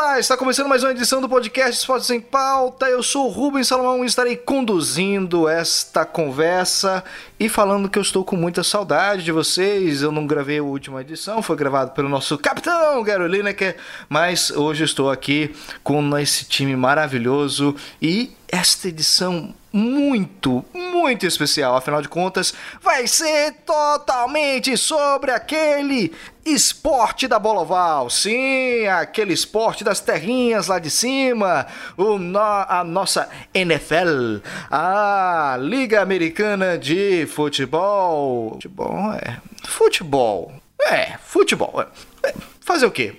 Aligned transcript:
Olá, 0.00 0.20
está 0.20 0.36
começando 0.36 0.68
mais 0.68 0.84
uma 0.84 0.92
edição 0.92 1.20
do 1.20 1.28
podcast 1.28 1.80
Esportes 1.80 2.08
em 2.10 2.20
Pauta. 2.20 2.88
Eu 2.88 3.02
sou 3.02 3.26
o 3.26 3.30
Rubens 3.30 3.66
Salomão 3.66 4.04
e 4.04 4.06
estarei 4.06 4.36
conduzindo 4.36 5.48
esta 5.48 6.04
conversa 6.04 7.02
e 7.38 7.48
falando 7.48 7.88
que 7.88 7.98
eu 7.98 8.02
estou 8.02 8.24
com 8.24 8.36
muita 8.36 8.62
saudade 8.62 9.24
de 9.24 9.32
vocês. 9.32 10.00
Eu 10.00 10.12
não 10.12 10.24
gravei 10.24 10.60
a 10.60 10.62
última 10.62 11.00
edição, 11.00 11.42
foi 11.42 11.56
gravado 11.56 11.90
pelo 11.90 12.08
nosso 12.08 12.38
capitão 12.38 13.02
Gary 13.02 13.26
Lineker, 13.26 13.76
mas 14.08 14.52
hoje 14.52 14.84
estou 14.84 15.10
aqui 15.10 15.52
com 15.82 16.16
esse 16.16 16.44
time 16.44 16.76
maravilhoso 16.76 17.74
e 18.00 18.30
esta 18.46 18.86
edição 18.86 19.52
muito, 19.72 20.64
muito 20.74 21.26
especial. 21.26 21.76
Afinal 21.76 22.00
de 22.00 22.08
contas, 22.08 22.54
vai 22.80 23.06
ser 23.06 23.52
totalmente 23.66 24.76
sobre 24.76 25.30
aquele 25.30 26.12
esporte 26.44 27.28
da 27.28 27.38
bola 27.38 27.60
oval. 27.60 28.08
Sim, 28.08 28.86
aquele 28.86 29.32
esporte 29.32 29.84
das 29.84 30.00
terrinhas 30.00 30.68
lá 30.68 30.78
de 30.78 30.90
cima. 30.90 31.66
O 31.96 32.18
no, 32.18 32.38
a 32.38 32.82
nossa 32.84 33.28
NFL, 33.52 34.40
a 34.70 35.56
Liga 35.60 36.00
Americana 36.00 36.78
de 36.78 37.26
Futebol. 37.26 38.52
Futebol, 38.54 39.12
é. 39.14 39.36
Futebol. 39.66 40.52
É, 40.80 41.18
futebol. 41.18 41.84
É. 42.22 42.57
Fazer 42.68 42.84
o 42.84 42.90
quê? 42.90 43.16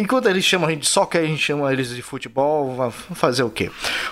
Enquanto 0.00 0.28
eles 0.28 0.44
chamam 0.44 0.66
a 0.66 0.72
gente 0.72 0.80
de 0.80 0.88
soccer, 0.88 1.20
a 1.20 1.24
gente 1.24 1.40
chama 1.40 1.72
eles 1.72 1.94
de 1.94 2.02
futebol, 2.02 2.90
fazer 2.90 3.44
o 3.44 3.48
quê? 3.48 3.70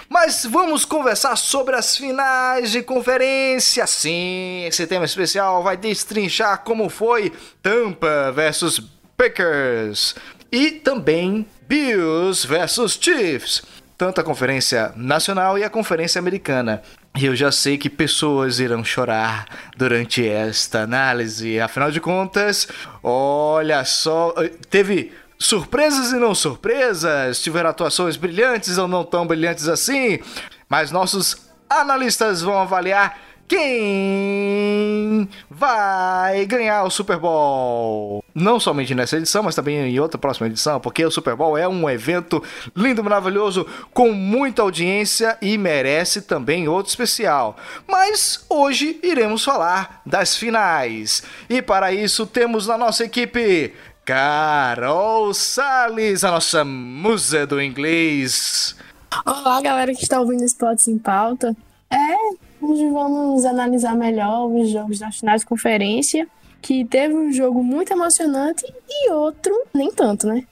Mas 0.08 0.46
vamos 0.48 0.84
conversar 0.84 1.34
sobre 1.34 1.74
as 1.74 1.96
finais 1.96 2.70
de 2.70 2.80
conferência. 2.82 3.84
Sim, 3.88 4.64
esse 4.66 4.86
tema 4.86 5.04
especial 5.04 5.64
vai 5.64 5.76
destrinchar 5.76 6.62
como 6.62 6.88
foi 6.88 7.32
Tampa 7.60 8.30
versus 8.30 8.80
Packers 9.16 10.14
e 10.52 10.70
também 10.70 11.44
Bills 11.66 12.46
versus 12.46 12.96
Chiefs 13.00 13.64
tanto 13.98 14.20
a 14.20 14.24
Conferência 14.24 14.92
Nacional 14.94 15.58
e 15.58 15.64
a 15.64 15.68
Conferência 15.68 16.20
Americana. 16.20 16.80
E 17.20 17.26
eu 17.26 17.34
já 17.34 17.50
sei 17.50 17.76
que 17.76 17.90
pessoas 17.90 18.60
irão 18.60 18.84
chorar 18.84 19.46
durante 19.76 20.24
esta 20.24 20.82
análise. 20.82 21.58
Afinal 21.58 21.90
de 21.90 22.00
contas, 22.00 22.68
olha 23.02 23.84
só, 23.84 24.32
teve 24.70 25.12
surpresas 25.36 26.12
e 26.12 26.14
não 26.14 26.32
surpresas, 26.32 27.42
tiveram 27.42 27.70
atuações 27.70 28.16
brilhantes 28.16 28.78
ou 28.78 28.86
não 28.86 29.02
tão 29.02 29.26
brilhantes 29.26 29.66
assim, 29.66 30.20
mas 30.68 30.92
nossos 30.92 31.48
analistas 31.68 32.40
vão 32.40 32.56
avaliar 32.56 33.18
quem 33.48 35.28
vai 35.50 36.44
ganhar 36.44 36.84
o 36.84 36.90
Super 36.90 37.16
Bowl. 37.18 38.22
Não 38.34 38.60
somente 38.60 38.94
nessa 38.94 39.16
edição, 39.16 39.42
mas 39.42 39.54
também 39.54 39.78
em 39.78 39.98
outra 39.98 40.18
próxima 40.18 40.46
edição, 40.46 40.78
porque 40.78 41.04
o 41.04 41.10
Super 41.10 41.34
Bowl 41.34 41.56
é 41.56 41.66
um 41.66 41.88
evento 41.88 42.42
lindo, 42.76 43.02
maravilhoso, 43.02 43.66
com 43.92 44.12
muita 44.12 44.60
audiência 44.62 45.38
e 45.40 45.56
merece 45.56 46.20
também 46.22 46.68
outro 46.68 46.90
especial. 46.90 47.56
Mas 47.88 48.44
hoje 48.48 49.00
iremos 49.02 49.42
falar 49.42 50.02
das 50.04 50.36
finais. 50.36 51.22
E 51.48 51.62
para 51.62 51.92
isso 51.92 52.26
temos 52.26 52.66
na 52.66 52.76
nossa 52.76 53.04
equipe 53.04 53.72
Carol 54.04 55.32
Salles, 55.32 56.22
a 56.22 56.30
nossa 56.30 56.64
musa 56.64 57.46
do 57.46 57.60
inglês. 57.60 58.76
Olá, 59.24 59.60
galera 59.62 59.94
que 59.94 60.02
está 60.02 60.20
ouvindo 60.20 60.44
Spots 60.44 60.86
em 60.86 60.98
Pauta. 60.98 61.56
É, 61.90 62.47
Hoje 62.60 62.88
vamos 62.90 63.44
analisar 63.44 63.94
melhor 63.94 64.46
os 64.46 64.70
jogos 64.70 64.98
das 64.98 65.18
finais 65.18 65.42
de 65.42 65.46
conferência, 65.46 66.26
que 66.60 66.84
teve 66.84 67.14
um 67.14 67.32
jogo 67.32 67.62
muito 67.62 67.92
emocionante 67.92 68.64
e 68.88 69.10
outro 69.10 69.52
nem 69.72 69.92
tanto, 69.92 70.26
né? 70.26 70.44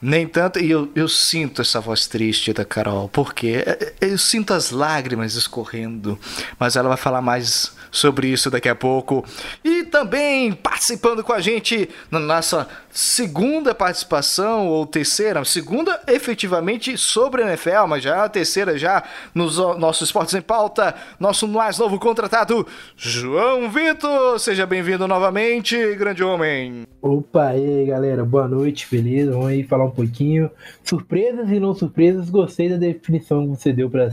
Nem 0.00 0.26
tanto, 0.26 0.60
e 0.60 0.70
eu, 0.70 0.90
eu 0.94 1.08
sinto 1.08 1.62
essa 1.62 1.80
voz 1.80 2.06
triste 2.06 2.52
da 2.52 2.64
Carol, 2.64 3.08
porque 3.08 3.64
eu 4.00 4.18
sinto 4.18 4.52
as 4.52 4.70
lágrimas 4.70 5.34
escorrendo, 5.34 6.18
mas 6.58 6.76
ela 6.76 6.88
vai 6.88 6.98
falar 6.98 7.22
mais 7.22 7.72
sobre 7.96 8.28
isso 8.28 8.50
daqui 8.50 8.68
a 8.68 8.74
pouco. 8.74 9.24
E 9.64 9.84
também 9.84 10.52
participando 10.52 11.24
com 11.24 11.32
a 11.32 11.40
gente 11.40 11.88
na 12.10 12.20
nossa 12.20 12.68
segunda 12.90 13.74
participação, 13.74 14.68
ou 14.68 14.86
terceira, 14.86 15.44
segunda 15.44 16.00
efetivamente 16.06 16.96
sobre 16.96 17.42
a 17.42 17.48
NFL, 17.48 17.86
mas 17.88 18.02
já 18.02 18.24
a 18.24 18.28
terceira 18.28 18.78
já 18.78 19.02
nos 19.34 19.58
nossos 19.78 20.08
esportes 20.08 20.34
em 20.34 20.40
pauta, 20.40 20.94
nosso 21.20 21.46
mais 21.46 21.78
novo 21.78 21.98
contratado, 21.98 22.66
João 22.96 23.70
Vitor. 23.70 24.38
Seja 24.38 24.66
bem-vindo 24.66 25.06
novamente, 25.06 25.94
grande 25.94 26.24
homem. 26.24 26.84
Opa, 27.02 27.48
aí 27.48 27.86
galera, 27.86 28.24
boa 28.24 28.48
noite, 28.48 28.88
beleza? 28.90 29.32
Vamos 29.32 29.48
aí 29.48 29.62
falar 29.62 29.84
um 29.84 29.90
pouquinho. 29.90 30.50
Surpresas 30.82 31.50
e 31.50 31.60
não 31.60 31.74
surpresas, 31.74 32.30
gostei 32.30 32.68
da 32.68 32.76
definição 32.76 33.42
que 33.42 33.60
você 33.60 33.72
deu 33.72 33.88
para 33.88 34.10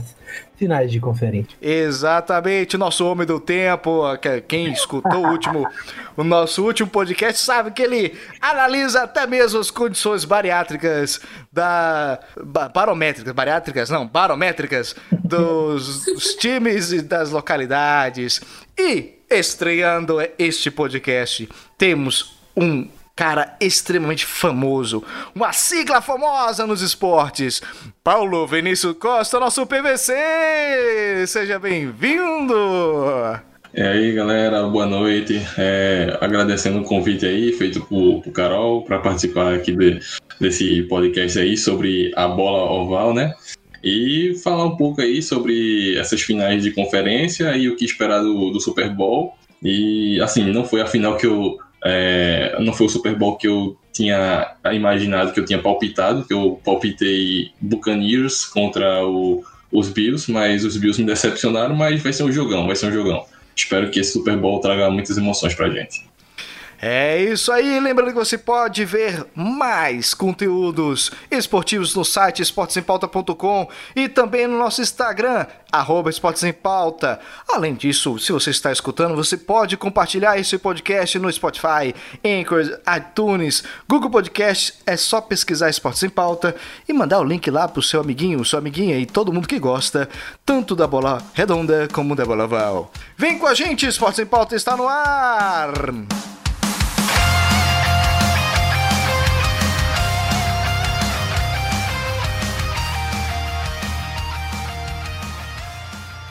finais 0.64 0.90
de 0.90 0.98
conferência. 0.98 1.56
Exatamente, 1.60 2.78
nosso 2.78 3.06
homem 3.06 3.26
do 3.26 3.38
tempo, 3.38 4.02
quem 4.48 4.72
escutou 4.72 5.26
o 5.26 5.30
último, 5.30 5.68
o 6.16 6.24
nosso 6.24 6.64
último 6.64 6.88
podcast 6.88 7.40
sabe 7.40 7.70
que 7.70 7.82
ele 7.82 8.18
analisa 8.40 9.02
até 9.02 9.26
mesmo 9.26 9.60
as 9.60 9.70
condições 9.70 10.24
bariátricas 10.24 11.20
da 11.52 12.18
barométricas, 12.72 13.32
bariátricas 13.34 13.90
não, 13.90 14.06
barométricas 14.06 14.96
dos, 15.12 16.06
dos 16.06 16.34
times 16.40 16.92
e 16.92 17.02
das 17.02 17.30
localidades. 17.30 18.40
E 18.78 19.18
estreando 19.28 20.16
este 20.38 20.70
podcast, 20.70 21.46
temos 21.76 22.38
um 22.56 22.88
cara 23.16 23.56
extremamente 23.60 24.26
famoso, 24.26 25.04
uma 25.34 25.52
sigla 25.52 26.02
famosa 26.02 26.66
nos 26.66 26.82
esportes. 26.82 27.62
Paulo 28.02 28.46
Vinícius 28.46 28.96
Costa, 28.98 29.38
nosso 29.38 29.64
PVC! 29.66 30.12
Seja 31.26 31.58
bem-vindo! 31.58 32.54
E 33.72 33.82
aí, 33.82 34.12
galera, 34.12 34.64
boa 34.64 34.86
noite. 34.86 35.40
É, 35.56 36.18
agradecendo 36.20 36.80
o 36.80 36.84
convite 36.84 37.24
aí, 37.26 37.52
feito 37.52 37.80
por, 37.82 38.22
por 38.22 38.32
Carol, 38.32 38.82
para 38.82 38.98
participar 38.98 39.54
aqui 39.54 39.72
de, 39.72 40.00
desse 40.40 40.82
podcast 40.84 41.38
aí 41.38 41.56
sobre 41.56 42.12
a 42.16 42.26
bola 42.26 42.70
oval, 42.70 43.12
né? 43.12 43.34
E 43.82 44.34
falar 44.42 44.64
um 44.64 44.76
pouco 44.76 45.00
aí 45.00 45.22
sobre 45.22 45.96
essas 45.98 46.20
finais 46.20 46.62
de 46.62 46.70
conferência 46.70 47.56
e 47.56 47.68
o 47.68 47.76
que 47.76 47.84
esperar 47.84 48.20
do, 48.20 48.50
do 48.50 48.60
Super 48.60 48.90
Bowl. 48.90 49.34
E, 49.62 50.20
assim, 50.20 50.50
não 50.52 50.64
foi 50.64 50.80
a 50.80 50.86
final 50.86 51.16
que 51.16 51.26
eu 51.26 51.58
é, 51.84 52.56
não 52.60 52.72
foi 52.72 52.86
o 52.86 52.88
Super 52.88 53.14
Bowl 53.14 53.36
que 53.36 53.46
eu 53.46 53.76
tinha 53.92 54.56
imaginado, 54.72 55.32
que 55.32 55.38
eu 55.38 55.44
tinha 55.44 55.60
palpitado, 55.60 56.24
que 56.24 56.32
eu 56.32 56.58
palpitei 56.64 57.52
Buccaneers 57.60 58.46
contra 58.46 59.04
o, 59.06 59.44
os 59.70 59.90
Bills, 59.90 60.30
mas 60.32 60.64
os 60.64 60.76
Bills 60.76 61.00
me 61.00 61.06
decepcionaram, 61.06 61.76
mas 61.76 62.02
vai 62.02 62.12
ser 62.12 62.24
um 62.24 62.32
jogão, 62.32 62.66
vai 62.66 62.74
ser 62.74 62.86
um 62.86 62.92
jogão. 62.92 63.24
Espero 63.54 63.90
que 63.90 64.00
esse 64.00 64.12
Super 64.12 64.36
Bowl 64.36 64.60
traga 64.60 64.90
muitas 64.90 65.16
emoções 65.18 65.54
pra 65.54 65.68
gente. 65.68 66.04
É 66.86 67.18
isso 67.18 67.50
aí, 67.50 67.80
lembrando 67.80 68.08
que 68.08 68.18
você 68.18 68.36
pode 68.36 68.84
ver 68.84 69.24
mais 69.34 70.12
conteúdos 70.12 71.10
esportivos 71.30 71.94
no 71.94 72.04
site 72.04 72.42
esportesempauta.com 72.42 73.66
e 73.96 74.06
também 74.06 74.46
no 74.46 74.58
nosso 74.58 74.82
Instagram, 74.82 75.46
arroba 75.72 76.10
Pauta. 76.62 77.18
Além 77.48 77.74
disso, 77.74 78.18
se 78.18 78.32
você 78.32 78.50
está 78.50 78.70
escutando, 78.70 79.16
você 79.16 79.34
pode 79.34 79.78
compartilhar 79.78 80.38
esse 80.38 80.58
podcast 80.58 81.18
no 81.18 81.32
Spotify, 81.32 81.94
Anchor, 82.22 82.78
iTunes, 82.98 83.64
Google 83.88 84.10
Podcast. 84.10 84.74
É 84.84 84.94
só 84.94 85.22
pesquisar 85.22 85.70
Esportes 85.70 86.02
em 86.02 86.10
Pauta 86.10 86.54
e 86.86 86.92
mandar 86.92 87.18
o 87.20 87.24
link 87.24 87.50
lá 87.50 87.66
pro 87.66 87.82
seu 87.82 88.02
amiguinho, 88.02 88.44
sua 88.44 88.58
amiguinha 88.58 88.98
e 88.98 89.06
todo 89.06 89.32
mundo 89.32 89.48
que 89.48 89.58
gosta, 89.58 90.06
tanto 90.44 90.76
da 90.76 90.86
bola 90.86 91.22
redonda 91.32 91.88
como 91.94 92.14
da 92.14 92.26
bola 92.26 92.44
oval. 92.44 92.92
Vem 93.16 93.38
com 93.38 93.46
a 93.46 93.54
gente, 93.54 93.86
Esportes 93.86 94.18
em 94.18 94.26
Pauta 94.26 94.54
está 94.54 94.76
no 94.76 94.86
ar! 94.86 95.72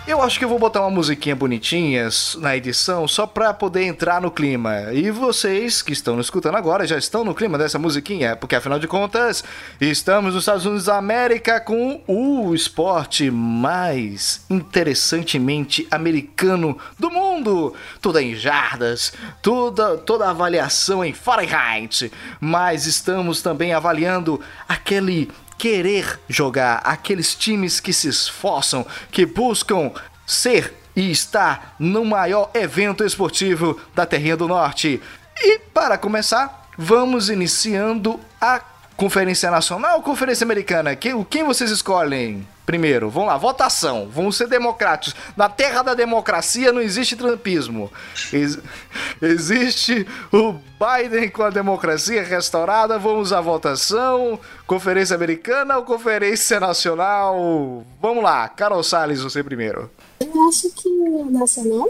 Eu 0.06 0.22
acho 0.22 0.38
que 0.38 0.44
eu 0.44 0.50
vou 0.50 0.60
botar 0.60 0.82
uma 0.82 0.90
musiquinha 0.90 1.34
bonitinha 1.34 2.10
na 2.40 2.58
edição 2.58 3.08
só 3.08 3.26
pra 3.26 3.54
poder 3.54 3.86
entrar 3.86 4.20
no 4.20 4.30
clima. 4.30 4.92
E 4.92 5.10
vocês 5.10 5.82
que 5.82 5.94
estão 5.94 6.18
nos 6.18 6.26
escutando 6.26 6.58
agora 6.58 6.86
já 6.86 6.98
estão 6.98 7.24
no 7.24 7.34
clima 7.34 7.58
dessa 7.58 7.80
musiquinha, 7.80 8.36
porque 8.36 8.54
afinal 8.54 8.80
de 8.80 8.88
contas, 8.88 9.46
estamos 9.80 10.34
nos 10.34 10.44
Estados 10.44 10.66
Unidos 10.66 10.86
da 10.86 10.98
América 10.98 11.62
com 11.62 12.02
o 12.06 12.54
esporte 12.54 13.32
mais 13.32 14.46
interessantemente 14.50 15.88
americano 15.90 16.78
do 17.00 17.10
mundo. 17.10 17.74
Tudo 18.02 18.20
em 18.20 18.36
jardas, 18.36 19.14
toda, 19.42 19.98
toda 19.98 20.30
avaliação 20.30 21.04
em 21.04 21.14
Fahrenheit. 21.14 22.12
Mas 22.42 22.86
estamos 22.88 23.42
também 23.42 23.74
avaliando 23.74 24.42
aquele 24.68 25.30
querer 25.58 26.20
jogar, 26.28 26.82
aqueles 26.84 27.36
times 27.36 27.80
que 27.80 27.94
se 27.94 28.08
esforçam, 28.08 28.86
que 29.12 29.26
buscam 29.26 29.92
ser 30.26 30.74
e 30.96 31.12
estar 31.12 31.76
no 31.80 32.06
maior 32.06 32.50
evento 32.54 33.04
esportivo 33.04 33.80
da 33.96 34.06
Terrinha 34.06 34.38
do 34.38 34.48
Norte. 34.48 35.02
E 35.38 35.60
para 35.74 35.98
começar, 35.98 36.70
vamos 36.78 37.30
iniciando 37.30 38.20
a 38.40 38.62
Conferência 38.96 39.50
Nacional 39.50 39.98
ou 39.98 40.04
Conferência 40.04 40.46
Americana? 40.46 40.96
Quem, 40.96 41.24
quem 41.24 41.44
vocês 41.44 41.72
escolhem 41.72 42.48
primeiro? 42.66 43.10
Vamos 43.10 43.30
lá, 43.30 43.38
votação. 43.38 44.08
Vamos 44.10 44.38
ser 44.38 44.48
democráticos. 44.48 45.16
Na 45.36 45.50
terra 45.50 45.82
da 45.82 45.94
democracia 45.94 46.72
não 46.72 46.82
existe 46.82 47.16
trumpismo. 47.16 47.92
Ex 48.32 48.60
existe 49.22 50.08
o 50.32 50.54
Biden 50.54 51.30
com 51.30 51.44
a 51.44 51.50
democracia 51.50 52.24
restaurada. 52.24 52.98
Vamos 52.98 53.34
à 53.34 53.42
votação. 53.42 54.40
Conferência 54.66 55.16
Americana 55.16 55.78
ou 55.78 55.84
Conferência 55.84 56.60
Nacional? 56.60 57.84
Vamos 58.02 58.24
lá, 58.24 58.48
Carol 58.50 58.84
Salles, 58.84 59.22
você 59.22 59.44
primeiro. 59.44 59.90
Eu 60.20 60.48
acho 60.48 60.70
que 60.74 60.90
é 60.90 61.32
nacional. 61.32 61.88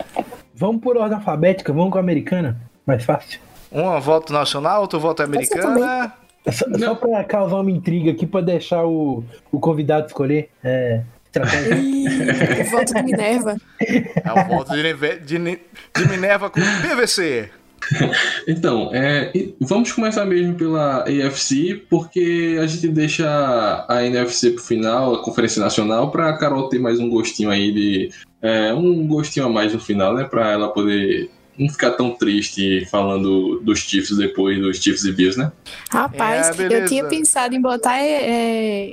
Vamos 0.56 0.82
por 0.82 0.98
ordem 0.98 1.18
alfabética, 1.18 1.72
vamos 1.74 1.92
com 1.92 1.98
a 1.98 2.02
americana. 2.02 2.60
Mais 2.86 3.04
fácil. 3.04 3.40
Um 3.72 4.00
voto 4.00 4.32
nacional, 4.32 4.82
outro 4.82 5.00
voto 5.00 5.24
americana. 5.24 6.14
É 6.46 6.52
só, 6.52 6.66
só 6.78 6.96
pra 6.96 7.24
causar 7.24 7.58
uma 7.58 7.72
intriga 7.72 8.12
aqui, 8.12 8.26
pra 8.26 8.42
deixar 8.42 8.86
o, 8.86 9.24
o 9.52 9.60
convidado 9.60 10.08
escolher. 10.08 10.50
É. 10.64 11.02
Ih, 11.82 12.64
voto 12.70 12.94
de 12.94 13.04
Minerva. 13.04 13.58
É 13.80 14.32
o 14.32 14.48
voto 14.48 14.72
de, 14.74 14.94
de, 15.20 15.38
de 15.38 16.10
Minerva 16.10 16.50
com 16.50 16.60
PVC. 16.60 17.50
Então, 18.48 18.92
é, 18.94 19.32
vamos 19.60 19.92
começar 19.92 20.26
mesmo 20.26 20.56
pela 20.56 21.04
AFC, 21.04 21.86
porque 21.90 22.58
a 22.62 22.68
gente 22.68 22.88
deixa 22.88 23.86
a 23.90 24.06
NFC 24.06 24.52
pro 24.52 24.64
final, 24.64 25.16
a 25.16 25.24
Conferência 25.24 25.62
Nacional, 25.62 26.12
pra 26.12 26.38
Carol 26.38 26.70
ter 26.70 26.80
mais 26.80 27.00
um 27.00 27.10
gostinho 27.10 27.50
aí 27.50 27.72
de. 27.72 28.10
é, 28.42 28.74
um 28.74 29.08
gostinho 29.08 29.46
a 29.46 29.50
mais 29.50 29.74
no 29.74 29.80
final, 29.80 30.14
né? 30.14 30.24
Pra 30.24 30.52
ela 30.52 30.70
poder 30.70 31.30
não 31.58 31.70
ficar 31.70 31.92
tão 31.92 32.12
triste 32.16 32.86
falando 32.90 33.60
dos 33.60 33.80
Chiefs 33.80 34.18
depois 34.18 34.60
dos 34.60 34.78
Chiefs 34.82 35.04
e 35.06 35.12
Bills, 35.12 35.38
né? 35.38 35.52
Rapaz, 35.92 36.60
É, 36.60 36.66
eu 36.82 36.86
tinha 36.88 37.06
pensado 37.06 37.54
em 37.56 37.62
botar 37.62 37.98
é, 38.00 38.24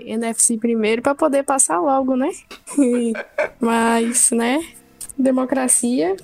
é, 0.07 0.11
NFC 0.11 0.57
primeiro 0.59 1.01
pra 1.03 1.15
poder 1.15 1.43
passar 1.43 1.81
logo, 1.81 2.17
né? 2.17 2.29
Mas, 3.61 4.31
né? 4.31 4.65
Democracia. 5.19 6.17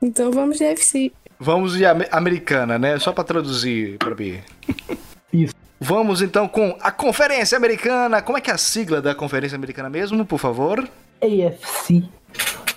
Então 0.00 0.30
vamos 0.30 0.58
de 0.58 0.64
NFC. 0.64 1.12
Vamos 1.38 1.72
de 1.76 1.84
ame- 1.84 2.08
americana, 2.10 2.78
né? 2.78 2.98
Só 2.98 3.12
pra 3.12 3.24
traduzir 3.24 3.98
pra 3.98 4.14
mim. 4.14 4.38
Isso. 5.32 5.54
Vamos 5.80 6.22
então 6.22 6.46
com 6.46 6.76
a 6.80 6.92
Conferência 6.92 7.56
Americana. 7.58 8.22
Como 8.22 8.38
é 8.38 8.40
que 8.40 8.50
é 8.50 8.54
a 8.54 8.58
sigla 8.58 9.02
da 9.02 9.14
Conferência 9.14 9.56
Americana 9.56 9.90
mesmo, 9.90 10.24
por 10.24 10.38
favor? 10.38 10.88
AFC. 11.20 12.04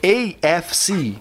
AFC. 0.04 1.16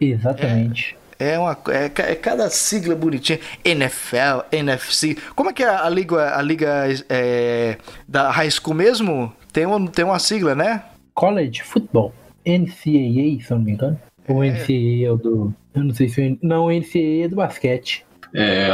Exatamente. 0.00 0.96
É, 1.20 1.38
uma, 1.38 1.56
é, 1.68 1.84
é 1.84 2.14
cada 2.14 2.48
sigla 2.48 2.94
bonitinha. 2.96 3.38
NFL, 3.64 4.40
NFC. 4.50 5.16
Como 5.36 5.50
é 5.50 5.52
que 5.52 5.62
é 5.62 5.68
a 5.68 5.88
liga, 5.88 6.34
a 6.36 6.40
liga 6.42 6.86
é, 7.10 7.76
da 8.08 8.30
high 8.30 8.50
school 8.50 8.74
mesmo? 8.74 9.30
Tem, 9.52 9.66
um, 9.66 9.86
tem 9.86 10.04
uma 10.04 10.18
sigla, 10.18 10.54
né? 10.54 10.82
College 11.14 11.62
Football. 11.62 12.14
NCAA, 12.46 13.44
se 13.44 13.50
eu 13.50 13.56
não 13.58 13.64
me 13.64 13.72
engano. 13.72 14.00
O 14.26 14.42
NCAA 14.42 15.06
é 15.06 15.10
o 15.10 15.16
do. 15.16 15.54
Eu 15.74 15.84
não 15.84 15.94
sei 15.94 16.08
se. 16.08 16.20
o- 16.20 16.38
Não, 16.42 16.64
o 16.66 16.70
NCAA 16.72 17.24
é 17.24 17.28
do 17.28 17.36
basquete. 17.36 18.04
É, 18.34 18.68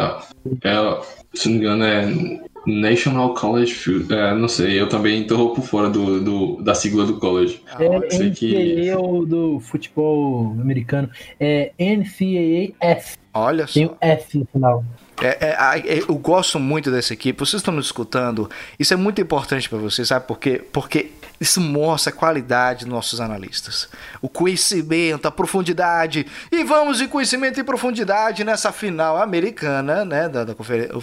é, 0.63 1.01
se 1.35 1.49
não 1.49 1.55
me 1.57 1.61
engano, 1.61 1.85
é 1.85 2.41
National 2.67 3.35
College. 3.35 4.07
É, 4.11 4.35
não 4.35 4.49
sei, 4.49 4.81
eu 4.81 4.89
também 4.89 5.25
tô 5.27 5.51
por 5.51 5.65
fora 5.65 5.89
do, 5.89 6.21
do- 6.21 6.63
da 6.63 6.75
sigla 6.75 7.05
do 7.07 7.19
college. 7.19 7.61
É, 7.79 8.11
sei 8.11 8.31
que- 8.31 8.53
NCAA 8.53 8.93
é 8.95 9.27
do 9.27 9.61
futebol 9.61 10.53
americano. 10.61 11.09
É 11.39 11.73
NCAA 11.79 12.75
F. 12.81 13.17
Olha 13.33 13.67
Tem 13.67 13.87
só. 13.87 13.93
o 13.93 13.97
F 14.01 14.39
no 14.39 14.47
final. 14.53 14.85
É, 15.23 15.47
é, 15.47 15.99
é, 15.99 15.99
eu 16.01 16.15
gosto 16.17 16.59
muito 16.59 16.91
dessa 16.91 17.15
equipe. 17.15 17.39
Vocês 17.39 17.61
estão 17.61 17.73
me 17.73 17.81
escutando. 17.81 18.51
Isso 18.79 18.93
é 18.93 18.97
muito 18.97 19.21
importante 19.21 19.69
para 19.69 19.79
vocês, 19.79 20.09
sabe 20.09 20.27
por 20.27 20.39
quê? 20.39 20.63
Porque 20.73 21.11
isso 21.41 21.61
mostra 21.61 22.13
a 22.13 22.17
qualidade 22.17 22.85
dos 22.85 22.93
nossos 22.93 23.21
analistas. 23.21 23.89
O 24.23 24.29
conhecimento, 24.29 25.27
a 25.27 25.31
profundidade. 25.31 26.27
E 26.51 26.65
vamos 26.65 26.99
de 26.99 27.09
conhecimento 27.09 27.61
e 27.61 27.65
profundidade 27.65 28.45
nessa 28.45 28.73
final 28.73 29.21
americana, 29.21 30.05
né? 30.05 30.29
Da, 30.29 30.45
da 30.45 30.55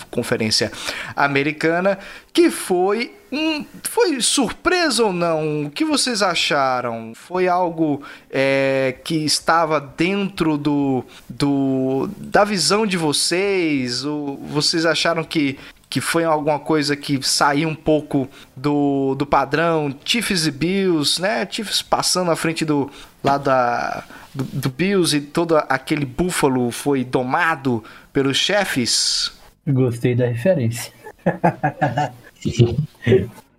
conferência 0.10 0.72
americana, 1.16 2.00
que 2.32 2.50
foi. 2.50 3.16
Um, 3.32 3.66
foi 3.82 4.22
surpresa 4.22 5.06
ou 5.06 5.12
não? 5.12 5.64
O 5.66 5.72
que 5.72 5.84
vocês 5.84 6.22
acharam? 6.22 7.14
Foi 7.16 7.48
algo 7.48 8.04
é, 8.30 8.96
que 9.04 9.26
estava 9.26 9.82
dentro 9.82 10.56
do, 10.56 11.04
do 11.28 12.08
da 12.16 12.44
visão 12.44 12.86
de 12.86 12.96
vocês? 12.96 14.06
Ou 14.06 14.38
vocês 14.38 14.86
acharam 14.86 15.24
que, 15.24 15.58
que 15.94 16.02
foi 16.02 16.24
alguma 16.24 16.58
coisa 16.58 16.96
que 16.96 17.22
saiu 17.22 17.70
um 17.70 17.76
pouco 17.76 18.28
do, 18.56 19.14
do 19.14 19.28
padrão? 19.28 19.94
Chiefs 20.04 20.48
e 20.48 20.52
Bills, 20.52 21.22
né? 21.22 21.48
Chiefs 21.48 21.84
passando 21.84 22.32
à 22.32 22.36
frente 22.36 22.66
do 22.66 22.90
lá 23.24 23.38
da, 23.38 24.04
do, 24.34 24.44
do 24.44 24.70
Bills 24.72 25.16
e 25.16 25.22
todo 25.22 25.56
aquele 25.56 26.04
búfalo 26.04 26.72
foi 26.72 27.04
domado 27.04 27.84
pelos 28.12 28.38
chefes? 28.38 29.32
Gostei 29.68 30.16
da 30.16 30.26
referência. 30.26 30.92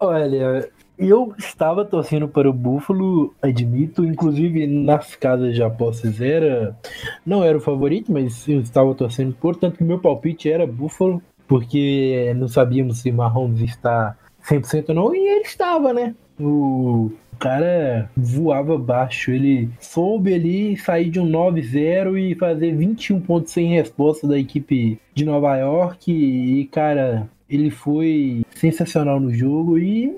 Olha, 0.00 0.68
eu 0.98 1.34
estava 1.38 1.84
torcendo 1.84 2.26
para 2.26 2.50
o 2.50 2.52
Búfalo, 2.52 3.32
admito, 3.40 4.04
inclusive 4.04 4.66
nas 4.66 5.14
casas 5.14 5.54
de 5.54 5.62
apostas 5.62 6.20
era. 6.20 6.76
Não 7.24 7.44
era 7.44 7.56
o 7.56 7.60
favorito, 7.60 8.10
mas 8.10 8.48
eu 8.48 8.60
estava 8.60 8.92
torcendo, 8.92 9.32
portanto, 9.40 9.84
meu 9.84 10.00
palpite 10.00 10.50
era 10.50 10.66
Búfalo, 10.66 11.22
porque 11.46 12.32
não 12.36 12.48
sabíamos 12.48 12.98
se 12.98 13.12
Mahomes 13.12 13.60
está 13.60 14.16
100% 14.48 14.90
ou 14.90 14.94
não, 14.94 15.14
e 15.14 15.18
ele 15.18 15.44
estava, 15.44 15.92
né? 15.92 16.14
O 16.38 17.10
cara 17.38 18.10
voava 18.16 18.78
baixo, 18.78 19.30
ele 19.30 19.68
soube 19.80 20.34
ali 20.34 20.76
sair 20.76 21.10
de 21.10 21.20
um 21.20 21.28
9-0 21.28 22.18
e 22.18 22.34
fazer 22.34 22.74
21 22.74 23.20
pontos 23.20 23.52
sem 23.52 23.68
resposta 23.68 24.26
da 24.26 24.38
equipe 24.38 24.98
de 25.14 25.24
Nova 25.24 25.56
York, 25.56 26.10
e 26.10 26.66
cara, 26.66 27.28
ele 27.48 27.70
foi 27.70 28.44
sensacional 28.54 29.20
no 29.20 29.32
jogo. 29.32 29.78
E 29.78 30.14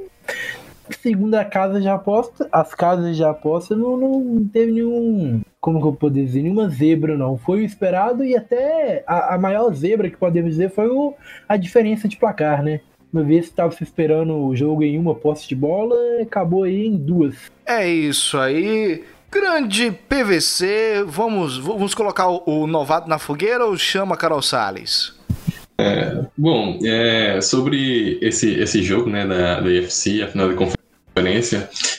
segundo 0.91 1.35
a 1.35 1.45
casa 1.45 1.81
de 1.81 1.89
aposta, 1.89 2.49
as 2.53 2.75
casas 2.75 3.17
de 3.17 3.25
aposta 3.25 3.75
não, 3.75 3.97
não 3.97 4.45
teve 4.47 4.73
nenhum, 4.73 5.41
como 5.67 5.81
que 5.81 5.87
eu 5.89 5.93
posso 5.95 6.15
dizer, 6.15 6.43
nenhuma 6.43 6.69
zebra 6.69 7.19
não, 7.19 7.37
foi 7.37 7.63
o 7.63 7.65
esperado 7.65 8.25
e 8.25 8.37
até 8.37 9.03
a, 9.05 9.35
a 9.35 9.39
maior 9.39 9.75
zebra 9.75 10.09
que 10.09 10.17
podemos 10.17 10.53
dizer 10.53 10.71
foi 10.71 10.87
o, 10.87 11.13
a 11.49 11.57
diferença 11.57 12.07
de 12.07 12.17
placar, 12.17 12.63
né? 12.63 12.83
Uma 13.13 13.25
vez 13.25 13.47
que 13.47 13.51
estava 13.51 13.73
se 13.73 13.83
esperando 13.83 14.37
o 14.37 14.55
jogo 14.55 14.85
em 14.85 14.97
uma 14.97 15.13
posse 15.13 15.49
de 15.49 15.57
bola, 15.57 15.97
acabou 16.23 16.63
aí 16.63 16.87
em 16.87 16.97
duas. 16.97 17.51
É 17.67 17.89
isso 17.89 18.39
aí. 18.39 19.03
Grande 19.29 19.91
PVC. 19.91 21.05
Vamos, 21.05 21.59
vamos 21.59 21.95
colocar 21.95 22.29
o, 22.29 22.45
o 22.47 22.67
novato 22.69 23.09
na 23.09 23.19
fogueira 23.19 23.65
ou 23.65 23.77
chama 23.77 24.17
Carol 24.17 24.43
Salles? 24.43 25.17
Bom, 26.37 26.79
é, 26.85 27.41
sobre 27.41 28.19
esse, 28.23 28.55
esse 28.61 28.83
jogo 28.83 29.11
né, 29.11 29.27
da, 29.27 29.61
da 29.61 29.67
UFC, 29.67 30.23
a 30.23 30.29
final 30.29 30.49
da 30.49 30.55
conferência, 30.55 30.76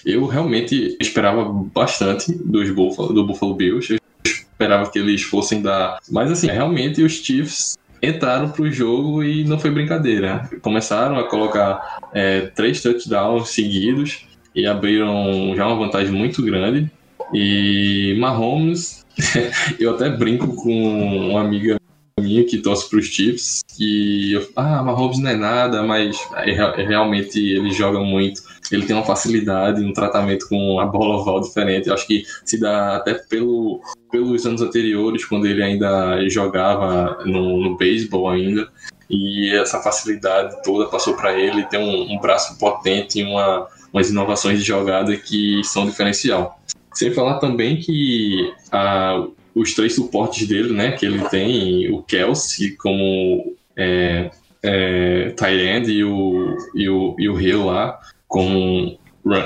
eu 0.06 0.26
realmente 0.26 0.96
esperava 1.00 1.44
bastante 1.44 2.32
dos 2.32 2.70
Buffalo, 2.70 3.14
do 3.14 3.26
Buffalo 3.26 3.56
Bills. 3.56 3.94
Eu 3.94 4.00
esperava 4.26 4.90
que 4.90 5.00
eles 5.00 5.24
fossem 5.24 5.62
dar. 5.62 6.00
Mas 6.12 6.32
assim, 6.32 6.48
realmente 6.48 7.02
os 7.02 7.14
Chiefs 7.14 7.78
entraram 8.02 8.50
pro 8.50 8.72
jogo 8.72 9.24
e 9.24 9.44
não 9.44 9.60
foi 9.60 9.72
brincadeira. 9.72 10.50
Começaram 10.62 11.18
a 11.18 11.28
colocar 11.28 12.00
é, 12.14 12.42
três 12.42 12.82
touchdowns 12.82 13.50
seguidos 13.50 14.28
e 14.54 14.66
abriram 14.66 15.54
já 15.56 15.68
uma 15.68 15.76
vantagem 15.76 16.14
muito 16.14 16.44
grande. 16.44 16.90
E 17.34 18.16
Mahomes, 18.20 19.06
eu 19.80 19.96
até 19.96 20.10
brinco 20.10 20.56
com 20.56 21.30
uma 21.30 21.42
amiga 21.42 21.78
minha 22.20 22.44
que 22.44 22.58
torce 22.58 22.90
para 22.90 23.00
os 23.00 23.06
Chiefs 23.06 23.62
e 23.80 24.34
eu, 24.34 24.50
ah, 24.56 24.82
Mahomes 24.82 25.20
não 25.20 25.30
é 25.30 25.36
nada, 25.36 25.84
mas 25.84 26.18
é, 26.36 26.52
realmente 26.84 27.40
ele 27.40 27.72
joga 27.72 28.00
muito. 28.00 28.42
Ele 28.72 28.86
tem 28.86 28.96
uma 28.96 29.06
facilidade, 29.06 29.84
um 29.84 29.94
tratamento 29.94 30.48
com 30.50 30.80
a 30.80 30.86
bola 30.86 31.18
oval 31.18 31.40
diferente. 31.42 31.88
Eu 31.88 31.94
acho 31.94 32.06
que 32.06 32.24
se 32.44 32.60
dá 32.60 32.98
até 32.98 33.14
pelo, 33.14 33.82
pelos 34.12 34.46
anos 34.46 34.62
anteriores, 34.62 35.26
quando 35.26 35.48
ele 35.48 35.64
ainda 35.64 36.28
jogava 36.30 37.24
no, 37.26 37.62
no 37.62 37.78
beisebol 37.78 38.30
ainda. 38.30 38.68
E 39.10 39.56
essa 39.56 39.82
facilidade 39.82 40.62
toda 40.64 40.90
passou 40.90 41.16
para 41.16 41.40
ele. 41.40 41.64
Tem 41.66 41.80
um, 41.80 42.16
um 42.16 42.20
braço 42.20 42.58
potente 42.60 43.20
e 43.20 43.24
uma, 43.24 43.68
umas 43.94 44.10
inovações 44.10 44.60
de 44.60 44.66
jogada 44.66 45.16
que 45.16 45.62
são 45.64 45.86
diferencial. 45.86 46.60
Sem 46.94 47.14
falar 47.14 47.40
também 47.40 47.78
que 47.78 48.52
a, 48.72 49.26
os 49.56 49.74
três 49.74 49.96
suportes 49.96 50.48
dele, 50.48 50.74
né, 50.74 50.92
que 50.92 51.06
ele 51.06 51.24
tem, 51.30 51.92
o 51.92 52.02
Kelsey 52.04 52.72
como 52.72 53.56
é, 53.76 54.30
é, 54.64 55.34
end 55.78 55.92
e 55.92 56.04
o, 56.04 56.58
e 56.76 56.90
o, 56.90 57.16
e 57.18 57.30
o 57.30 57.40
Hill 57.40 57.66
lá 57.66 58.00
como 58.28 58.98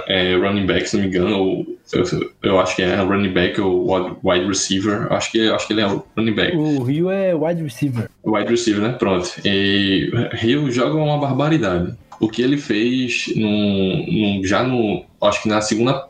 é, 0.07 0.35
running 0.35 0.65
back, 0.65 0.87
se 0.87 0.95
não 0.95 1.03
me 1.03 1.09
engano, 1.09 1.37
ou 1.37 1.77
Eu, 1.93 2.31
eu 2.43 2.59
acho 2.59 2.75
que 2.75 2.81
é 2.81 2.95
running 2.95 3.33
back 3.33 3.59
ou 3.59 4.17
wide 4.23 4.45
receiver. 4.45 5.11
Acho 5.11 5.31
que, 5.31 5.49
acho 5.49 5.67
que 5.67 5.73
ele 5.73 5.81
é 5.81 6.01
running 6.15 6.33
back. 6.33 6.55
O 6.55 6.83
Rio 6.83 7.09
é 7.09 7.35
wide 7.35 7.63
receiver. 7.63 8.09
Wide 8.23 8.49
receiver, 8.49 8.81
né? 8.81 8.93
Pronto. 8.93 9.29
E 9.43 10.11
Rio 10.33 10.71
joga 10.71 10.95
uma 10.95 11.17
barbaridade. 11.17 11.93
O 12.19 12.29
que 12.29 12.41
ele 12.41 12.57
fez 12.57 13.33
no, 13.35 14.37
no, 14.37 14.45
já 14.45 14.63
no. 14.63 15.03
Acho 15.21 15.43
que 15.43 15.49
na 15.49 15.59
segunda. 15.61 16.07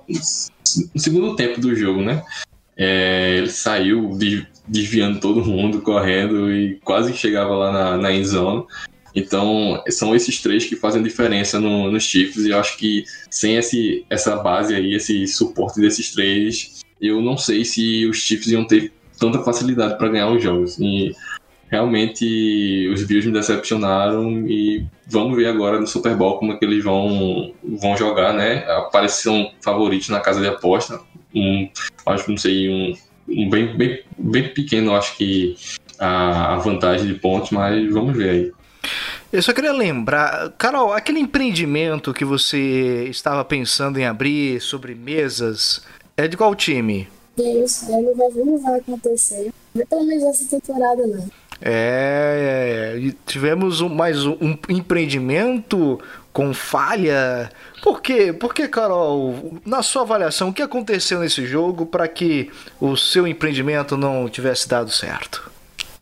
No 0.93 1.01
segundo 1.01 1.35
tempo 1.35 1.59
do 1.59 1.75
jogo, 1.75 2.01
né? 2.01 2.23
É, 2.77 3.37
ele 3.37 3.49
saiu 3.49 4.17
desviando 4.67 5.19
todo 5.19 5.45
mundo, 5.45 5.81
correndo 5.81 6.51
e 6.51 6.79
quase 6.83 7.13
chegava 7.13 7.53
lá 7.55 7.71
na, 7.71 7.97
na 7.97 8.13
end 8.13 8.27
zone. 8.27 8.65
Então, 9.15 9.83
são 9.89 10.15
esses 10.15 10.41
três 10.41 10.65
que 10.65 10.75
fazem 10.75 11.03
diferença 11.03 11.59
no, 11.59 11.91
nos 11.91 12.03
Chiefs, 12.03 12.45
e 12.45 12.49
eu 12.49 12.59
acho 12.59 12.77
que 12.77 13.03
sem 13.29 13.57
esse, 13.57 14.05
essa 14.09 14.37
base 14.37 14.73
aí, 14.73 14.93
esse 14.93 15.27
suporte 15.27 15.79
desses 15.81 16.11
três, 16.11 16.81
eu 17.01 17.21
não 17.21 17.37
sei 17.37 17.65
se 17.65 18.05
os 18.05 18.17
Chiefs 18.17 18.47
iam 18.47 18.65
ter 18.65 18.93
tanta 19.19 19.43
facilidade 19.43 19.97
para 19.97 20.09
ganhar 20.09 20.29
os 20.29 20.41
jogos. 20.41 20.79
E 20.79 21.13
realmente 21.71 22.89
os 22.93 23.03
Bills 23.03 23.25
me 23.27 23.33
decepcionaram 23.33 24.45
e 24.47 24.85
vamos 25.07 25.37
ver 25.37 25.47
agora 25.47 25.79
no 25.79 25.87
Super 25.87 26.15
Bowl 26.15 26.37
como 26.37 26.51
é 26.51 26.57
que 26.57 26.65
eles 26.65 26.83
vão, 26.83 27.53
vão 27.63 27.95
jogar, 27.95 28.33
né? 28.33 28.65
Apareceram 28.69 29.51
favoritos 29.61 30.09
na 30.09 30.19
casa 30.19 30.41
de 30.41 30.47
aposta, 30.47 30.99
um, 31.33 31.69
acho 32.05 32.25
que 32.25 32.31
não 32.31 32.37
sei, 32.37 32.69
um, 32.69 32.93
um 33.29 33.49
bem, 33.49 33.77
bem, 33.77 33.99
bem 34.17 34.49
pequeno, 34.49 34.93
acho 34.93 35.15
que 35.15 35.55
a, 35.97 36.55
a 36.55 36.57
vantagem 36.57 37.07
de 37.07 37.13
pontos, 37.13 37.51
mas 37.51 37.89
vamos 37.89 38.17
ver 38.17 38.29
aí. 38.29 38.51
Eu 39.31 39.41
só 39.41 39.53
queria 39.53 39.71
lembrar, 39.71 40.51
Carol, 40.57 40.91
aquele 40.91 41.19
empreendimento 41.19 42.13
que 42.13 42.25
você 42.25 43.05
estava 43.09 43.45
pensando 43.45 43.97
em 43.97 44.05
abrir 44.05 44.59
sobre 44.59 44.93
mesas, 44.93 45.81
é 46.17 46.27
de 46.27 46.35
qual 46.35 46.53
time? 46.53 47.07
Isso, 47.37 47.89
não 47.89 48.15
vai, 48.15 48.29
não 48.29 48.57
vai 48.61 48.79
acontecer. 48.79 49.51
Pelo 49.89 50.05
menos 50.05 50.23
essa 50.23 50.45
temporada 50.45 51.07
não. 51.07 51.29
É, 51.61 52.95
é 52.97 53.13
tivemos 53.25 53.79
um, 53.81 53.87
mais 53.87 54.25
um, 54.25 54.37
um 54.41 54.57
empreendimento 54.67 55.99
com 56.33 56.53
falha. 56.53 57.51
Por 57.81 58.01
quê? 58.01 58.33
Porque, 58.33 58.67
Carol, 58.67 59.59
na 59.65 59.81
sua 59.81 60.01
avaliação, 60.01 60.49
o 60.49 60.53
que 60.53 60.61
aconteceu 60.61 61.19
nesse 61.19 61.45
jogo 61.45 61.85
para 61.85 62.07
que 62.07 62.51
o 62.79 62.97
seu 62.97 63.25
empreendimento 63.25 63.95
não 63.95 64.27
tivesse 64.27 64.67
dado 64.67 64.91
certo? 64.91 65.49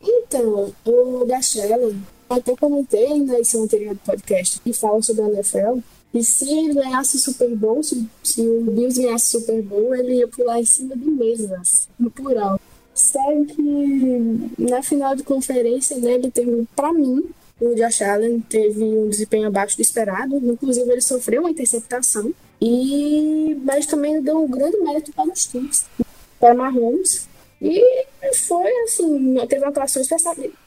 Então, 0.02 0.74
o 0.86 1.28
Shellen 1.42 2.02
até 2.30 2.56
comentei 2.56 3.22
na 3.24 3.40
edição 3.40 3.64
anterior 3.64 3.96
do 3.96 4.02
podcast 4.02 4.60
que 4.60 4.72
fala 4.74 5.02
sobre 5.02 5.24
a 5.24 5.30
NFL. 5.30 5.80
E 6.14 6.24
se 6.24 6.50
ele 6.50 6.74
ganhasse 6.74 7.18
o 7.18 7.20
Super 7.20 7.56
Bowl, 7.56 7.84
se, 7.84 8.08
se 8.24 8.42
o 8.42 8.64
Bills 8.64 9.00
ganhasse 9.00 9.38
o 9.38 9.40
Super 9.40 9.62
Bowl, 9.62 9.96
ele 9.96 10.16
ia 10.16 10.28
pular 10.28 10.60
em 10.60 10.66
cima 10.66 10.96
de 10.96 11.10
mesas, 11.10 11.88
no 12.00 12.10
plural. 12.10 12.60
Sério 12.94 13.46
que 13.46 14.52
na 14.58 14.82
final 14.82 15.16
de 15.16 15.24
conferência, 15.24 15.98
né, 15.98 16.16
ele 16.16 16.32
teve, 16.32 16.68
pra 16.76 16.92
mim, 16.92 17.24
o 17.62 17.76
Josh 17.76 18.02
Allen 18.02 18.40
teve 18.42 18.84
um 18.84 19.10
desempenho 19.10 19.48
abaixo 19.48 19.78
do 19.78 19.82
esperado. 19.82 20.36
Inclusive, 20.38 20.90
ele 20.92 21.02
sofreu 21.02 21.42
uma 21.42 21.52
interceptação. 21.52 22.34
E, 22.62 23.58
mas 23.64 23.86
também 23.86 24.22
deu 24.22 24.44
um 24.44 24.48
grande 24.48 24.78
mérito 24.78 25.14
para 25.14 25.32
os 25.32 25.46
times, 25.46 25.86
para 26.40 26.54
Mahomes, 26.54 27.28
e 27.62 28.06
foi 28.48 28.72
assim, 28.84 29.36
teve 29.48 29.64
uma 29.64 29.70
atuação 29.70 30.02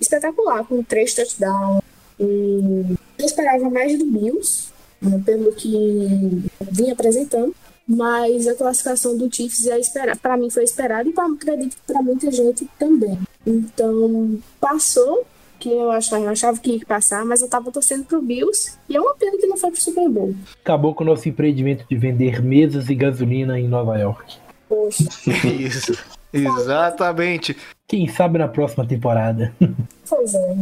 espetacular, 0.00 0.64
com 0.64 0.82
três 0.82 1.14
touchdowns. 1.14 1.82
E 2.20 2.96
eu 3.18 3.26
esperava 3.26 3.68
mais 3.70 3.98
do 3.98 4.06
Bills, 4.06 4.68
né, 5.00 5.20
pelo 5.24 5.52
que 5.52 6.42
vinha 6.70 6.92
apresentando. 6.92 7.54
Mas 7.86 8.46
a 8.46 8.54
classificação 8.54 9.16
do 9.16 9.34
Chiefs 9.34 9.66
é 9.66 10.14
para 10.14 10.36
mim 10.36 10.48
foi 10.48 10.62
esperada 10.62 11.08
e 11.08 11.12
pra, 11.12 11.26
acredito 11.26 11.76
que 11.76 11.92
para 11.92 12.00
muita 12.00 12.30
gente 12.30 12.68
também. 12.78 13.18
Então, 13.44 14.38
passou, 14.60 15.26
que 15.58 15.68
eu 15.68 15.90
achava, 15.90 16.24
eu 16.24 16.30
achava 16.30 16.58
que 16.60 16.76
ia 16.76 16.86
passar, 16.86 17.24
mas 17.24 17.42
eu 17.42 17.48
tava 17.48 17.72
torcendo 17.72 18.04
pro 18.04 18.22
Bills 18.22 18.72
e 18.88 18.96
é 18.96 19.00
uma 19.00 19.14
pena 19.14 19.36
que 19.36 19.46
não 19.46 19.56
foi 19.56 19.72
pro 19.72 19.80
Super 19.80 20.08
Bowl. 20.08 20.34
Acabou 20.60 20.94
com 20.94 21.02
o 21.02 21.06
nosso 21.06 21.28
empreendimento 21.28 21.84
de 21.88 21.96
vender 21.96 22.40
mesas 22.40 22.88
e 22.88 22.94
gasolina 22.94 23.58
em 23.58 23.66
Nova 23.66 23.98
York. 23.98 24.36
Poxa. 24.68 25.04
Isso. 25.46 25.92
Exatamente. 26.32 27.56
Quem 27.86 28.08
sabe 28.08 28.38
na 28.38 28.48
próxima 28.48 28.86
temporada. 28.86 29.52
Pois 30.14 30.34
é. 30.34 30.56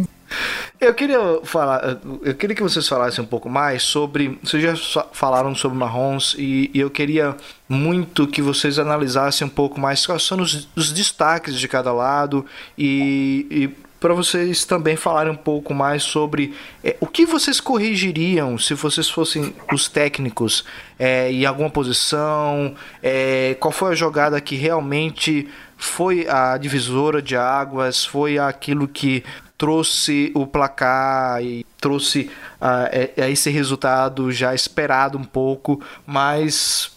Eu 0.81 0.95
queria 0.95 1.19
falar, 1.43 1.99
eu 2.23 2.35
queria 2.37 2.55
que 2.55 2.63
vocês 2.63 2.87
falassem 2.87 3.25
um 3.25 3.27
pouco 3.27 3.49
mais 3.49 3.83
sobre. 3.83 4.39
Vocês 4.45 4.63
já 4.63 5.05
falaram 5.13 5.57
sobre 5.57 5.77
Marrons 5.77 6.37
e, 6.39 6.71
e 6.73 6.79
eu 6.79 6.89
queria 6.89 7.37
muito 7.69 8.29
que 8.29 8.41
vocês 8.41 8.79
analisassem 8.79 9.45
um 9.45 9.51
pouco 9.51 9.81
mais 9.81 10.07
quais 10.07 10.23
são 10.23 10.41
os, 10.41 10.69
os 10.77 10.93
destaques 10.93 11.59
de 11.59 11.67
cada 11.67 11.93
lado 11.93 12.47
e, 12.79 13.47
e 13.51 13.90
para 14.01 14.15
vocês 14.15 14.65
também 14.65 14.97
falarem 14.97 15.31
um 15.31 15.37
pouco 15.37 15.75
mais 15.75 16.03
sobre 16.03 16.55
é, 16.83 16.97
o 17.01 17.07
que 17.07 17.27
vocês 17.27 17.61
corrigiriam 17.61 18.57
se 18.57 18.73
vocês 18.73 19.09
fossem 19.11 19.55
os 19.71 19.89
técnicos 19.89 20.65
é, 20.99 21.31
em 21.31 21.45
alguma 21.45 21.69
posição, 21.69 22.75
é, 23.03 23.55
qual 23.61 23.71
foi 23.71 23.93
a 23.93 23.95
jogada 23.95 24.41
que 24.41 24.57
realmente 24.57 25.47
foi 25.77 26.27
a 26.29 26.57
divisora 26.57 27.21
de 27.21 27.37
águas, 27.37 28.05
foi 28.05 28.39
aquilo 28.39 28.89
que 28.89 29.23
trouxe 29.57 30.33
o 30.35 30.47
placar 30.47 31.43
e 31.43 31.67
trouxe 31.79 32.31
a 32.61 33.29
esse 33.29 33.51
resultado 33.51 34.33
já 34.33 34.55
esperado 34.55 35.19
um 35.19 35.25
pouco, 35.25 35.83
mas 36.07 36.93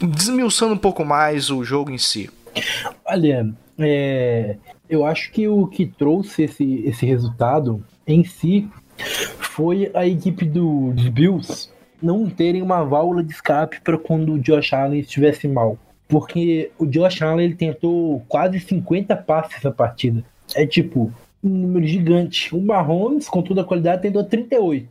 desmiuçando 0.00 0.74
um 0.74 0.78
pouco 0.78 1.04
mais 1.04 1.50
o 1.50 1.64
jogo 1.64 1.90
em 1.90 1.98
si. 1.98 2.30
Olha, 3.04 3.48
é, 3.78 4.56
eu 4.90 5.06
acho 5.06 5.30
que 5.30 5.46
o 5.48 5.66
que 5.66 5.86
trouxe 5.86 6.42
esse, 6.42 6.82
esse 6.84 7.06
resultado 7.06 7.82
em 8.06 8.24
si 8.24 8.68
foi 9.38 9.90
a 9.94 10.06
equipe 10.06 10.44
do, 10.44 10.92
dos 10.92 11.08
Bills 11.08 11.70
não 12.02 12.28
terem 12.28 12.62
uma 12.62 12.82
válvula 12.82 13.22
de 13.22 13.32
escape 13.32 13.80
para 13.82 13.96
quando 13.96 14.32
o 14.32 14.38
Josh 14.38 14.72
Allen 14.72 15.00
estivesse 15.00 15.46
mal. 15.46 15.78
Porque 16.08 16.70
o 16.78 16.86
Josh 16.86 17.22
Allen 17.22 17.46
ele 17.46 17.54
tentou 17.54 18.20
quase 18.28 18.58
50 18.58 19.14
passes 19.16 19.62
na 19.62 19.70
partida. 19.70 20.24
É 20.54 20.66
tipo, 20.66 21.12
um 21.42 21.48
número 21.48 21.86
gigante. 21.86 22.54
O 22.54 22.60
Mahomes, 22.60 23.28
com 23.28 23.42
toda 23.42 23.62
a 23.62 23.64
qualidade, 23.64 24.02
tentou 24.02 24.24
38. 24.24 24.88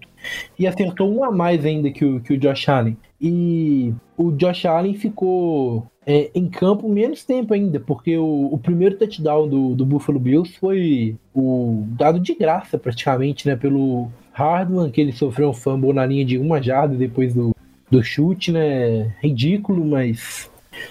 E 0.58 0.68
acertou 0.68 1.14
um 1.14 1.24
a 1.24 1.32
mais 1.32 1.66
ainda 1.66 1.92
que 1.92 2.04
o, 2.04 2.20
que 2.20 2.34
o 2.34 2.38
Josh 2.38 2.68
Allen. 2.68 2.98
E 3.22 3.94
o 4.18 4.32
Josh 4.32 4.66
Allen 4.66 4.96
ficou 4.96 5.88
é, 6.06 6.32
em 6.34 6.50
campo 6.50 6.90
menos 6.90 7.24
tempo 7.24 7.54
ainda, 7.54 7.80
porque 7.80 8.18
o, 8.18 8.50
o 8.52 8.58
primeiro 8.58 8.98
touchdown 8.98 9.48
do, 9.48 9.76
do 9.76 9.86
Buffalo 9.86 10.20
Bills 10.20 10.58
foi 10.58 11.16
o 11.34 11.86
dado 11.90 12.20
de 12.20 12.34
graça 12.34 12.78
praticamente, 12.78 13.48
né, 13.48 13.56
pelo 13.56 14.10
Hardman, 14.32 14.90
que 14.90 15.00
ele 15.00 15.12
sofreu 15.12 15.50
um 15.50 15.54
fumble 15.54 15.94
na 15.94 16.06
linha 16.06 16.26
de 16.26 16.38
uma 16.38 16.62
jarda 16.62 16.96
depois 16.96 17.34
do, 17.34 17.56
do 17.92 18.04
chute, 18.04 18.52
né, 18.52 19.14
ridículo, 19.22 19.86
mas 19.86 20.50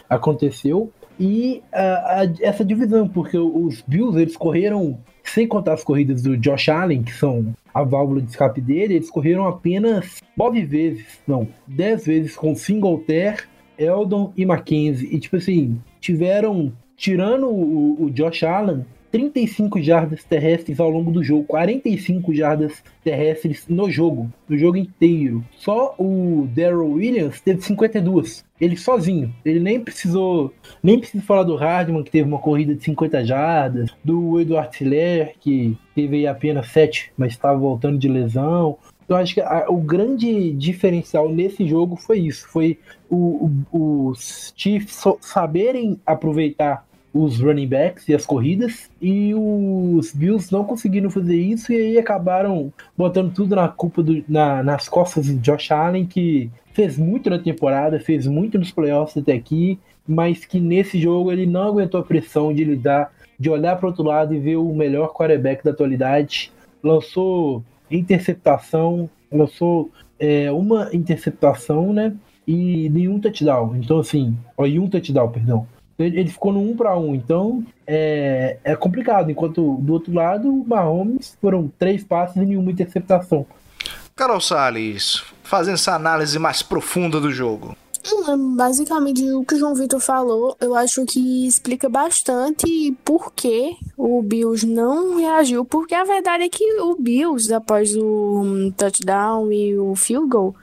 aconteceu. 0.09 0.93
E 1.19 1.63
a, 1.73 2.23
a, 2.23 2.33
essa 2.41 2.65
divisão, 2.65 3.09
porque 3.09 3.37
os 3.37 3.83
Bills 3.83 4.21
eles 4.21 4.37
correram, 4.37 4.99
sem 5.25 5.47
contar 5.47 5.75
as 5.75 5.85
corridas 5.85 6.23
do 6.23 6.37
Josh 6.37 6.69
Allen, 6.69 7.03
que 7.03 7.13
são 7.13 7.55
a 7.75 7.83
válvula 7.83 8.23
de 8.23 8.31
escape 8.31 8.61
dele, 8.61 8.95
eles 8.95 9.11
correram 9.11 9.47
apenas 9.47 10.21
nove 10.37 10.65
vezes, 10.65 11.21
não, 11.27 11.49
dez 11.67 12.07
vezes 12.07 12.37
com 12.37 12.55
Singletary 12.55 13.43
Eldon 13.77 14.33
e 14.37 14.45
Mackenzie. 14.45 15.09
E, 15.13 15.19
tipo 15.19 15.37
assim, 15.37 15.81
tiveram, 16.01 16.73
tirando 16.97 17.47
o, 17.47 18.05
o 18.05 18.11
Josh 18.11 18.43
Allen, 18.43 18.85
35 19.11 19.81
jardas 19.81 20.25
terrestres 20.25 20.81
ao 20.81 20.91
longo 20.91 21.11
do 21.11 21.23
jogo, 21.23 21.45
45 21.45 22.35
jardas 22.35 22.83
terrestres 23.03 23.65
no 23.69 23.91
jogo, 23.91 24.31
no 24.49 24.57
jogo 24.57 24.77
inteiro. 24.77 25.45
Só 25.57 25.95
o 25.99 26.49
Daryl 26.55 26.93
Williams 26.93 27.41
teve 27.41 27.61
52, 27.63 28.45
ele 28.61 28.77
sozinho. 28.77 29.35
Ele 29.45 29.61
nem 29.61 29.81
precisou, 29.81 30.53
nem 30.83 30.99
precisa 30.99 31.25
falar 31.25 31.43
do 31.43 31.57
Hardman 31.57 32.03
que 32.03 32.11
teve 32.11 32.29
uma 32.29 32.39
corrida 32.39 32.75
de 32.75 32.85
50 32.85 33.25
jardas, 33.25 33.91
do 34.05 34.41
Eduardo 34.41 34.77
Siller 34.77 35.35
que 35.41 35.77
teve 35.95 36.27
apenas 36.27 36.69
7, 36.69 37.13
mas 37.17 37.33
estava 37.33 37.59
voltando 37.59 37.99
de 37.99 38.09
lesão. 38.09 38.79
Eu 39.09 39.17
acho 39.17 39.35
que 39.35 39.41
a, 39.41 39.65
o 39.71 39.79
grande 39.79 40.53
diferencial 40.53 41.31
nesse 41.31 41.67
jogo 41.67 41.97
foi 41.97 42.19
isso, 42.19 42.47
foi 42.47 42.79
o, 43.09 43.51
o, 43.73 44.09
os 44.09 44.53
Chiefs 44.55 45.03
saberem 45.23 45.99
aproveitar 46.05 46.87
os 47.13 47.41
running 47.41 47.67
backs 47.67 48.09
e 48.09 48.15
as 48.15 48.27
corridas, 48.27 48.91
e 49.01 49.33
os 49.35 50.13
Bills 50.13 50.53
não 50.53 50.65
conseguiram 50.65 51.11
fazer 51.11 51.37
isso, 51.37 51.73
e 51.73 51.77
aí 51.77 51.99
acabaram 51.99 52.73
botando 52.97 53.33
tudo 53.33 53.57
na 53.57 53.69
culpa 53.69 54.03
do, 54.03 54.23
na, 54.29 54.63
nas 54.63 54.89
costas 54.89 55.27
de 55.27 55.35
Josh 55.37 55.71
Allen, 55.71 56.07
que 56.07 56.51
fez 56.73 56.99
muito 56.99 57.31
na 57.31 57.39
temporada, 57.39 57.99
fez 57.99 58.27
muito 58.27 58.59
nos 58.59 58.71
playoffs 58.71 59.17
até 59.17 59.33
aqui, 59.33 59.79
mas 60.07 60.45
que 60.45 60.61
nesse 60.61 61.01
jogo 61.01 61.33
ele 61.33 61.47
não 61.47 61.63
aguentou 61.63 62.01
a 62.01 62.05
pressão 62.05 62.53
de 62.53 62.65
lidar, 62.65 63.13
de 63.39 63.51
olhar 63.51 63.77
para 63.77 63.89
outro 63.89 64.05
lado 64.05 64.35
e 64.35 64.39
ver 64.39 64.57
o 64.57 64.75
melhor 64.75 65.13
quarterback 65.13 65.65
da 65.65 65.71
atualidade. 65.71 66.53
Lançou 66.83 67.63
interceptação, 67.91 69.09
lançou 69.31 69.91
é, 70.19 70.51
uma 70.51 70.89
interceptação, 70.93 71.93
né? 71.93 72.15
e 72.49 72.89
nenhum 72.89 73.21
touchdown. 73.21 73.77
Então, 73.77 73.99
assim, 73.99 74.35
ó, 74.57 74.65
e 74.65 74.79
um 74.79 74.89
touchdown, 74.89 75.31
perdão. 75.31 75.67
Ele 75.99 76.29
ficou 76.29 76.53
no 76.53 76.61
1 76.61 76.77
para 76.77 76.97
1, 76.97 77.15
então 77.17 77.65
é, 77.87 78.59
é 78.63 78.77
complicado. 78.77 79.31
Enquanto 79.31 79.77
do 79.79 79.95
outro 79.95 80.15
lado, 80.15 80.49
o 80.49 80.65
Mahomes 80.67 81.37
foram 81.41 81.71
três 81.77 82.05
passes 82.05 82.37
e 82.37 82.47
nenhuma 82.47 82.71
interceptação. 82.71 83.45
Carol 84.15 84.41
Salles, 84.41 85.25
fazendo 85.43 85.75
essa 85.75 85.95
análise 85.95 86.39
mais 86.39 86.63
profunda 86.63 87.21
do 87.21 87.31
jogo. 87.31 87.77
Basicamente, 88.57 89.29
o 89.33 89.45
que 89.45 89.55
o 89.55 89.59
João 89.59 89.75
Vitor 89.75 90.01
falou, 90.01 90.57
eu 90.61 90.75
acho 90.75 91.05
que 91.05 91.47
explica 91.47 91.89
bastante 91.89 92.97
por 93.05 93.33
que 93.33 93.77
o 93.97 94.23
Bills 94.23 94.67
não 94.67 95.19
reagiu. 95.19 95.65
Porque 95.65 95.95
a 95.95 96.05
verdade 96.05 96.45
é 96.45 96.49
que 96.49 96.81
o 96.81 96.95
Bills, 96.95 97.53
após 97.53 97.95
o 97.97 98.73
touchdown 98.77 99.53
e 99.53 99.77
o 99.77 99.95
field 99.95 100.29
goal, 100.29 100.55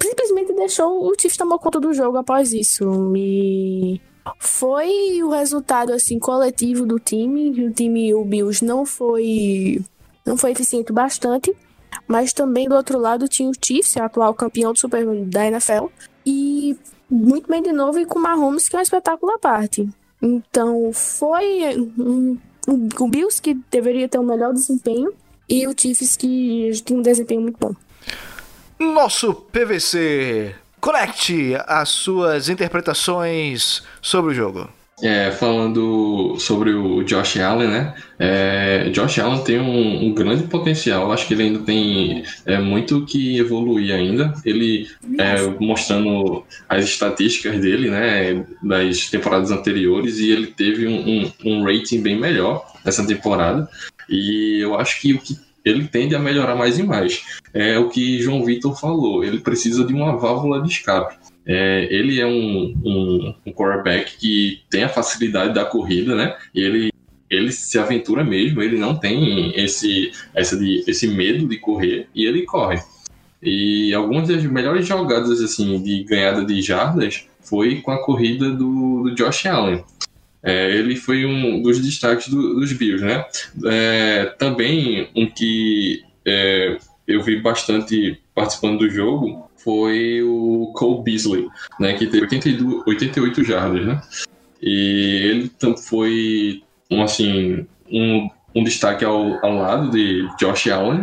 simplesmente 0.00 0.52
deixou 0.52 1.06
o 1.06 1.14
Chiefs 1.18 1.36
tomar 1.36 1.58
conta 1.58 1.80
do 1.80 1.94
jogo 1.94 2.18
após 2.18 2.52
isso. 2.52 2.84
E 3.16 4.00
foi 4.38 5.22
o 5.22 5.30
resultado 5.30 5.92
assim 5.92 6.18
coletivo 6.18 6.84
do 6.84 6.98
time. 6.98 7.50
O 7.66 7.72
time, 7.72 8.14
o 8.14 8.24
Bills, 8.24 8.64
não 8.64 8.84
foi 8.84 9.80
não 10.24 10.36
foi 10.36 10.52
eficiente 10.52 10.92
bastante. 10.92 11.54
Mas 12.06 12.32
também 12.32 12.68
do 12.68 12.74
outro 12.74 12.98
lado 12.98 13.28
tinha 13.28 13.48
o 13.48 13.52
Chiefs, 13.54 13.96
atual 13.96 14.34
campeão 14.34 14.72
do 14.72 14.78
Super 14.78 15.04
Bowl 15.04 15.24
da 15.24 15.46
NFL, 15.46 15.86
e 16.24 16.76
muito 17.10 17.48
bem 17.48 17.62
de 17.62 17.72
novo 17.72 17.98
e 17.98 18.06
com 18.06 18.18
o 18.18 18.22
Mahomes, 18.22 18.68
que 18.68 18.76
é 18.76 18.78
um 18.78 18.82
espetáculo 18.82 19.32
à 19.32 19.38
parte. 19.38 19.88
Então 20.22 20.92
foi 20.92 21.76
um, 21.98 22.38
um, 22.68 22.88
o 22.98 23.08
Bills 23.08 23.40
que 23.40 23.54
deveria 23.70 24.08
ter 24.08 24.18
o 24.18 24.22
um 24.22 24.26
melhor 24.26 24.52
desempenho 24.52 25.12
e 25.48 25.66
o 25.66 25.74
Chiefs 25.76 26.16
que 26.16 26.70
tinha 26.84 26.98
um 26.98 27.02
desempenho 27.02 27.40
muito 27.40 27.58
bom. 27.58 27.74
Nosso 28.80 29.34
PVC, 29.34 30.54
conecte 30.80 31.52
as 31.66 31.90
suas 31.90 32.48
interpretações 32.48 33.82
sobre 34.00 34.32
o 34.32 34.34
jogo. 34.34 34.70
É, 35.02 35.30
falando 35.30 36.36
sobre 36.38 36.72
o 36.72 37.02
Josh 37.04 37.38
Allen, 37.38 37.68
né? 37.68 37.94
É, 38.18 38.88
Josh 38.88 39.18
Allen 39.18 39.44
tem 39.44 39.60
um, 39.60 40.06
um, 40.06 40.14
grande 40.14 40.44
potencial. 40.44 41.12
Acho 41.12 41.26
que 41.26 41.34
ele 41.34 41.42
ainda 41.42 41.58
tem 41.60 42.24
é, 42.46 42.58
muito 42.58 43.04
que 43.04 43.38
evoluir 43.38 43.94
ainda. 43.94 44.32
Ele 44.46 44.88
é, 45.18 45.42
mostrando 45.62 46.42
as 46.66 46.84
estatísticas 46.84 47.60
dele, 47.60 47.90
né? 47.90 48.46
Das 48.62 49.10
temporadas 49.10 49.50
anteriores 49.50 50.18
e 50.18 50.30
ele 50.30 50.46
teve 50.46 50.86
um, 50.86 51.22
um, 51.22 51.32
um 51.44 51.64
rating 51.64 52.00
bem 52.00 52.18
melhor 52.18 52.66
nessa 52.82 53.06
temporada. 53.06 53.68
E 54.08 54.58
eu 54.60 54.78
acho 54.78 55.00
que 55.02 55.12
o 55.12 55.18
que 55.18 55.38
ele 55.64 55.86
tende 55.86 56.14
a 56.14 56.18
melhorar 56.18 56.54
mais 56.54 56.78
e 56.78 56.82
mais. 56.82 57.24
É 57.52 57.78
o 57.78 57.88
que 57.88 58.20
João 58.20 58.44
Vitor 58.44 58.78
falou. 58.78 59.24
Ele 59.24 59.38
precisa 59.38 59.84
de 59.84 59.92
uma 59.92 60.16
válvula 60.16 60.62
de 60.62 60.70
escape. 60.70 61.16
É, 61.46 61.88
ele 61.90 62.20
é 62.20 62.26
um, 62.26 62.74
um, 62.84 63.34
um 63.46 63.52
quarterback 63.52 64.16
que 64.18 64.62
tem 64.70 64.84
a 64.84 64.88
facilidade 64.88 65.54
da 65.54 65.64
corrida, 65.64 66.14
né? 66.14 66.36
Ele, 66.54 66.92
ele 67.28 67.50
se 67.52 67.78
aventura 67.78 68.22
mesmo, 68.22 68.62
ele 68.62 68.78
não 68.78 68.94
tem 68.94 69.52
esse, 69.58 70.12
esse 70.34 71.08
medo 71.08 71.48
de 71.48 71.58
correr 71.58 72.08
e 72.14 72.24
ele 72.24 72.42
corre. 72.42 72.80
E 73.42 73.92
algumas 73.94 74.28
das 74.28 74.44
melhores 74.44 74.86
jogadas 74.86 75.40
assim 75.40 75.82
de 75.82 76.04
ganhada 76.04 76.44
de 76.44 76.60
jardas 76.60 77.26
foi 77.40 77.80
com 77.80 77.90
a 77.90 78.04
corrida 78.04 78.50
do, 78.50 79.04
do 79.04 79.14
Josh 79.14 79.46
Allen. 79.46 79.82
É, 80.42 80.70
ele 80.70 80.96
foi 80.96 81.26
um 81.26 81.62
dos 81.62 81.80
destaques 81.80 82.28
do, 82.28 82.54
dos 82.60 82.72
Bills, 82.72 83.04
né? 83.04 83.24
É, 83.66 84.34
também 84.38 85.08
um 85.14 85.26
que 85.26 86.02
é, 86.26 86.78
eu 87.06 87.22
vi 87.22 87.40
bastante 87.40 88.20
participando 88.34 88.78
do 88.78 88.90
jogo 88.90 89.50
foi 89.62 90.22
o 90.22 90.72
Cole 90.74 91.02
Beasley, 91.02 91.46
né, 91.78 91.92
que 91.92 92.06
teve 92.06 92.22
82, 92.22 92.82
88 92.86 93.44
jardas, 93.44 93.86
né? 93.86 94.00
E 94.62 95.20
ele 95.30 95.50
foi 95.86 96.62
um, 96.90 97.02
assim, 97.02 97.66
um, 97.90 98.28
um 98.54 98.64
destaque 98.64 99.04
ao, 99.04 99.44
ao 99.44 99.54
lado 99.56 99.90
de 99.90 100.26
Josh 100.38 100.68
Allen. 100.68 101.02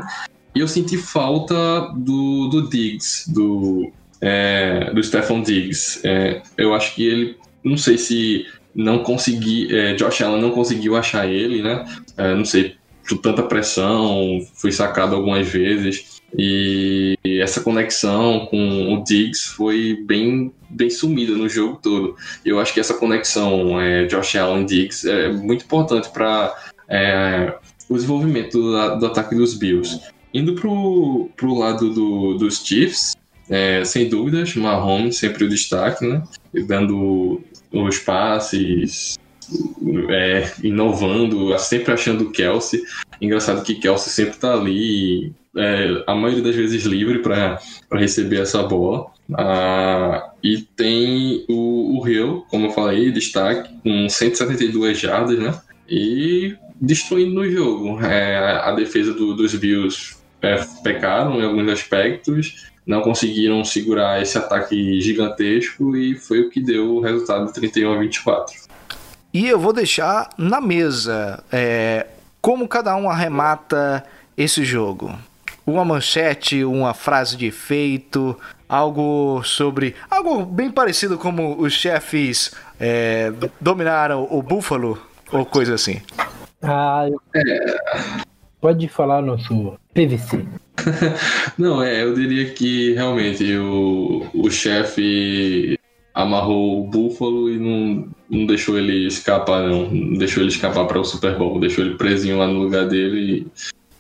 E 0.55 0.59
eu 0.59 0.67
senti 0.67 0.97
falta 0.97 1.91
do, 1.95 2.47
do 2.49 2.69
Diggs, 2.69 3.31
do, 3.31 3.91
é, 4.21 4.91
do 4.93 5.03
Stephen 5.03 5.41
Diggs. 5.43 6.01
É, 6.03 6.41
eu 6.57 6.73
acho 6.73 6.95
que 6.95 7.05
ele, 7.05 7.37
não 7.63 7.77
sei 7.77 7.97
se 7.97 8.45
não 8.77 8.99
consegui, 8.99 9.75
é, 9.75 9.95
Josh 9.95 10.21
Allen 10.21 10.39
não 10.39 10.51
conseguiu 10.51 10.95
achar 10.95 11.27
ele, 11.27 11.63
né? 11.63 11.83
É, 12.15 12.35
não 12.35 12.45
sei, 12.45 12.75
por 13.09 13.17
tanta 13.17 13.41
pressão, 13.41 14.39
foi 14.53 14.71
sacado 14.71 15.15
algumas 15.15 15.47
vezes. 15.47 16.21
E 16.37 17.17
essa 17.41 17.61
conexão 17.61 18.45
com 18.47 18.93
o 18.93 19.03
Diggs 19.03 19.47
foi 19.47 19.97
bem, 20.05 20.53
bem 20.69 20.89
sumida 20.89 21.33
no 21.33 21.49
jogo 21.49 21.79
todo. 21.81 22.15
Eu 22.45 22.59
acho 22.59 22.73
que 22.73 22.79
essa 22.79 22.93
conexão 22.93 23.81
é, 23.81 24.05
Josh 24.05 24.35
Allen 24.35 24.65
Diggs 24.65 25.09
é 25.09 25.31
muito 25.31 25.65
importante 25.65 26.09
para 26.09 26.53
é, 26.87 27.55
o 27.89 27.95
desenvolvimento 27.95 28.61
do, 28.61 28.99
do, 28.99 29.05
ataque 29.07 29.35
dos 29.35 29.53
Bills. 29.53 29.99
Indo 30.33 30.53
pro, 30.53 31.29
pro 31.35 31.55
lado 31.55 31.89
do, 31.89 32.35
dos 32.35 32.63
Chiefs, 32.63 33.15
é, 33.49 33.83
sem 33.85 34.09
dúvidas, 34.09 34.53
Mahomes 34.55 35.17
sempre 35.17 35.45
o 35.45 35.49
destaque, 35.49 36.05
né? 36.05 36.21
Dando 36.67 37.41
os 37.71 37.99
passes, 37.99 39.17
é, 40.09 40.51
inovando, 40.63 41.57
sempre 41.59 41.93
achando 41.93 42.25
o 42.25 42.31
Kelsey. 42.31 42.81
Engraçado 43.21 43.63
que 43.63 43.75
Kelsey 43.75 44.11
sempre 44.11 44.37
tá 44.37 44.53
ali 44.53 45.33
é, 45.55 46.03
a 46.05 46.15
maioria 46.15 46.43
das 46.43 46.55
vezes 46.55 46.83
livre 46.83 47.19
para 47.19 47.59
receber 47.91 48.41
essa 48.41 48.63
bola. 48.63 49.07
Ah, 49.33 50.31
e 50.43 50.59
tem 50.59 51.45
o, 51.49 51.99
o 51.99 52.07
Hill, 52.07 52.45
como 52.49 52.67
eu 52.67 52.71
falei, 52.71 53.11
destaque, 53.11 53.73
com 53.83 54.07
172 54.07 54.99
jardas, 54.99 55.37
né? 55.37 55.59
E 55.89 56.55
destruindo 56.79 57.33
no 57.33 57.49
jogo. 57.49 57.99
É, 58.01 58.37
a 58.37 58.71
defesa 58.71 59.13
do, 59.13 59.33
dos 59.33 59.55
Bills 59.55 60.15
é, 60.41 60.63
pecaram 60.83 61.41
em 61.41 61.45
alguns 61.45 61.69
aspectos, 61.69 62.67
não 62.87 63.01
conseguiram 63.01 63.63
segurar 63.65 64.21
esse 64.21 64.37
ataque 64.37 64.99
gigantesco 65.01 65.95
e 65.95 66.15
foi 66.15 66.41
o 66.41 66.49
que 66.49 66.61
deu 66.61 66.95
o 66.95 67.01
resultado 67.01 67.45
de 67.45 67.53
31 67.53 67.93
a 67.93 67.97
24. 67.99 68.55
E 69.33 69.47
eu 69.47 69.59
vou 69.59 69.73
deixar 69.73 70.29
na 70.37 70.61
mesa 70.61 71.43
é, 71.51 72.07
como 72.41 72.67
cada 72.67 72.95
um 72.95 73.09
arremata 73.09 74.03
esse 74.37 74.63
jogo 74.63 75.13
uma 75.67 75.83
manchete, 75.83 76.63
uma 76.63 76.93
frase 76.93 77.35
de 77.35 77.47
efeito, 77.47 78.39
algo 78.69 79.43
sobre. 79.43 79.93
algo 80.09 80.45
bem 80.45 80.71
parecido 80.71 81.17
como 81.17 81.59
os 81.59 81.73
chefes 81.73 82.55
é, 82.79 83.33
dominaram 83.59 84.25
o 84.31 84.41
búfalo, 84.41 84.97
ou 85.29 85.45
coisa 85.45 85.75
assim. 85.75 86.01
Ah, 86.61 87.05
é... 87.35 88.26
pode 88.67 88.87
falar 88.89 89.21
no 89.21 89.39
seu 89.39 89.77
PVC. 89.93 90.45
Não, 91.57 91.81
é, 91.81 92.03
eu 92.03 92.13
diria 92.13 92.49
que 92.51 92.93
realmente 92.93 93.55
o, 93.55 94.25
o 94.33 94.51
chefe 94.51 95.79
amarrou 96.13 96.81
o 96.81 96.87
búfalo 96.87 97.49
e 97.49 97.57
não, 97.57 98.09
não 98.29 98.45
deixou 98.45 98.77
ele 98.77 99.05
escapar, 99.07 99.63
não. 99.63 99.89
Não 99.89 100.17
deixou 100.17 100.41
ele 100.41 100.51
escapar 100.51 100.85
para 100.85 100.99
o 100.99 101.05
Super 101.05 101.37
Bowl, 101.37 101.59
deixou 101.59 101.85
ele 101.85 101.95
presinho 101.95 102.39
lá 102.39 102.47
no 102.47 102.59
lugar 102.59 102.87
dele 102.87 103.45
e 103.45 103.47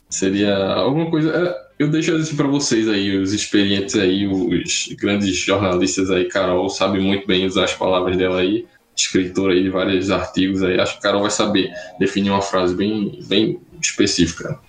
Seria 0.09 0.55
alguma 0.55 1.09
coisa. 1.09 1.31
É, 1.31 1.83
eu 1.83 1.89
deixo 1.89 2.15
assim 2.15 2.35
para 2.35 2.47
vocês 2.47 2.87
aí, 2.87 3.17
os 3.17 3.33
experientes 3.33 3.95
aí, 3.95 4.25
os 4.25 4.89
grandes 4.97 5.35
jornalistas 5.37 6.09
aí. 6.09 6.25
Carol 6.25 6.69
sabe 6.69 6.99
muito 6.99 7.27
bem 7.27 7.45
usar 7.45 7.65
as 7.65 7.73
palavras 7.73 8.17
dela 8.17 8.39
aí, 8.39 8.65
escritora 8.95 9.53
aí 9.53 9.63
de 9.63 9.69
vários 9.69 10.09
artigos 10.09 10.63
aí. 10.63 10.79
Acho 10.79 10.95
que 10.95 11.01
Carol 11.01 11.21
vai 11.21 11.31
saber 11.31 11.71
definir 11.99 12.29
uma 12.29 12.41
frase 12.41 12.73
bem, 12.73 13.19
bem 13.27 13.59
específica. 13.81 14.59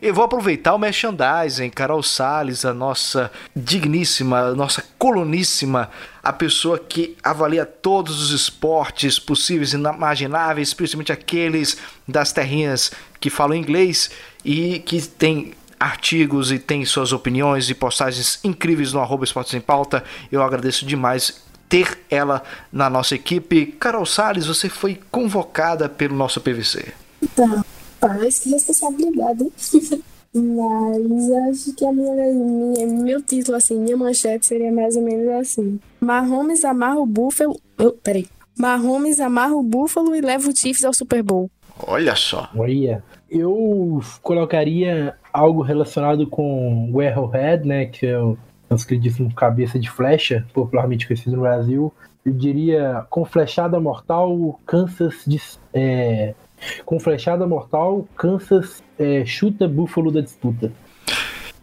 Eu 0.00 0.14
vou 0.14 0.24
aproveitar 0.24 0.74
o 0.74 0.78
merchandising, 0.78 1.68
Carol 1.68 2.02
Sales, 2.02 2.64
a 2.64 2.72
nossa 2.72 3.30
digníssima, 3.54 4.38
a 4.38 4.54
nossa 4.54 4.82
coloníssima, 4.98 5.90
a 6.22 6.32
pessoa 6.32 6.78
que 6.78 7.16
avalia 7.22 7.66
todos 7.66 8.22
os 8.22 8.30
esportes 8.30 9.18
possíveis 9.18 9.74
e 9.74 9.76
inimagináveis, 9.76 10.72
principalmente 10.72 11.12
aqueles 11.12 11.76
das 12.08 12.32
terrinhas 12.32 12.90
que 13.20 13.28
falam 13.28 13.54
inglês 13.54 14.10
e 14.42 14.78
que 14.78 15.02
tem 15.02 15.52
artigos 15.78 16.50
e 16.50 16.58
tem 16.58 16.84
suas 16.84 17.12
opiniões 17.12 17.68
e 17.68 17.74
postagens 17.74 18.38
incríveis 18.42 18.94
no 18.94 19.00
arroba 19.00 19.24
Esportes 19.24 19.52
em 19.52 19.60
Pauta. 19.60 20.02
Eu 20.32 20.42
agradeço 20.42 20.86
demais 20.86 21.42
ter 21.68 22.04
ela 22.10 22.42
na 22.72 22.88
nossa 22.88 23.14
equipe. 23.14 23.66
Carol 23.78 24.04
Sales, 24.06 24.46
você 24.46 24.68
foi 24.68 24.98
convocada 25.10 25.88
pelo 25.88 26.16
nosso 26.16 26.40
PVC. 26.40 26.92
Então, 27.22 27.64
Parece 28.00 28.42
que 28.42 28.50
responsabilidade. 28.50 29.52
Mas 30.32 31.32
acho 31.48 31.74
que 31.74 31.84
a 31.84 31.92
minha, 31.92 32.14
minha, 32.32 32.86
meu 32.86 33.20
título, 33.20 33.56
assim, 33.56 33.76
minha 33.80 33.96
manchete 33.96 34.46
seria 34.46 34.70
mais 34.70 34.96
ou 34.96 35.02
menos 35.02 35.28
assim. 35.28 35.80
Mahomes 36.00 36.64
amarra 36.64 37.00
o 37.00 37.06
Buffalo. 37.06 37.56
Oh, 37.76 37.90
peraí. 37.92 38.28
Mahomes 38.56 39.18
amarra 39.18 39.54
o 39.54 39.62
Buffalo 39.62 40.14
e 40.14 40.20
leva 40.20 40.48
o 40.48 40.56
Chiefs 40.56 40.84
ao 40.84 40.94
Super 40.94 41.22
Bowl. 41.22 41.50
Olha 41.84 42.14
só. 42.14 42.48
Olha. 42.56 43.02
Eu 43.28 44.00
colocaria 44.22 45.14
algo 45.32 45.62
relacionado 45.62 46.26
com 46.26 46.90
o 46.92 47.00
Arrowhead, 47.00 47.66
né? 47.66 47.86
Que 47.86 48.06
é 48.06 48.18
o 48.18 48.36
nosso 48.68 48.86
queridíssimo 48.86 49.34
cabeça 49.34 49.78
de 49.78 49.90
flecha, 49.90 50.46
popularmente 50.52 51.06
conhecido 51.06 51.36
no 51.36 51.42
Brasil. 51.42 51.92
Eu 52.24 52.32
diria 52.32 53.04
com 53.08 53.24
flechada 53.24 53.80
mortal, 53.80 54.60
Kansas 54.66 55.22
de, 55.26 55.40
é, 55.72 56.34
com 56.84 56.98
flechada 57.00 57.46
mortal, 57.46 58.06
Kansas 58.16 58.82
é, 58.98 59.24
chuta 59.24 59.66
Búfalo 59.66 60.10
da 60.10 60.20
disputa. 60.20 60.72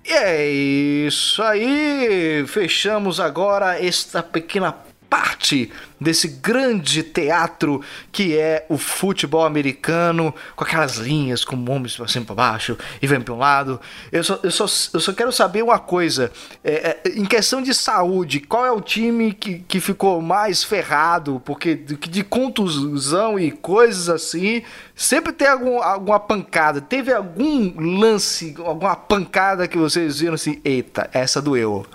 E 0.05 0.13
é 0.13 0.49
isso 0.49 1.43
aí! 1.43 2.45
Fechamos 2.47 3.19
agora 3.19 3.83
esta 3.83 4.23
pequena 4.23 4.71
parte 5.09 5.71
desse 5.99 6.27
grande 6.27 7.01
teatro 7.01 7.81
que 8.11 8.37
é 8.37 8.65
o 8.69 8.77
futebol 8.77 9.45
americano, 9.45 10.33
com 10.55 10.63
aquelas 10.63 10.97
linhas 10.97 11.43
com 11.43 11.55
homens 11.69 11.95
para 11.95 12.07
cima 12.07 12.25
para 12.25 12.35
baixo 12.35 12.77
e 13.01 13.07
vem 13.07 13.19
para 13.19 13.33
um 13.33 13.37
lado. 13.37 13.79
Eu 14.11 14.23
só, 14.23 14.39
eu, 14.43 14.51
só, 14.51 14.65
eu 14.93 14.99
só 14.99 15.13
quero 15.13 15.31
saber 15.31 15.63
uma 15.63 15.79
coisa: 15.79 16.31
é, 16.63 16.99
é, 17.03 17.09
em 17.09 17.25
questão 17.25 17.61
de 17.61 17.73
saúde, 17.73 18.39
qual 18.39 18.65
é 18.65 18.71
o 18.71 18.81
time 18.81 19.33
que, 19.33 19.59
que 19.59 19.79
ficou 19.79 20.21
mais 20.21 20.63
ferrado? 20.63 21.41
Porque 21.43 21.75
de, 21.75 21.95
de 21.95 22.23
contusão 22.23 23.39
e 23.39 23.51
coisas 23.51 24.09
assim, 24.09 24.61
sempre 24.95 25.33
tem 25.33 25.47
algum, 25.47 25.81
alguma 25.81 26.19
pancada. 26.19 26.81
Teve 26.81 27.13
algum 27.13 27.73
lance, 27.99 28.55
alguma 28.59 28.95
pancada 28.95 29.67
que 29.67 29.77
vocês 29.77 30.19
viram 30.19 30.35
assim: 30.35 30.61
eita, 30.63 31.09
essa 31.13 31.41
doeu? 31.41 31.85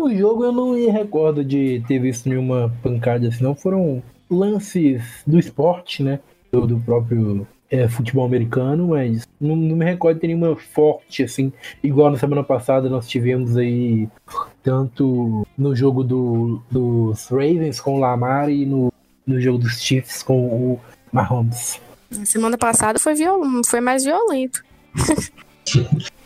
No 0.00 0.16
jogo 0.16 0.44
eu 0.44 0.50
não 0.50 0.72
me 0.72 0.86
recordo 0.86 1.44
de 1.44 1.84
ter 1.86 1.98
visto 1.98 2.26
nenhuma 2.26 2.72
pancada 2.82 3.28
assim, 3.28 3.44
não. 3.44 3.54
Foram 3.54 4.02
lances 4.30 5.02
do 5.26 5.38
esporte, 5.38 6.02
né? 6.02 6.20
Do, 6.50 6.66
do 6.66 6.80
próprio 6.80 7.46
é, 7.70 7.86
futebol 7.86 8.24
americano, 8.24 8.88
mas 8.88 9.28
não, 9.38 9.54
não, 9.54 9.76
me 9.76 9.84
recordo 9.84 10.14
de 10.14 10.22
ter 10.22 10.26
nenhuma 10.28 10.56
forte, 10.56 11.22
assim. 11.22 11.52
Igual 11.84 12.10
na 12.10 12.18
semana 12.18 12.42
passada 12.42 12.88
nós 12.88 13.06
tivemos 13.06 13.58
aí, 13.58 14.08
tanto 14.62 15.46
no 15.56 15.76
jogo 15.76 16.02
do, 16.02 16.62
dos 16.70 17.28
Ravens 17.28 17.78
com 17.78 17.96
o 17.96 18.00
Lamar 18.00 18.48
e 18.48 18.64
no, 18.64 18.90
no 19.26 19.38
jogo 19.38 19.58
dos 19.58 19.82
Chiefs 19.82 20.22
com 20.22 20.46
o 20.46 20.80
Mahomes. 21.12 21.78
Na 22.10 22.24
semana 22.24 22.56
passada 22.56 22.98
foi, 22.98 23.14
viol... 23.14 23.42
foi 23.66 23.82
mais 23.82 24.02
violento. 24.02 24.64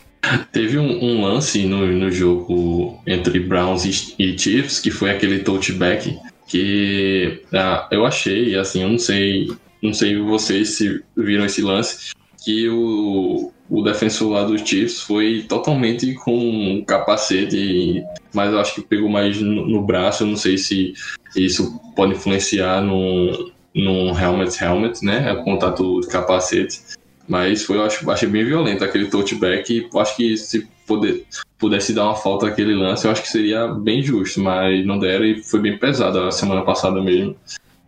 Teve 0.53 0.79
um, 0.79 1.05
um, 1.05 1.23
lance 1.23 1.65
no, 1.67 1.87
no 1.87 2.11
jogo 2.11 3.01
entre 3.07 3.41
Browns 3.41 3.85
e, 3.85 4.23
e, 4.23 4.39
Chiefs, 4.39 4.81
que 4.81 4.91
foi 4.91 5.11
aquele 5.11 5.41
touchback, 5.41 6.19
que 6.47 7.43
ah, 7.53 7.89
eu 7.91 8.07
achei, 8.07 8.57
assim, 8.57 8.83
eu 8.83 8.89
não 8.89 8.99
sei, 8.99 9.49
não 9.83 9.93
sei 9.93 10.19
vocês 10.19 10.71
se 10.71 11.03
viram 11.17 11.45
esse 11.45 11.63
lance, 11.63 12.13
que 12.45 12.69
o, 12.69 13.53
o 13.71 13.83
defensor 13.83 14.31
lá 14.31 14.45
dos 14.45 14.63
Chiefs 14.63 15.01
foi 15.01 15.45
totalmente 15.49 16.13
com 16.15 16.85
capacete, 16.87 18.05
mas 18.33 18.53
eu 18.53 18.61
acho 18.61 18.75
que 18.75 18.83
pegou 18.83 19.09
mais 19.09 19.41
no, 19.41 19.67
no 19.67 19.83
braço, 19.83 20.23
eu 20.23 20.29
não 20.29 20.37
sei 20.37 20.59
se 20.59 20.93
isso 21.35 21.81
pode 21.97 22.13
influenciar 22.13 22.83
no, 22.83 23.51
no 23.75 24.19
helmet 24.19 24.63
helmet, 24.63 25.05
né, 25.05 25.33
o 25.33 25.43
contato 25.45 26.01
de 26.01 26.09
capacete. 26.09 26.81
Mas 27.27 27.65
foi, 27.65 27.77
eu 27.79 27.85
acho, 27.85 28.09
achei 28.11 28.29
bem 28.29 28.45
violento 28.45 28.85
aquele 28.85 29.07
touchback. 29.07 29.73
E 29.73 29.99
acho 29.99 30.17
que 30.17 30.37
se 30.37 30.69
poder, 30.87 31.25
pudesse 31.59 31.93
dar 31.93 32.05
uma 32.05 32.17
falta 32.17 32.47
naquele 32.47 32.75
lance, 32.75 33.07
eu 33.07 33.11
acho 33.11 33.23
que 33.23 33.29
seria 33.29 33.69
bem 33.69 34.03
justo. 34.03 34.41
Mas 34.41 34.85
não 34.87 34.99
deram 34.99 35.25
e 35.25 35.43
foi 35.43 35.61
bem 35.61 35.79
pesado 35.79 36.21
a 36.21 36.31
semana 36.31 36.63
passada 36.63 37.01
mesmo. 37.03 37.37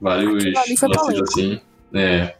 Vários 0.00 0.44
lances 0.44 1.20
assim. 1.20 1.60
É. 1.94 2.34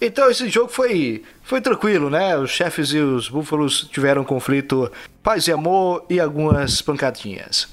Então 0.00 0.28
esse 0.30 0.48
jogo 0.48 0.68
foi, 0.68 1.22
foi 1.44 1.60
tranquilo, 1.60 2.10
né? 2.10 2.36
Os 2.36 2.50
chefes 2.50 2.88
e 2.90 2.98
os 2.98 3.28
búfalos 3.28 3.88
tiveram 3.92 4.24
conflito, 4.24 4.90
paz 5.22 5.46
e 5.46 5.52
amor 5.52 6.04
e 6.10 6.18
algumas 6.18 6.82
pancadinhas. 6.82 7.68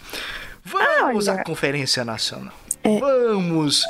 Vamos 0.63 1.27
à 1.27 1.43
Conferência 1.43 2.05
Nacional. 2.05 2.53
É. 2.83 2.99
Vamos. 2.99 3.83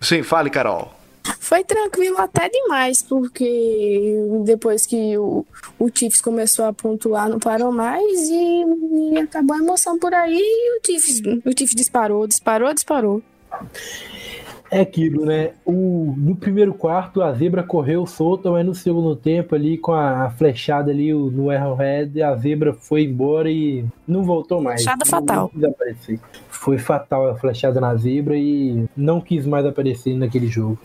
Sim, 0.00 0.22
fale, 0.22 0.50
Carol. 0.50 0.95
Foi 1.40 1.64
tranquilo 1.64 2.18
até 2.18 2.48
demais, 2.48 3.02
porque 3.02 4.14
depois 4.44 4.86
que 4.86 5.16
o, 5.18 5.44
o 5.78 5.88
Chiefs 5.92 6.20
começou 6.20 6.64
a 6.64 6.72
pontuar, 6.72 7.28
não 7.28 7.38
parou 7.38 7.72
mais 7.72 8.28
e, 8.28 8.64
e 9.12 9.18
acabou 9.18 9.56
a 9.56 9.60
emoção 9.60 9.98
por 9.98 10.12
aí 10.14 10.38
e 10.38 10.78
o 10.78 10.80
Chiefs, 10.84 11.20
o 11.44 11.50
Chiefs 11.56 11.74
disparou, 11.74 12.26
disparou, 12.26 12.72
disparou. 12.74 13.22
É 14.70 14.80
aquilo, 14.80 15.24
né? 15.24 15.52
O, 15.64 16.12
no 16.16 16.34
primeiro 16.34 16.74
quarto 16.74 17.22
a 17.22 17.32
zebra 17.32 17.62
correu 17.62 18.04
solta, 18.04 18.50
mas 18.50 18.66
no 18.66 18.74
segundo 18.74 19.14
tempo 19.14 19.54
ali 19.54 19.78
com 19.78 19.92
a, 19.92 20.28
flechada 20.30 20.90
ali 20.90 21.12
no 21.12 21.50
Arrowhead, 21.50 22.20
a 22.20 22.34
zebra 22.34 22.72
foi 22.72 23.04
embora 23.04 23.50
e 23.50 23.84
não 24.06 24.24
voltou 24.24 24.60
mais. 24.60 24.82
Flechada 24.82 25.04
fatal. 25.04 25.52
Foi 26.48 26.78
fatal 26.78 27.28
a 27.28 27.36
flechada 27.36 27.80
na 27.80 27.94
zebra 27.94 28.36
e 28.36 28.86
não 28.96 29.20
quis 29.20 29.46
mais 29.46 29.64
aparecer 29.64 30.16
naquele 30.16 30.48
jogo. 30.48 30.78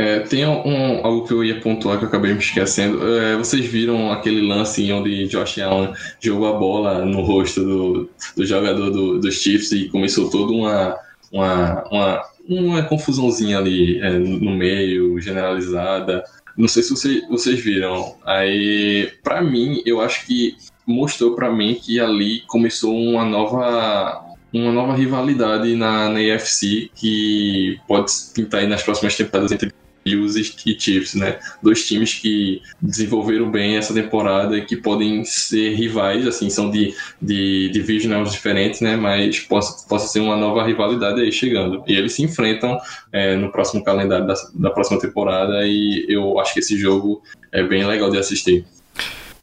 É, 0.00 0.20
tem 0.20 0.46
um, 0.46 1.04
algo 1.04 1.26
que 1.26 1.32
eu 1.34 1.44
ia 1.44 1.60
pontuar 1.60 1.98
que 1.98 2.04
eu 2.04 2.08
acabei 2.08 2.32
me 2.32 2.38
esquecendo. 2.38 3.06
É, 3.18 3.36
vocês 3.36 3.66
viram 3.66 4.10
aquele 4.10 4.40
lance 4.40 4.90
onde 4.90 5.26
Josh 5.26 5.58
Allen 5.58 5.92
jogou 6.18 6.48
a 6.48 6.58
bola 6.58 7.04
no 7.04 7.20
rosto 7.20 7.62
do, 7.62 8.10
do 8.34 8.46
jogador 8.46 8.90
do, 8.90 9.20
dos 9.20 9.34
Chiefs 9.34 9.72
e 9.72 9.90
começou 9.90 10.30
toda 10.30 10.52
uma, 10.52 10.96
uma, 11.30 11.84
uma, 11.90 12.24
uma 12.48 12.82
confusãozinha 12.84 13.58
ali 13.58 14.00
é, 14.00 14.10
no 14.10 14.52
meio, 14.52 15.20
generalizada. 15.20 16.24
Não 16.56 16.66
sei 16.66 16.82
se 16.82 16.90
vocês, 16.90 17.28
vocês 17.28 17.60
viram. 17.60 18.16
Aí, 18.24 19.12
para 19.22 19.42
mim, 19.42 19.82
eu 19.84 20.00
acho 20.00 20.26
que 20.26 20.56
mostrou 20.86 21.34
para 21.34 21.52
mim 21.52 21.74
que 21.74 22.00
ali 22.00 22.40
começou 22.46 22.96
uma 22.96 23.24
nova 23.24 24.24
uma 24.52 24.72
nova 24.72 24.94
rivalidade 24.94 25.76
na, 25.76 26.08
na 26.08 26.20
EFC 26.20 26.90
que 26.96 27.78
pode 27.86 28.10
pintar 28.34 28.60
aí 28.62 28.66
nas 28.66 28.82
próximas 28.82 29.16
temporadas 29.16 29.52
entre 29.52 29.72
Bills 30.04 30.38
e 30.66 30.78
Chiefs, 30.78 31.14
né? 31.14 31.38
Dois 31.62 31.86
times 31.86 32.14
que 32.14 32.62
desenvolveram 32.80 33.50
bem 33.50 33.76
essa 33.76 33.92
temporada 33.92 34.56
e 34.56 34.64
que 34.64 34.76
podem 34.76 35.24
ser 35.24 35.74
rivais, 35.74 36.26
assim, 36.26 36.48
são 36.48 36.70
de, 36.70 36.94
de 37.20 37.68
divisionals 37.70 38.32
diferentes, 38.32 38.80
né? 38.80 38.96
Mas 38.96 39.40
possa, 39.40 39.86
possa 39.88 40.06
ser 40.06 40.20
uma 40.20 40.36
nova 40.36 40.64
rivalidade 40.64 41.20
aí 41.20 41.32
chegando. 41.32 41.82
E 41.86 41.94
eles 41.94 42.12
se 42.12 42.22
enfrentam 42.22 42.78
é, 43.12 43.36
no 43.36 43.50
próximo 43.50 43.84
calendário 43.84 44.26
da, 44.26 44.34
da 44.54 44.70
próxima 44.70 44.98
temporada 44.98 45.66
e 45.66 46.06
eu 46.08 46.38
acho 46.40 46.54
que 46.54 46.60
esse 46.60 46.78
jogo 46.78 47.22
é 47.52 47.62
bem 47.62 47.84
legal 47.86 48.10
de 48.10 48.18
assistir. 48.18 48.64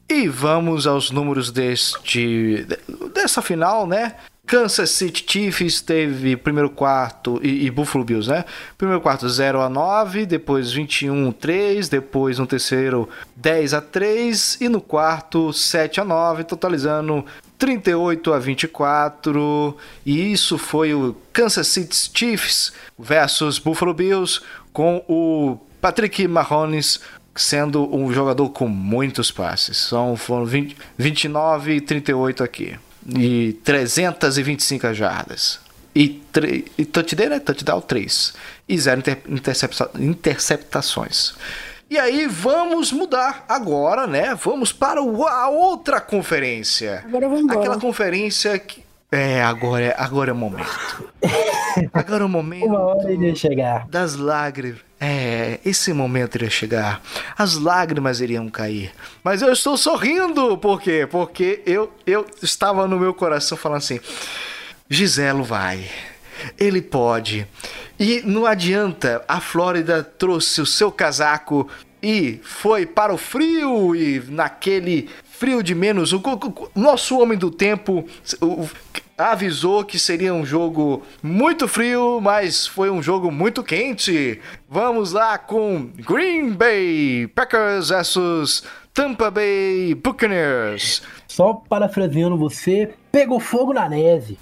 E 0.10 0.28
vamos 0.28 0.88
aos 0.88 1.12
números 1.12 1.52
deste 1.52 2.66
dessa 3.14 3.42
final, 3.42 3.86
né? 3.86 4.16
Kansas 4.48 4.92
City 4.92 5.26
Chiefs 5.28 5.82
teve 5.82 6.38
primeiro 6.38 6.70
quarto 6.70 7.38
e, 7.44 7.66
e, 7.66 7.70
Buffalo 7.70 8.06
Bills, 8.06 8.30
né? 8.30 8.46
Primeiro 8.78 9.02
quarto 9.02 9.28
0 9.28 9.62
a 9.62 9.68
9, 9.68 10.26
depois 10.26 10.72
21 10.72 11.30
a 11.30 11.34
3, 11.34 11.90
depois 11.90 12.40
no 12.40 12.48
terceiro 12.48 13.10
10 13.36 13.74
a 13.74 13.82
3 13.82 14.62
e 14.62 14.70
no 14.70 14.80
quarto 14.80 15.52
7 15.52 16.00
a 16.00 16.06
9, 16.06 16.46
totalizando 16.46 17.26
38 17.60 18.34
a 18.34 18.40
24. 18.40 19.76
E 20.06 20.32
isso 20.32 20.58
foi 20.58 20.94
o 20.94 21.14
Kansas 21.34 21.68
City 21.68 22.10
Chiefs 22.14 22.72
versus 22.98 23.60
Buffalo 23.60 23.94
Bills 23.94 24.40
com 24.72 25.04
o 25.10 25.58
Patrick 25.82 26.26
Mahomes 26.26 27.02
sendo 27.36 27.94
um 27.94 28.14
jogador 28.14 28.50
com 28.52 28.70
muitos 28.70 29.30
passes. 29.30 29.76
São 29.76 30.16
foram 30.16 30.46
20, 30.46 30.78
29 30.98 31.74
e 31.74 31.82
38 31.82 32.44
aqui 32.46 32.78
e 33.16 33.54
325 33.64 34.94
jardas. 34.94 35.60
E, 35.96 36.22
e 36.78 36.86
touchdown, 36.86 37.30
né? 37.30 37.40
touchdown 37.40 37.82
3. 37.82 38.34
E 38.70 38.78
zero 38.78 39.00
inter, 39.00 39.22
intercepta, 39.28 39.90
interceptações. 39.98 41.34
E 41.90 41.98
aí 41.98 42.28
vamos 42.28 42.92
mudar 42.92 43.46
agora, 43.48 44.06
né? 44.06 44.36
Vamos 44.36 44.74
para 44.74 45.00
a 45.00 45.50
outra 45.50 46.02
conferência. 46.02 47.04
Agora 47.06 47.30
vamos 47.30 47.44
embora. 47.44 47.60
Aquela 47.60 47.80
conferência 47.80 48.60
que 48.60 48.86
é, 49.10 49.42
agora 49.42 49.86
é, 49.86 49.96
agora 49.98 50.32
é 50.32 50.34
o 50.34 50.36
momento. 50.36 51.14
Agora 51.94 52.24
é 52.24 52.26
o 52.26 52.30
momento. 52.30 52.66
Uma 52.66 52.80
hora 52.80 53.12
iria 53.12 53.34
chegar. 53.36 53.88
Das 53.88 54.16
lágrimas. 54.16 54.82
É, 55.00 55.60
esse 55.64 55.94
momento 55.94 56.36
iria 56.36 56.50
chegar. 56.50 57.02
As 57.38 57.56
lágrimas 57.56 58.20
iriam 58.20 58.50
cair. 58.50 58.92
Mas 59.24 59.42
eu 59.42 59.52
estou 59.52 59.78
sorrindo, 59.78 60.58
por 60.58 60.82
quê? 60.82 61.08
Porque 61.10 61.62
eu, 61.66 61.92
eu 62.06 62.26
estava 62.42 62.88
no 62.88 63.00
meu 63.00 63.14
coração 63.14 63.58
falando 63.58 63.78
assim: 63.78 64.00
Giselo 64.90 65.44
vai. 65.44 65.88
Ele 66.58 66.82
pode. 66.82 67.48
E 68.00 68.22
não 68.26 68.46
adianta, 68.46 69.24
a 69.28 69.40
Flórida 69.40 70.04
trouxe 70.04 70.62
o 70.62 70.66
seu 70.66 70.92
casaco 70.92 71.68
e 72.02 72.40
foi 72.44 72.86
para 72.86 73.14
o 73.14 73.18
frio 73.18 73.96
e 73.96 74.22
naquele 74.28 75.10
frio 75.32 75.64
de 75.64 75.74
menos. 75.74 76.14
O, 76.14 76.18
o, 76.18 76.70
o 76.76 76.80
nosso 76.80 77.20
homem 77.20 77.38
do 77.38 77.50
tempo, 77.50 78.08
o, 78.42 78.70
avisou 79.18 79.84
que 79.84 79.98
seria 79.98 80.34
um 80.34 80.46
jogo 80.46 81.04
muito 81.24 81.68
frio, 81.68 82.20
mas 82.22 82.68
foi 82.68 82.90
um 82.90 83.02
jogo 83.02 83.32
muito 83.32 83.64
quente. 83.64 84.40
Vamos 84.70 85.12
lá 85.12 85.38
com 85.38 85.90
Green 85.96 86.52
Bay 86.52 87.28
Packers 87.34 87.90
versus 87.90 88.64
Tampa 88.94 89.32
Bay 89.32 89.96
Buccaneers. 89.96 91.02
Só 91.28 91.54
parafraseando 91.54 92.38
você, 92.38 92.94
pegou 93.12 93.40
fogo 93.40 93.74
na 93.74 93.90
neve. 93.90 94.38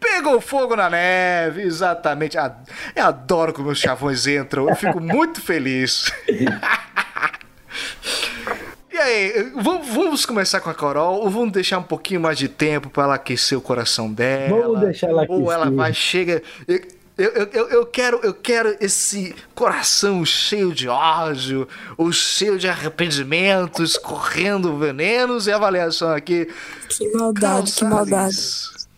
Pegou 0.00 0.40
fogo 0.40 0.76
na 0.76 0.88
neve, 0.88 1.62
exatamente. 1.62 2.36
Eu 2.36 3.04
adoro 3.04 3.52
como 3.52 3.70
os 3.70 3.78
chavões 3.78 4.26
entram, 4.26 4.68
eu 4.68 4.76
fico 4.76 5.00
muito 5.00 5.40
feliz. 5.40 6.12
E 8.96 8.98
aí, 8.98 9.52
vamos, 9.54 10.24
começar 10.24 10.58
com 10.58 10.70
a 10.70 10.74
Carol 10.74 11.20
ou 11.20 11.28
vamos 11.28 11.52
deixar 11.52 11.78
um 11.78 11.82
pouquinho 11.82 12.18
mais 12.18 12.38
de 12.38 12.48
tempo 12.48 12.88
para 12.88 13.02
ela 13.02 13.14
aquecer 13.16 13.58
o 13.58 13.60
coração 13.60 14.10
dela? 14.10 14.62
Vamos 14.62 14.80
deixar 14.80 15.08
ela 15.08 15.26
Ou 15.28 15.52
ela 15.52 15.64
aquecer. 15.64 15.76
vai, 15.76 15.92
chega. 15.92 16.42
Eu, 16.66 16.80
eu, 17.18 17.48
eu, 17.52 17.68
eu 17.68 17.86
quero, 17.86 18.20
eu 18.22 18.32
quero 18.32 18.74
esse 18.80 19.36
coração 19.54 20.24
cheio 20.24 20.72
de 20.72 20.88
ódio, 20.88 21.68
ou 21.94 22.10
cheio 22.10 22.58
de 22.58 22.68
arrependimentos, 22.68 23.98
correndo 23.98 24.78
venenos 24.78 25.46
e 25.46 25.52
avaliação 25.52 26.08
aqui. 26.08 26.48
Que 26.88 27.12
maldade, 27.12 27.72
que 27.72 27.84
maldade. 27.84 28.34
Salles. 28.34 28.88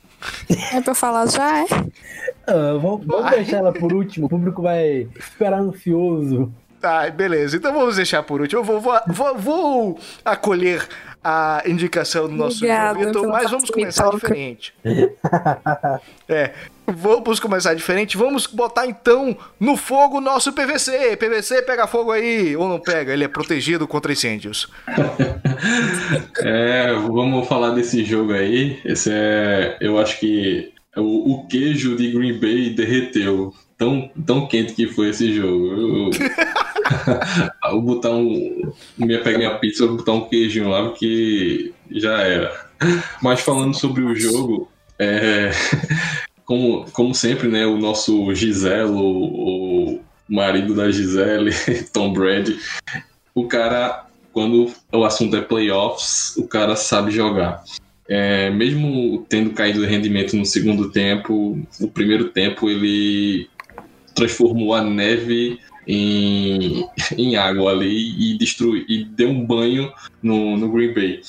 É 0.74 0.80
pra 0.80 0.94
falar 0.94 1.26
já, 1.28 1.58
é? 1.58 1.66
Ah, 2.46 2.78
vamos 2.80 3.04
vamos 3.04 3.32
deixar 3.32 3.56
ela 3.56 3.72
por 3.72 3.92
último. 3.92 4.26
O 4.26 4.28
público 4.28 4.62
vai 4.62 5.08
esperar 5.18 5.58
ansioso. 5.58 6.52
Tá, 6.80 7.10
beleza. 7.10 7.56
Então 7.56 7.72
vamos 7.72 7.96
deixar 7.96 8.22
por 8.22 8.40
último. 8.40 8.60
Eu 8.60 8.64
vou, 8.64 8.80
vou, 8.80 9.00
vou, 9.08 9.38
vou 9.38 10.00
acolher 10.24 10.86
a 11.22 11.62
indicação 11.66 12.28
do 12.28 12.34
nosso 12.34 12.60
Vitor, 12.60 13.12
pela 13.12 13.28
mas 13.28 13.50
vamos 13.50 13.70
começar 13.70 14.04
facilitoca. 14.04 14.34
diferente. 14.34 14.74
É, 16.30 16.52
vamos 16.86 17.40
começar 17.40 17.72
diferente. 17.72 18.16
Vamos 18.16 18.46
botar 18.46 18.86
então 18.86 19.34
no 19.58 19.78
fogo 19.78 20.18
o 20.18 20.20
nosso 20.20 20.52
PVC. 20.52 21.16
PVC 21.16 21.62
pega 21.62 21.86
fogo 21.86 22.12
aí 22.12 22.54
ou 22.54 22.68
não 22.68 22.78
pega? 22.78 23.14
Ele 23.14 23.24
é 23.24 23.28
protegido 23.28 23.88
contra 23.88 24.12
incêndios. 24.12 24.68
É, 26.40 26.92
vamos 26.94 27.48
falar 27.48 27.70
desse 27.70 28.04
jogo 28.04 28.32
aí. 28.32 28.80
Esse 28.84 29.10
é, 29.12 29.76
eu 29.80 29.98
acho 29.98 30.18
que 30.20 30.72
o, 30.98 31.32
o 31.32 31.46
queijo 31.46 31.96
de 31.96 32.10
Green 32.10 32.38
Bay 32.38 32.70
derreteu. 32.70 33.54
Tão, 33.76 34.10
tão 34.26 34.46
quente 34.48 34.74
que 34.74 34.88
foi 34.88 35.10
esse 35.10 35.32
jogo. 35.32 36.10
Vou 37.70 37.82
botar 37.82 38.10
um. 38.10 38.72
Minha 38.96 39.22
pegar 39.22 39.38
minha 39.38 39.58
pizza, 39.58 39.86
vou 39.86 39.98
botar 39.98 40.12
um 40.12 40.28
queijinho 40.28 40.68
lá, 40.68 40.84
porque 40.84 41.72
já 41.90 42.20
era. 42.22 42.68
Mas 43.22 43.40
falando 43.40 43.74
sobre 43.74 44.02
o 44.02 44.16
jogo, 44.16 44.70
é, 44.98 45.50
como, 46.44 46.90
como 46.92 47.14
sempre, 47.14 47.48
né? 47.48 47.66
O 47.66 47.76
nosso 47.76 48.34
Giselo, 48.34 49.00
o 49.00 50.00
marido 50.28 50.74
da 50.74 50.90
Gisele, 50.90 51.52
Tom 51.92 52.12
Brady, 52.12 52.58
o 53.34 53.46
cara, 53.46 54.06
quando 54.32 54.72
o 54.92 55.04
assunto 55.04 55.36
é 55.36 55.40
playoffs, 55.40 56.36
o 56.36 56.48
cara 56.48 56.74
sabe 56.74 57.10
jogar. 57.10 57.62
É, 58.08 58.48
mesmo 58.50 59.26
tendo 59.28 59.50
caído 59.50 59.80
de 59.80 59.86
rendimento 59.86 60.34
no 60.34 60.46
segundo 60.46 60.90
tempo, 60.90 61.60
o 61.78 61.88
primeiro 61.88 62.30
tempo 62.30 62.70
ele 62.70 63.48
transformou 64.14 64.74
a 64.74 64.82
neve 64.82 65.58
em, 65.86 66.86
em 67.16 67.36
água 67.36 67.72
ali 67.72 68.32
e 68.34 68.38
destruiu 68.38 68.84
e 68.88 69.04
deu 69.04 69.28
um 69.28 69.44
banho 69.44 69.92
no, 70.22 70.56
no 70.56 70.72
Green 70.72 70.94
Bay. 70.94 71.20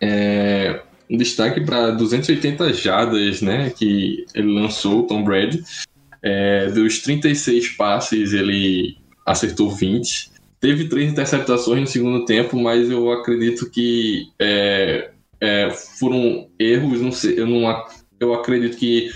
É, 0.00 0.82
um 1.10 1.16
destaque 1.16 1.60
para 1.62 1.90
280 1.90 2.72
jardas, 2.72 3.42
né, 3.42 3.70
que 3.70 4.24
ele 4.34 4.52
lançou, 4.52 5.06
Tom 5.06 5.24
Brady. 5.24 5.62
É, 6.22 6.70
dos 6.70 7.00
36 7.00 7.70
passes, 7.76 8.32
ele 8.32 8.96
acertou 9.26 9.70
20. 9.70 10.30
Teve 10.60 10.88
três 10.88 11.10
interceptações 11.10 11.80
no 11.80 11.86
segundo 11.86 12.24
tempo, 12.26 12.58
mas 12.58 12.90
eu 12.90 13.10
acredito 13.10 13.70
que 13.70 14.28
é, 14.38 15.10
é, 15.40 15.70
foram 15.70 16.48
erros. 16.58 17.00
Não 17.00 17.12
sei, 17.12 17.38
eu, 17.38 17.46
não, 17.46 17.84
eu 18.18 18.34
acredito 18.34 18.76
que 18.76 19.10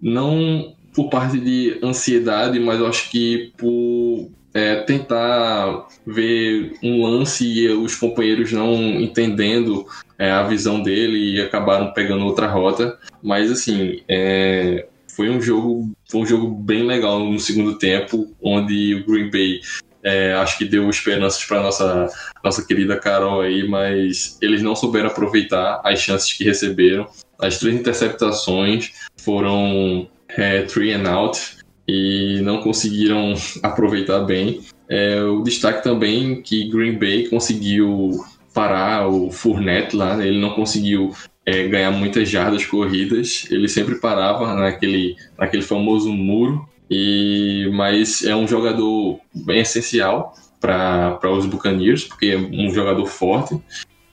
não 0.00 0.74
por 0.94 1.08
parte 1.08 1.38
de 1.38 1.78
ansiedade, 1.82 2.58
mas 2.58 2.80
eu 2.80 2.86
acho 2.86 3.10
que 3.10 3.52
por 3.56 4.28
é, 4.52 4.76
tentar 4.82 5.86
ver 6.06 6.76
um 6.82 7.04
lance 7.04 7.46
e 7.46 7.68
os 7.68 7.94
companheiros 7.94 8.52
não 8.52 8.74
entendendo 9.00 9.86
é, 10.18 10.30
a 10.30 10.42
visão 10.42 10.82
dele 10.82 11.36
e 11.36 11.40
acabaram 11.40 11.92
pegando 11.92 12.24
outra 12.24 12.48
rota. 12.48 12.98
Mas 13.22 13.50
assim, 13.50 14.02
é, 14.08 14.86
foi 15.14 15.30
um 15.30 15.40
jogo, 15.40 15.90
foi 16.10 16.20
um 16.20 16.26
jogo 16.26 16.48
bem 16.48 16.82
legal 16.82 17.20
no 17.20 17.38
segundo 17.38 17.78
tempo, 17.78 18.34
onde 18.42 18.94
o 18.94 19.06
Green 19.06 19.30
Bay 19.30 19.60
é, 20.02 20.32
acho 20.34 20.58
que 20.58 20.64
deu 20.64 20.88
esperanças 20.88 21.44
para 21.44 21.62
nossa 21.62 22.08
nossa 22.42 22.64
querida 22.64 22.98
Carol 22.98 23.42
aí, 23.42 23.68
mas 23.68 24.38
eles 24.40 24.62
não 24.62 24.74
souberam 24.74 25.08
aproveitar 25.08 25.80
as 25.84 26.00
chances 26.00 26.32
que 26.32 26.44
receberam. 26.44 27.06
As 27.38 27.58
três 27.58 27.74
interceptações 27.74 28.92
foram 29.18 30.08
é, 30.28 30.62
three 30.62 30.92
and 30.92 31.08
out 31.08 31.38
e 31.86 32.40
não 32.42 32.62
conseguiram 32.62 33.34
aproveitar 33.62 34.20
bem. 34.20 34.62
É, 34.88 35.22
o 35.22 35.42
destaque 35.42 35.82
também 35.82 36.42
que 36.42 36.68
Green 36.68 36.98
Bay 36.98 37.28
conseguiu 37.28 38.24
parar 38.52 39.06
o 39.06 39.30
Fournette 39.30 39.94
lá, 39.94 40.16
né? 40.16 40.26
ele 40.26 40.40
não 40.40 40.50
conseguiu 40.50 41.12
é, 41.46 41.68
ganhar 41.68 41.90
muitas 41.90 42.28
jardas 42.28 42.66
corridas, 42.66 43.46
ele 43.50 43.68
sempre 43.68 44.00
parava 44.00 44.54
naquele, 44.54 45.16
naquele 45.38 45.62
famoso 45.62 46.12
muro, 46.12 46.68
e 46.90 47.70
mas 47.72 48.24
é 48.24 48.34
um 48.34 48.48
jogador 48.48 49.20
bem 49.32 49.60
essencial 49.60 50.34
para 50.60 51.30
os 51.30 51.46
Buccaneers, 51.46 52.04
porque 52.04 52.26
é 52.26 52.36
um 52.36 52.70
jogador 52.74 53.06
forte 53.06 53.58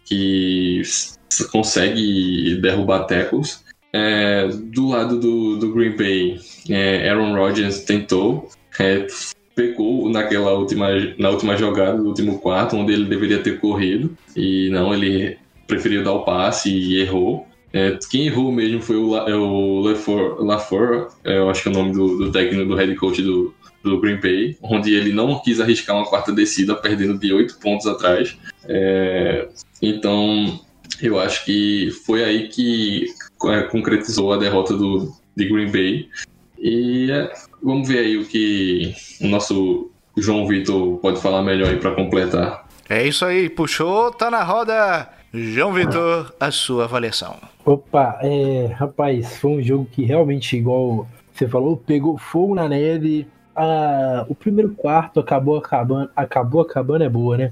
que 0.05 0.81
consegue 1.51 2.55
derrubar 2.61 3.05
tackles. 3.05 3.65
É, 3.91 4.47
do 4.47 4.87
lado 4.89 5.19
do, 5.19 5.57
do 5.57 5.73
Green 5.73 5.95
Bay, 5.95 6.39
é, 6.69 7.09
Aaron 7.09 7.35
Rodgers 7.35 7.83
tentou, 7.83 8.49
é, 8.79 9.07
pecou 9.55 10.09
naquela 10.09 10.53
última, 10.53 10.87
na 11.17 11.29
última 11.29 11.57
jogada 11.57 11.97
do 11.97 12.09
último 12.09 12.39
quarto, 12.39 12.75
onde 12.75 12.93
ele 12.93 13.05
deveria 13.05 13.41
ter 13.41 13.59
corrido, 13.59 14.15
e 14.35 14.69
não, 14.69 14.93
ele 14.93 15.37
preferiu 15.65 16.03
dar 16.03 16.13
o 16.13 16.23
passe 16.23 16.69
e 16.69 17.01
errou. 17.01 17.47
É, 17.73 17.97
quem 18.09 18.27
errou 18.27 18.51
mesmo 18.51 18.81
foi 18.81 18.95
o, 18.95 19.09
La, 19.09 19.29
é 19.29 19.35
o 19.35 19.83
é, 21.23 21.37
eu 21.37 21.49
acho 21.49 21.63
que 21.63 21.69
é 21.69 21.71
o 21.71 21.73
nome 21.73 21.91
do, 21.91 22.17
do 22.17 22.31
técnico, 22.31 22.69
do 22.69 22.75
head 22.75 22.95
coach 22.95 23.21
do, 23.21 23.53
do 23.83 23.99
Green 23.99 24.19
Bay, 24.19 24.57
onde 24.61 24.93
ele 24.93 25.11
não 25.11 25.39
quis 25.41 25.59
arriscar 25.59 25.95
uma 25.95 26.05
quarta 26.05 26.31
descida, 26.31 26.75
perdendo 26.75 27.17
de 27.19 27.33
oito 27.33 27.57
pontos 27.59 27.85
atrás. 27.85 28.37
É, 28.65 29.49
então, 29.81 30.59
eu 31.01 31.19
acho 31.19 31.45
que 31.45 31.91
foi 32.05 32.23
aí 32.23 32.47
que 32.47 33.07
é, 33.45 33.63
concretizou 33.63 34.33
a 34.33 34.37
derrota 34.37 34.73
do, 34.75 35.13
de 35.35 35.45
Green 35.45 35.71
Bay. 35.71 36.09
E 36.57 37.11
é, 37.11 37.31
vamos 37.61 37.87
ver 37.87 37.99
aí 37.99 38.17
o 38.17 38.25
que 38.25 38.93
o 39.21 39.27
nosso 39.27 39.91
João 40.17 40.47
Vitor 40.47 40.97
pode 40.97 41.21
falar 41.21 41.43
melhor 41.43 41.69
aí 41.69 41.77
para 41.77 41.93
completar. 41.93 42.67
É 42.89 43.05
isso 43.05 43.25
aí, 43.25 43.49
puxou, 43.49 44.11
tá 44.11 44.31
na 44.31 44.43
roda. 44.43 45.16
João 45.33 45.73
Vitor, 45.73 46.33
a 46.39 46.51
sua 46.51 46.85
avaliação. 46.85 47.35
Opa, 47.65 48.19
é, 48.21 48.67
rapaz, 48.73 49.37
foi 49.37 49.51
um 49.51 49.61
jogo 49.61 49.87
que 49.91 50.03
realmente, 50.05 50.55
igual 50.55 51.07
você 51.33 51.47
falou, 51.47 51.77
pegou 51.77 52.17
fogo 52.17 52.55
na 52.55 52.67
neve. 52.67 53.27
Ah, 53.55 54.25
o 54.29 54.35
primeiro 54.35 54.71
quarto 54.71 55.19
acabou 55.19 55.57
acabando, 55.57 56.09
acabou 56.15 56.61
acabando 56.61 57.03
é 57.03 57.09
boa, 57.09 57.37
né? 57.37 57.51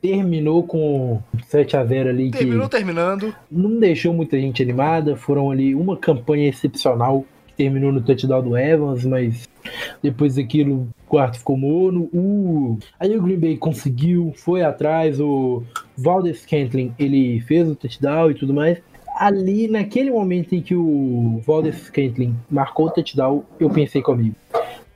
Terminou 0.00 0.62
com 0.62 1.20
7 1.48 1.76
a 1.76 1.84
0 1.84 2.08
ali 2.08 2.30
que 2.30 2.38
Terminou 2.38 2.68
terminando. 2.68 3.34
não 3.50 3.78
deixou 3.78 4.14
muita 4.14 4.38
gente 4.38 4.62
animada. 4.62 5.16
Foram 5.16 5.50
ali 5.50 5.74
uma 5.74 5.96
campanha 5.96 6.48
excepcional 6.48 7.24
que 7.50 7.56
terminou 7.56 7.92
no 7.92 8.00
touchdown 8.00 8.42
do 8.42 8.56
Evans, 8.56 9.04
mas 9.04 9.48
depois 10.02 10.36
daquilo 10.36 10.74
o 10.74 10.88
quarto 11.08 11.38
ficou 11.38 11.56
mono. 11.56 12.08
O... 12.12 12.78
Aí 12.98 13.16
o 13.16 13.22
Green 13.22 13.38
Bay 13.38 13.56
conseguiu, 13.56 14.32
foi 14.36 14.62
atrás. 14.62 15.20
O 15.20 15.62
Valdez 15.96 16.40
Scantling 16.40 16.94
ele 16.98 17.40
fez 17.40 17.68
o 17.68 17.74
touchdown 17.74 18.30
e 18.30 18.34
tudo 18.34 18.54
mais. 18.54 18.78
Ali, 19.16 19.68
naquele 19.68 20.10
momento 20.10 20.54
em 20.54 20.62
que 20.62 20.74
o 20.74 21.42
Valdez 21.46 21.76
Scantling 21.76 22.34
marcou 22.50 22.86
o 22.86 22.90
touchdown, 22.90 23.44
eu 23.58 23.68
pensei 23.68 24.00
comigo: 24.00 24.34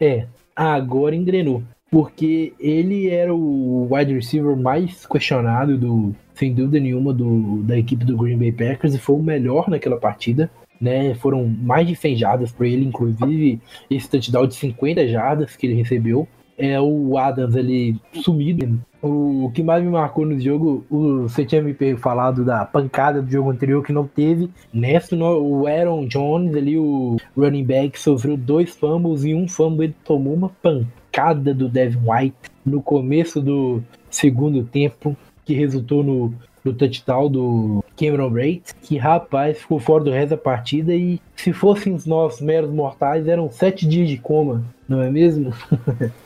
é, 0.00 0.26
agora 0.54 1.14
engrenou. 1.14 1.62
Porque 1.90 2.52
ele 2.58 3.08
era 3.08 3.32
o 3.32 3.86
wide 3.88 4.14
receiver 4.14 4.56
mais 4.56 5.06
questionado, 5.06 5.78
do, 5.78 6.12
sem 6.34 6.52
dúvida 6.52 6.80
nenhuma, 6.80 7.12
do, 7.12 7.62
da 7.62 7.78
equipe 7.78 8.04
do 8.04 8.16
Green 8.16 8.36
Bay 8.36 8.50
Packers 8.50 8.94
e 8.94 8.98
foi 8.98 9.14
o 9.14 9.22
melhor 9.22 9.68
naquela 9.68 9.96
partida. 9.96 10.50
Né? 10.80 11.14
Foram 11.14 11.46
mais 11.46 11.86
de 11.86 11.94
100 11.94 12.16
jardas 12.16 12.52
para 12.52 12.66
ele, 12.66 12.84
inclusive 12.84 13.60
esse 13.90 14.08
touchdown 14.08 14.46
de 14.46 14.54
50 14.54 15.08
jardas 15.08 15.56
que 15.56 15.66
ele 15.66 15.74
recebeu. 15.74 16.28
é 16.56 16.80
o 16.80 17.18
Adams 17.18 17.56
ali 17.56 17.96
sumido. 18.22 18.80
O 19.02 19.50
que 19.52 19.62
mais 19.62 19.84
me 19.84 19.90
marcou 19.90 20.24
no 20.24 20.38
jogo, 20.40 20.84
o, 20.88 21.22
você 21.22 21.44
tinha 21.44 21.60
me 21.60 21.74
falado 21.96 22.44
da 22.44 22.64
pancada 22.64 23.20
do 23.20 23.30
jogo 23.30 23.50
anterior 23.50 23.84
que 23.84 23.92
não 23.92 24.06
teve. 24.06 24.48
Nessa, 24.72 25.14
o 25.16 25.66
Aaron 25.66 26.06
Jones 26.06 26.56
ali, 26.56 26.78
o 26.78 27.16
running 27.36 27.64
back, 27.64 28.00
sofreu 28.00 28.36
dois 28.36 28.70
fumbles 28.70 29.24
e 29.24 29.34
um 29.34 29.46
fumble 29.46 29.86
ele 29.86 29.96
tomou 30.04 30.32
uma 30.32 30.48
pancada 30.48 31.52
do 31.52 31.68
Devin 31.68 31.98
White 32.08 32.36
no 32.64 32.80
começo 32.80 33.42
do 33.42 33.82
segundo 34.08 34.64
tempo, 34.64 35.14
que 35.44 35.52
resultou 35.52 36.02
no, 36.02 36.32
no 36.64 36.72
touchdown 36.72 37.30
do 37.30 37.83
Cameron 37.96 38.30
Braid, 38.30 38.62
que 38.82 38.96
rapaz 38.96 39.58
ficou 39.58 39.78
fora 39.78 40.04
do 40.04 40.10
resto 40.10 40.30
da 40.30 40.36
partida 40.36 40.94
e 40.94 41.20
se 41.36 41.52
fossem 41.52 41.96
nós 42.06 42.40
meros 42.40 42.70
mortais, 42.70 43.26
eram 43.26 43.50
sete 43.50 43.86
dias 43.86 44.08
de 44.08 44.18
coma, 44.18 44.64
não 44.88 45.02
é 45.02 45.10
mesmo? 45.10 45.52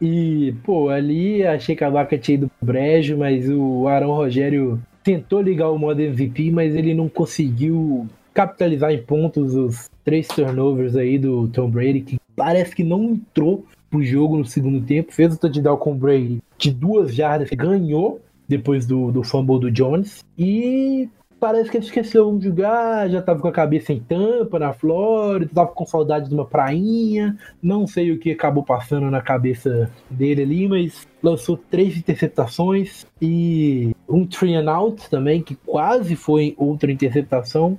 E, 0.00 0.54
pô, 0.62 0.90
ali 0.90 1.44
achei 1.44 1.74
que 1.74 1.82
a 1.82 1.90
vaca 1.90 2.16
tinha 2.16 2.36
ido 2.36 2.48
pro 2.48 2.66
brejo, 2.66 3.16
mas 3.18 3.48
o 3.48 3.88
Arão 3.88 4.12
Rogério 4.12 4.80
tentou 5.02 5.40
ligar 5.40 5.70
o 5.70 5.78
modo 5.78 6.00
MVP, 6.00 6.52
mas 6.52 6.74
ele 6.74 6.94
não 6.94 7.08
conseguiu 7.08 8.06
capitalizar 8.32 8.92
em 8.92 9.02
pontos 9.02 9.56
os 9.56 9.90
três 10.04 10.28
turnovers 10.28 10.94
aí 10.94 11.18
do 11.18 11.48
Tom 11.48 11.68
Brady, 11.68 12.00
que 12.02 12.18
parece 12.36 12.76
que 12.76 12.84
não 12.84 13.02
entrou 13.02 13.64
pro 13.90 14.04
jogo 14.04 14.36
no 14.36 14.44
segundo 14.44 14.80
tempo, 14.82 15.12
fez 15.12 15.34
o 15.34 15.40
touchdown 15.40 15.76
com 15.76 15.92
o 15.92 15.96
Brady 15.96 16.40
de 16.56 16.70
duas 16.70 17.12
jardas, 17.12 17.50
ganhou 17.50 18.20
depois 18.48 18.86
do, 18.86 19.12
do 19.12 19.22
fumble 19.22 19.60
do 19.60 19.70
Jones, 19.70 20.24
e 20.36 21.08
parece 21.38 21.70
que 21.70 21.76
ele 21.76 21.84
esqueceu 21.84 22.36
de 22.36 22.46
jogar, 22.46 23.08
já 23.08 23.22
tava 23.22 23.40
com 23.40 23.48
a 23.48 23.52
cabeça 23.52 23.92
em 23.92 24.00
tampa 24.00 24.58
na 24.58 24.72
Flórida, 24.72 25.50
tava 25.54 25.70
com 25.70 25.86
saudade 25.86 26.28
de 26.28 26.34
uma 26.34 26.44
prainha, 26.44 27.36
não 27.62 27.86
sei 27.86 28.10
o 28.10 28.18
que 28.18 28.32
acabou 28.32 28.64
passando 28.64 29.10
na 29.10 29.20
cabeça 29.20 29.90
dele 30.10 30.42
ali, 30.42 30.68
mas 30.68 31.06
lançou 31.22 31.56
três 31.56 31.96
interceptações 31.96 33.06
e 33.20 33.94
um 34.08 34.26
three 34.26 34.54
and 34.54 34.70
out 34.70 35.08
também, 35.08 35.42
que 35.42 35.54
quase 35.54 36.16
foi 36.16 36.54
outra 36.56 36.90
interceptação. 36.90 37.78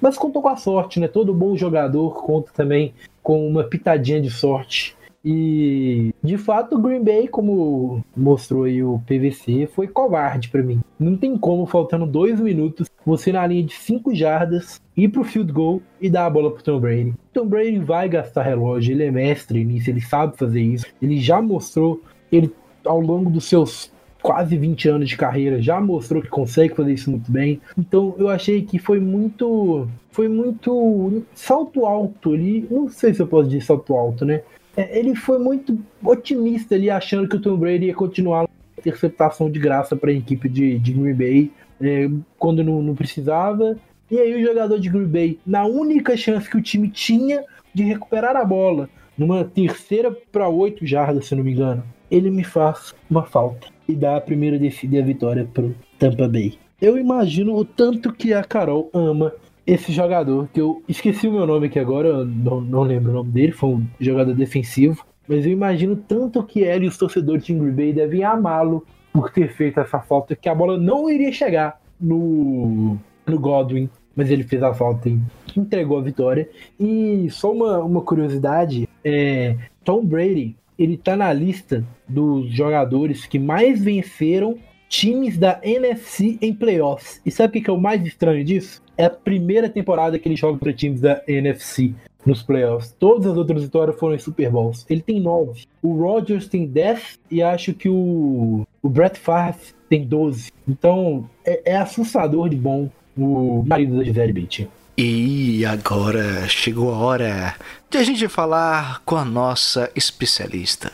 Mas 0.00 0.18
contou 0.18 0.42
com 0.42 0.48
a 0.48 0.56
sorte, 0.56 0.98
né? 0.98 1.06
Todo 1.06 1.32
bom 1.32 1.56
jogador 1.56 2.22
conta 2.22 2.50
também 2.52 2.92
com 3.22 3.46
uma 3.46 3.62
pitadinha 3.62 4.20
de 4.20 4.30
sorte. 4.30 4.97
E 5.24 6.14
de 6.22 6.38
fato 6.38 6.76
o 6.76 6.80
Green 6.80 7.02
Bay, 7.02 7.28
como 7.28 8.04
mostrou 8.16 8.64
aí 8.64 8.82
o 8.82 9.00
PVC, 9.06 9.68
foi 9.74 9.88
covarde 9.88 10.48
para 10.48 10.62
mim. 10.62 10.80
Não 10.98 11.16
tem 11.16 11.36
como, 11.36 11.66
faltando 11.66 12.06
dois 12.06 12.40
minutos, 12.40 12.88
você 13.04 13.32
na 13.32 13.46
linha 13.46 13.64
de 13.64 13.74
5 13.74 14.14
jardas, 14.14 14.80
ir 14.96 15.08
pro 15.08 15.24
field 15.24 15.52
goal 15.52 15.82
e 16.00 16.08
dar 16.08 16.26
a 16.26 16.30
bola 16.30 16.50
pro 16.50 16.62
Tom 16.62 16.80
Brady. 16.80 17.14
Tom 17.32 17.46
Brady 17.46 17.78
vai 17.78 18.08
gastar 18.08 18.42
relógio, 18.42 18.92
ele 18.92 19.04
é 19.04 19.10
mestre 19.10 19.64
nisso, 19.64 19.90
ele 19.90 20.00
sabe 20.00 20.36
fazer 20.36 20.60
isso. 20.60 20.86
Ele 21.00 21.18
já 21.18 21.42
mostrou, 21.42 22.00
ele 22.30 22.52
ao 22.84 23.00
longo 23.00 23.28
dos 23.28 23.44
seus 23.44 23.92
quase 24.22 24.56
20 24.56 24.88
anos 24.88 25.08
de 25.08 25.16
carreira, 25.16 25.62
já 25.62 25.80
mostrou 25.80 26.22
que 26.22 26.28
consegue 26.28 26.74
fazer 26.74 26.92
isso 26.92 27.10
muito 27.10 27.30
bem. 27.30 27.60
Então 27.76 28.14
eu 28.18 28.28
achei 28.28 28.62
que 28.62 28.78
foi 28.78 29.00
muito. 29.00 29.88
Foi 30.10 30.28
muito 30.28 31.22
salto 31.32 31.86
alto 31.86 32.32
ali. 32.32 32.66
Não 32.70 32.88
sei 32.88 33.14
se 33.14 33.22
eu 33.22 33.26
posso 33.26 33.48
dizer 33.48 33.64
salto 33.64 33.94
alto, 33.94 34.24
né? 34.24 34.42
É, 34.78 34.96
ele 34.96 35.16
foi 35.16 35.40
muito 35.40 35.76
otimista 36.04 36.76
ali, 36.76 36.88
achando 36.88 37.28
que 37.28 37.34
o 37.34 37.40
Tom 37.40 37.56
Brady 37.56 37.86
ia 37.86 37.94
continuar 37.94 38.44
a 38.44 38.48
interceptação 38.78 39.50
de 39.50 39.58
graça 39.58 39.96
para 39.96 40.10
a 40.10 40.14
equipe 40.14 40.48
de, 40.48 40.78
de 40.78 40.92
Green 40.92 41.14
Bay 41.14 41.50
é, 41.80 42.08
quando 42.38 42.62
não, 42.62 42.80
não 42.80 42.94
precisava. 42.94 43.76
E 44.08 44.16
aí 44.16 44.32
o 44.40 44.46
jogador 44.46 44.78
de 44.78 44.88
Green 44.88 45.08
Bay, 45.08 45.38
na 45.44 45.64
única 45.64 46.16
chance 46.16 46.48
que 46.48 46.56
o 46.56 46.62
time 46.62 46.88
tinha 46.88 47.42
de 47.74 47.82
recuperar 47.82 48.36
a 48.36 48.44
bola, 48.44 48.88
numa 49.16 49.42
terceira 49.42 50.16
para 50.30 50.48
oito 50.48 50.86
jardas, 50.86 51.26
se 51.26 51.34
não 51.34 51.42
me 51.42 51.54
engano, 51.54 51.82
ele 52.08 52.30
me 52.30 52.44
faz 52.44 52.94
uma 53.10 53.24
falta 53.24 53.66
e 53.88 53.96
dá 53.96 54.16
a 54.16 54.20
primeira 54.20 54.60
descida 54.60 54.94
e 54.94 55.00
a 55.00 55.04
vitória 55.04 55.44
pro 55.52 55.74
Tampa 55.98 56.28
Bay. 56.28 56.56
Eu 56.80 56.96
imagino 56.96 57.56
o 57.56 57.64
tanto 57.64 58.12
que 58.12 58.32
a 58.32 58.44
Carol 58.44 58.88
ama 58.94 59.34
esse 59.68 59.92
jogador, 59.92 60.48
que 60.50 60.58
eu 60.58 60.82
esqueci 60.88 61.28
o 61.28 61.32
meu 61.32 61.46
nome 61.46 61.66
aqui 61.66 61.78
agora, 61.78 62.24
não, 62.24 62.58
não 62.58 62.80
lembro 62.80 63.10
o 63.10 63.14
nome 63.16 63.30
dele, 63.30 63.52
foi 63.52 63.68
um 63.68 63.86
jogador 64.00 64.34
defensivo, 64.34 65.04
mas 65.28 65.44
eu 65.44 65.52
imagino 65.52 65.94
tanto 65.94 66.42
que 66.42 66.60
ele 66.60 66.86
e 66.86 66.88
os 66.88 66.96
torcedores 66.96 67.44
de 67.44 67.52
Green 67.52 67.72
Bay 67.72 67.92
devem 67.92 68.24
amá-lo 68.24 68.82
por 69.12 69.30
ter 69.30 69.52
feito 69.52 69.78
essa 69.78 70.00
falta, 70.00 70.34
que 70.34 70.48
a 70.48 70.54
bola 70.54 70.78
não 70.78 71.10
iria 71.10 71.30
chegar 71.30 71.78
no, 72.00 72.96
no 73.26 73.38
Godwin, 73.38 73.90
mas 74.16 74.30
ele 74.30 74.42
fez 74.42 74.62
a 74.62 74.72
falta 74.72 75.10
e 75.10 75.20
entregou 75.54 75.98
a 75.98 76.02
vitória. 76.02 76.48
E 76.80 77.28
só 77.30 77.52
uma, 77.52 77.78
uma 77.80 78.00
curiosidade, 78.00 78.88
é, 79.04 79.54
Tom 79.84 80.02
Brady, 80.02 80.56
ele 80.78 80.96
tá 80.96 81.14
na 81.14 81.30
lista 81.30 81.84
dos 82.08 82.50
jogadores 82.50 83.26
que 83.26 83.38
mais 83.38 83.78
venceram 83.78 84.56
times 84.88 85.36
da 85.36 85.60
NFC 85.62 86.38
em 86.40 86.54
playoffs. 86.54 87.20
E 87.26 87.30
sabe 87.30 87.58
o 87.58 87.62
que 87.62 87.68
é 87.68 87.72
o 87.72 87.78
mais 87.78 88.02
estranho 88.06 88.42
disso? 88.42 88.82
É 88.98 89.04
a 89.04 89.10
primeira 89.10 89.68
temporada 89.68 90.18
que 90.18 90.28
ele 90.28 90.36
joga 90.36 90.58
para 90.58 90.72
times 90.72 91.00
da 91.00 91.22
NFC 91.28 91.94
nos 92.26 92.42
playoffs. 92.42 92.94
Todas 92.98 93.26
as 93.26 93.36
outras 93.38 93.62
vitórias 93.62 93.96
foram 93.98 94.16
em 94.16 94.18
Super 94.18 94.50
Bowls. 94.50 94.84
Ele 94.90 95.00
tem 95.00 95.20
nove. 95.20 95.66
O 95.80 95.96
Rodgers 95.96 96.48
tem 96.48 96.66
dez 96.66 97.18
e 97.30 97.40
acho 97.40 97.72
que 97.72 97.88
o, 97.88 98.66
o 98.82 98.88
Brett 98.88 99.18
Favre 99.18 99.60
tem 99.88 100.04
doze. 100.04 100.50
Então 100.66 101.30
é, 101.44 101.72
é 101.72 101.76
assustador 101.76 102.48
de 102.48 102.56
bom 102.56 102.90
o 103.16 103.64
marido 103.64 103.96
da 103.96 104.04
Gisele 104.04 104.32
Bündchen. 104.32 104.68
E 104.96 105.64
agora 105.64 106.48
chegou 106.48 106.92
a 106.92 106.98
hora 106.98 107.54
de 107.88 107.98
a 107.98 108.02
gente 108.02 108.26
falar 108.26 109.00
com 109.04 109.14
a 109.14 109.24
nossa 109.24 109.88
especialista, 109.94 110.90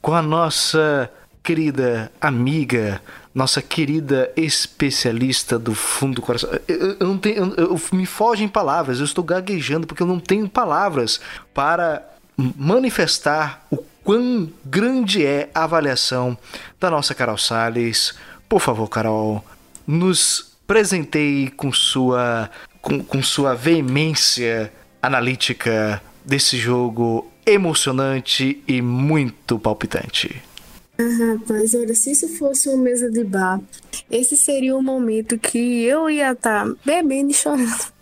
com 0.00 0.12
a 0.12 0.22
nossa 0.22 1.10
querida 1.42 2.10
amiga, 2.20 3.00
nossa 3.36 3.60
querida 3.60 4.32
especialista 4.34 5.58
do 5.58 5.74
fundo 5.74 6.14
do 6.14 6.22
coração. 6.22 6.48
Eu, 6.66 6.96
eu 6.98 7.06
não 7.06 7.18
tenho, 7.18 7.52
eu, 7.58 7.66
eu, 7.66 7.80
me 7.92 8.06
fogem 8.06 8.48
palavras, 8.48 8.98
eu 8.98 9.04
estou 9.04 9.22
gaguejando 9.22 9.86
porque 9.86 10.02
eu 10.02 10.06
não 10.06 10.18
tenho 10.18 10.48
palavras 10.48 11.20
para 11.52 12.02
manifestar 12.34 13.66
o 13.70 13.76
quão 14.02 14.50
grande 14.64 15.22
é 15.26 15.50
a 15.54 15.64
avaliação 15.64 16.36
da 16.80 16.90
nossa 16.90 17.14
Carol 17.14 17.36
Salles. 17.36 18.14
Por 18.48 18.58
favor, 18.58 18.88
Carol, 18.88 19.44
nos 19.86 20.56
presenteie 20.66 21.50
com 21.50 21.70
sua, 21.70 22.50
com, 22.80 23.04
com 23.04 23.22
sua 23.22 23.54
veemência 23.54 24.72
analítica 25.02 26.02
desse 26.24 26.56
jogo 26.56 27.30
emocionante 27.44 28.62
e 28.66 28.80
muito 28.80 29.58
palpitante. 29.58 30.42
Ah, 30.98 31.34
rapaz, 31.34 31.74
olha, 31.74 31.94
se 31.94 32.12
isso 32.12 32.26
fosse 32.38 32.68
uma 32.68 32.82
mesa 32.82 33.10
de 33.10 33.22
bar, 33.22 33.60
esse 34.10 34.36
seria 34.36 34.74
o 34.74 34.82
momento 34.82 35.38
que 35.38 35.84
eu 35.84 36.08
ia 36.08 36.32
estar 36.32 36.66
tá 36.66 36.74
bebendo 36.84 37.30
e 37.30 37.34
chorando. 37.34 37.92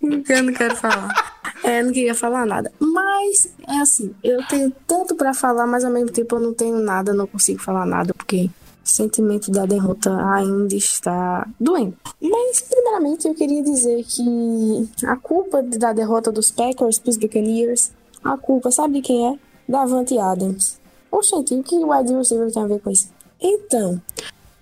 eu 0.00 0.42
não 0.42 0.52
quero 0.52 0.76
falar. 0.76 1.34
É, 1.64 1.82
não 1.82 1.92
queria 1.92 2.14
falar 2.14 2.46
nada. 2.46 2.70
Mas, 2.78 3.48
é 3.66 3.78
assim, 3.78 4.14
eu 4.22 4.46
tenho 4.46 4.72
tanto 4.86 5.16
para 5.16 5.34
falar, 5.34 5.66
mas 5.66 5.84
ao 5.84 5.90
mesmo 5.90 6.10
tempo 6.10 6.36
eu 6.36 6.40
não 6.40 6.54
tenho 6.54 6.78
nada, 6.78 7.12
não 7.12 7.26
consigo 7.26 7.60
falar 7.60 7.86
nada, 7.86 8.14
porque 8.14 8.50
o 8.84 8.88
sentimento 8.88 9.50
da 9.50 9.66
derrota 9.66 10.14
ainda 10.32 10.76
está 10.76 11.48
doendo. 11.58 11.96
Mas, 12.20 12.60
primeiramente, 12.60 13.26
eu 13.26 13.34
queria 13.34 13.62
dizer 13.62 14.04
que 14.04 14.88
a 15.06 15.16
culpa 15.16 15.62
da 15.62 15.92
derrota 15.92 16.30
dos 16.30 16.50
Packers 16.50 16.98
para 16.98 17.10
os 17.10 17.16
Buccaneers, 17.16 17.90
a 18.22 18.36
culpa, 18.36 18.70
sabe 18.70 18.94
de 18.94 19.00
quem 19.00 19.32
é? 19.32 19.38
Da 19.66 19.82
Adams. 19.82 20.83
Oxente, 21.16 21.54
o 21.54 21.62
que 21.62 21.76
o 21.76 21.90
wide 21.90 22.12
receiver 22.12 22.52
tem 22.52 22.62
a 22.62 22.66
ver 22.66 22.80
com 22.80 22.90
isso? 22.90 23.08
Então, 23.40 24.00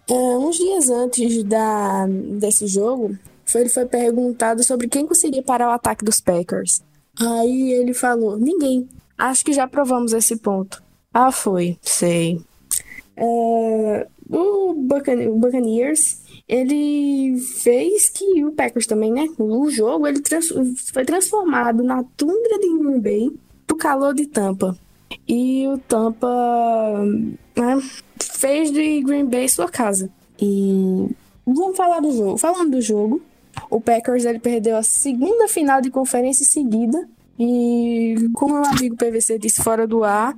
é, 0.09 0.15
uns 0.15 0.57
dias 0.57 0.91
antes 0.91 1.43
da, 1.45 2.07
desse 2.07 2.67
jogo, 2.67 3.17
foi, 3.45 3.62
ele 3.62 3.71
foi 3.71 3.87
perguntado 3.87 4.62
sobre 4.65 4.88
quem 4.88 5.07
conseguiria 5.07 5.43
parar 5.43 5.69
o 5.69 5.73
ataque 5.73 6.05
dos 6.05 6.21
Packers. 6.21 6.83
Aí 7.21 7.73
ele 7.73 7.95
falou: 7.95 8.37
ninguém. 8.37 8.88
Acho 9.17 9.45
que 9.45 9.53
já 9.53 9.69
provamos 9.69 10.12
esse 10.12 10.37
ponto. 10.37 10.83
Ah, 11.12 11.31
foi, 11.31 11.79
sei. 11.81 12.41
É, 13.17 14.07
o, 14.29 14.75
Buccaneers, 14.75 16.23
ele 16.49 17.38
fez 17.38 18.09
que 18.09 18.45
o 18.45 18.53
Packers 18.53 18.87
também, 18.87 19.12
né? 19.12 19.29
O 19.38 19.71
jogo 19.71 20.07
ele 20.07 20.21
trans, 20.21 20.49
foi 20.93 21.05
transformado 21.05 21.83
na 21.83 22.03
tundra 22.17 22.59
de 22.59 23.01
Bay 23.01 23.31
pro 23.67 23.77
calor 23.77 24.15
de 24.15 24.27
Tampa. 24.27 24.77
E 25.27 25.66
o 25.68 25.79
Tampa 25.79 26.29
né, 27.57 27.83
fez 28.20 28.70
de 28.70 29.03
Green 29.03 29.27
Bay 29.27 29.48
sua 29.48 29.68
casa. 29.68 30.11
E 30.40 31.09
vamos 31.46 31.77
falar 31.77 32.01
do 32.01 32.12
jogo. 32.12 32.38
Falando 32.38 32.72
do 32.72 32.81
jogo, 32.81 33.22
o 33.70 33.81
Packers 33.81 34.25
ele 34.25 34.38
perdeu 34.38 34.77
a 34.77 34.83
segunda 34.83 35.48
final 35.48 35.81
de 35.81 35.90
conferência 35.90 36.44
seguida. 36.44 37.08
E 37.38 38.29
como 38.35 38.54
meu 38.54 38.65
amigo 38.65 38.96
PVC 38.96 39.38
disse 39.38 39.63
fora 39.63 39.87
do 39.87 40.04
ar, 40.04 40.37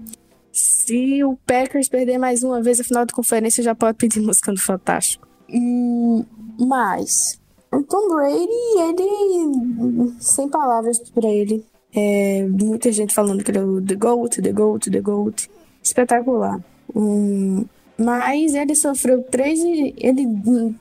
se 0.52 1.24
o 1.24 1.36
Packers 1.44 1.88
perder 1.88 2.18
mais 2.18 2.44
uma 2.44 2.62
vez 2.62 2.80
a 2.80 2.84
final 2.84 3.04
de 3.04 3.12
conferência, 3.12 3.62
já 3.62 3.74
pode 3.74 3.98
pedir 3.98 4.20
música 4.22 4.52
do 4.52 4.60
Fantástico. 4.60 5.26
E, 5.48 6.24
mas 6.58 7.40
o 7.72 7.82
Tom 7.82 8.08
Brady, 8.08 8.48
ele. 8.78 10.14
Sem 10.20 10.48
palavras 10.48 10.98
para 11.10 11.28
ele. 11.28 11.64
É, 11.94 12.46
muita 12.48 12.90
gente 12.90 13.14
falando 13.14 13.44
que 13.44 13.50
ele 13.50 13.58
é 13.58 13.62
o 13.62 13.80
The 13.80 13.94
GOAT, 13.94 14.42
The 14.42 14.52
GOAT, 14.52 14.90
The 14.90 15.00
GOAT. 15.00 15.50
espetacular. 15.82 16.60
Hum, 16.94 17.64
mas 17.96 18.54
ele 18.54 18.74
sofreu 18.74 19.22
três. 19.22 19.60
Ele 19.60 20.26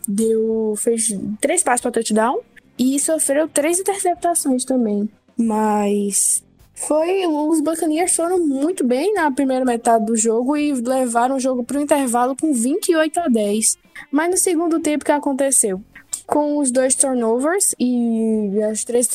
deu. 0.08 0.74
fez 0.78 1.16
três 1.40 1.62
passos 1.62 1.82
para 1.82 1.92
touchdown 1.92 2.40
e 2.78 3.00
sofreu 3.00 3.48
três 3.48 3.80
interceptações 3.80 4.66
também. 4.66 5.08
Mas 5.38 6.44
foi 6.74 7.26
os 7.28 7.62
Buccaneers 7.62 8.16
foram 8.16 8.40
muito 8.40 8.86
bem 8.86 9.14
na 9.14 9.32
primeira 9.32 9.64
metade 9.64 10.06
do 10.06 10.16
jogo 10.18 10.58
e 10.58 10.74
levaram 10.74 11.36
o 11.36 11.40
jogo 11.40 11.64
para 11.64 11.78
o 11.78 11.82
intervalo 11.82 12.36
com 12.40 12.54
28 12.54 13.20
a 13.20 13.28
10. 13.28 13.78
Mas 14.12 14.32
no 14.32 14.38
segundo 14.38 14.80
tempo 14.80 15.06
que 15.06 15.12
aconteceu? 15.12 15.82
Com 16.26 16.58
os 16.58 16.72
dois 16.72 16.96
turnovers 16.96 17.76
e 17.80 18.62
as 18.64 18.84
três, 18.84 19.08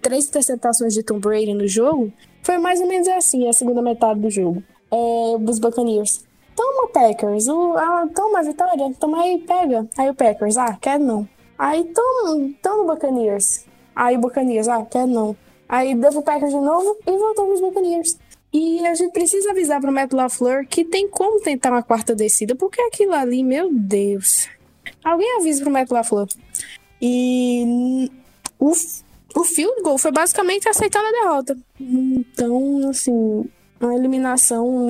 três 0.00 0.28
interceptações 0.28 0.94
de 0.94 1.02
Tom 1.02 1.18
Brady 1.18 1.52
no 1.52 1.68
jogo, 1.68 2.12
foi 2.42 2.58
mais 2.58 2.80
ou 2.80 2.86
menos 2.86 3.06
assim 3.08 3.48
a 3.48 3.52
segunda 3.52 3.82
metade 3.82 4.20
do 4.20 4.30
jogo. 4.30 4.62
É, 4.90 5.38
dos 5.38 5.58
Buccaneers. 5.58 6.24
Toma, 6.54 6.88
Packers. 6.88 7.48
O, 7.48 7.74
ah, 7.76 8.08
toma, 8.14 8.42
Vitória. 8.42 8.90
Toma 8.98 9.22
aí, 9.22 9.38
pega. 9.38 9.86
Aí 9.98 10.08
o 10.08 10.14
Packers. 10.14 10.56
Ah, 10.56 10.76
quer 10.80 10.98
não. 10.98 11.28
Aí 11.58 11.84
toma, 11.84 12.50
toma 12.62 12.94
Buccaneers. 12.94 13.66
Aí 13.94 14.16
o 14.16 14.20
Buccaneers. 14.20 14.68
Ah, 14.68 14.84
quer 14.84 15.06
não. 15.06 15.36
Aí 15.68 15.94
deu 15.94 16.12
pro 16.12 16.22
Packers 16.22 16.52
de 16.52 16.60
novo 16.60 16.96
e 17.06 17.10
voltou 17.10 17.46
pros 17.46 17.60
Buccaneers. 17.60 18.16
E 18.52 18.86
a 18.86 18.94
gente 18.94 19.12
precisa 19.12 19.50
avisar 19.50 19.80
pro 19.80 19.92
Matt 19.92 20.12
LaFleur 20.12 20.66
que 20.66 20.84
tem 20.84 21.08
como 21.08 21.40
tentar 21.42 21.70
uma 21.70 21.82
quarta 21.82 22.14
descida, 22.14 22.54
porque 22.54 22.80
aquilo 22.80 23.12
ali, 23.12 23.42
meu 23.42 23.70
Deus. 23.72 24.48
Alguém 25.04 25.36
avisa 25.36 25.62
pro 25.62 25.70
Matt 25.70 25.90
LaFleur. 25.90 26.26
E 27.00 28.10
o, 28.58 28.72
o 29.36 29.44
field 29.44 29.82
goal 29.82 29.98
foi 29.98 30.12
basicamente 30.12 30.68
aceitando 30.68 31.06
a 31.06 31.12
derrota. 31.12 31.56
Então, 31.80 32.88
assim, 32.88 33.44
a 33.80 33.94
eliminação, 33.94 34.88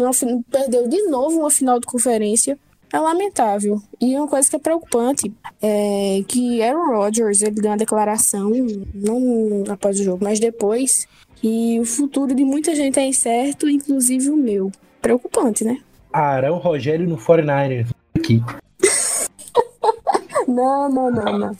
perdeu 0.50 0.88
de 0.88 1.02
novo 1.08 1.40
uma 1.40 1.50
final 1.50 1.80
de 1.80 1.86
conferência. 1.86 2.58
É 2.92 3.00
lamentável. 3.00 3.82
E 4.00 4.14
uma 4.16 4.28
coisa 4.28 4.48
que 4.48 4.56
é 4.56 4.58
preocupante 4.60 5.32
é 5.60 6.22
que 6.28 6.62
Aaron 6.62 6.96
Rodgers, 6.96 7.42
ele 7.42 7.60
deu 7.60 7.70
uma 7.70 7.76
declaração, 7.76 8.52
não 8.94 9.64
após 9.68 9.98
o 9.98 10.04
jogo, 10.04 10.22
mas 10.22 10.38
depois, 10.38 11.06
que 11.34 11.80
o 11.80 11.84
futuro 11.84 12.32
de 12.32 12.44
muita 12.44 12.74
gente 12.76 12.98
é 13.00 13.06
incerto, 13.06 13.68
inclusive 13.68 14.30
o 14.30 14.36
meu. 14.36 14.70
Preocupante, 15.02 15.64
né? 15.64 15.80
Arão 16.12 16.58
Rogério 16.58 17.08
no 17.08 17.18
49ers. 17.18 17.88
Aqui. 18.16 18.40
não, 20.48 20.88
não, 20.88 21.10
não, 21.10 21.38
não. 21.38 21.56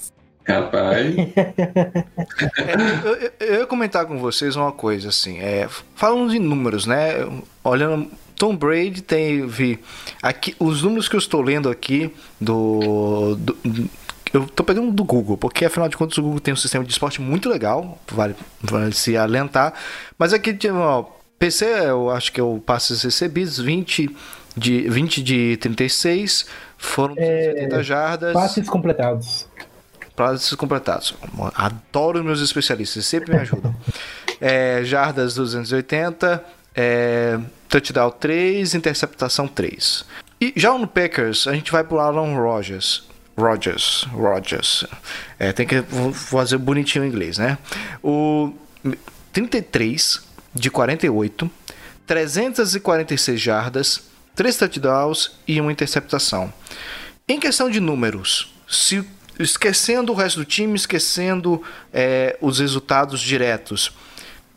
Rapaz. 0.47 1.17
é, 1.17 2.75
eu, 3.05 3.33
eu, 3.49 3.61
ia 3.61 3.67
comentar 3.67 4.07
com 4.07 4.19
vocês 4.19 4.55
uma 4.55 4.71
coisa, 4.71 5.09
assim. 5.09 5.39
É, 5.39 5.69
falando 5.95 6.31
de 6.31 6.39
números, 6.39 6.87
né? 6.87 7.27
Olhando. 7.65 8.11
Tom 8.37 8.55
Brady 8.55 9.01
teve. 9.01 9.79
Aqui, 10.23 10.55
os 10.59 10.83
números 10.83 11.09
que 11.09 11.17
eu 11.17 11.19
estou 11.19 11.41
lendo 11.41 11.71
aqui 11.71 12.15
do, 12.39 13.35
do 13.37 13.57
eu 14.33 14.47
tô 14.47 14.63
pegando 14.63 14.93
do 14.93 15.05
Google, 15.05 15.39
porque 15.39 15.65
afinal 15.65 15.89
de 15.89 15.97
contas 15.97 16.19
o 16.19 16.23
Google 16.23 16.41
tem 16.41 16.53
um 16.53 16.57
sistema 16.57 16.85
de 16.85 16.93
esporte 16.93 17.23
muito 17.23 17.49
legal, 17.49 17.99
vale, 18.13 18.37
vale 18.61 18.93
se 18.93 19.17
alentar. 19.17 19.73
Mas 20.19 20.35
aqui, 20.35 20.57
ó, 20.71 21.05
PC, 21.39 21.65
eu 21.65 22.11
acho 22.11 22.31
que 22.31 22.41
eu 22.41 22.63
passo 22.65 22.93
recebidos 22.93 23.59
20 23.59 24.15
de, 24.55 24.89
20 24.89 25.23
de 25.23 25.57
36, 25.57 26.47
foram 26.77 27.15
280 27.15 27.77
é, 27.77 27.83
jardas. 27.83 28.33
Passes 28.35 28.69
completados 28.69 29.47
passes 30.17 30.53
completados. 30.55 31.15
Adoro 31.55 32.25
meus 32.25 32.41
especialistas, 32.41 33.07
sempre 33.07 33.35
me 33.35 33.41
ajudam. 33.41 33.75
é, 34.41 34.83
jardas 34.85 35.35
280, 35.35 36.45
é, 36.75 37.39
touchdown 37.69 38.11
3, 38.11 38.75
interceptação 38.75 39.47
3. 39.47 40.05
E 40.41 40.53
já 40.57 40.77
no 40.77 40.87
Packers, 40.87 41.47
a 41.47 41.53
gente 41.53 41.71
vai 41.71 41.85
pro 41.85 41.99
Alan 41.99 42.35
Rodgers. 42.35 43.05
Rodgers, 43.37 44.07
Rodgers. 44.13 44.85
É, 45.39 45.53
tem 45.53 45.67
que 45.67 45.83
fazer 46.15 46.57
bonitinho 46.57 47.05
em 47.05 47.09
inglês, 47.09 47.37
né? 47.37 47.59
O 48.03 48.53
33 49.33 50.23
de 50.55 50.71
48, 50.71 51.51
346 52.07 53.41
jardas, 53.41 54.03
3 54.35 54.57
touchdowns 54.57 55.33
e 55.47 55.61
uma 55.61 55.71
interceptação. 55.71 56.53
Em 57.29 57.39
questão 57.39 57.69
de 57.69 57.81
números, 57.81 58.55
se 58.69 59.05
esquecendo 59.39 60.13
o 60.13 60.15
resto 60.15 60.41
do 60.41 60.45
time, 60.45 60.75
esquecendo 60.75 61.63
é, 61.93 62.37
os 62.41 62.59
resultados 62.59 63.21
diretos. 63.21 63.93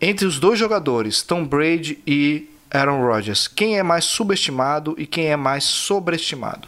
Entre 0.01 0.25
os 0.25 0.39
dois 0.39 0.57
jogadores, 0.57 1.21
Tom 1.21 1.45
Brady 1.45 1.99
e 2.07 2.49
Aaron 2.71 3.01
Rodgers, 3.01 3.47
quem 3.47 3.77
é 3.77 3.83
mais 3.83 4.05
subestimado 4.05 4.95
e 4.97 5.05
quem 5.05 5.27
é 5.27 5.35
mais 5.35 5.63
sobreestimado? 5.63 6.67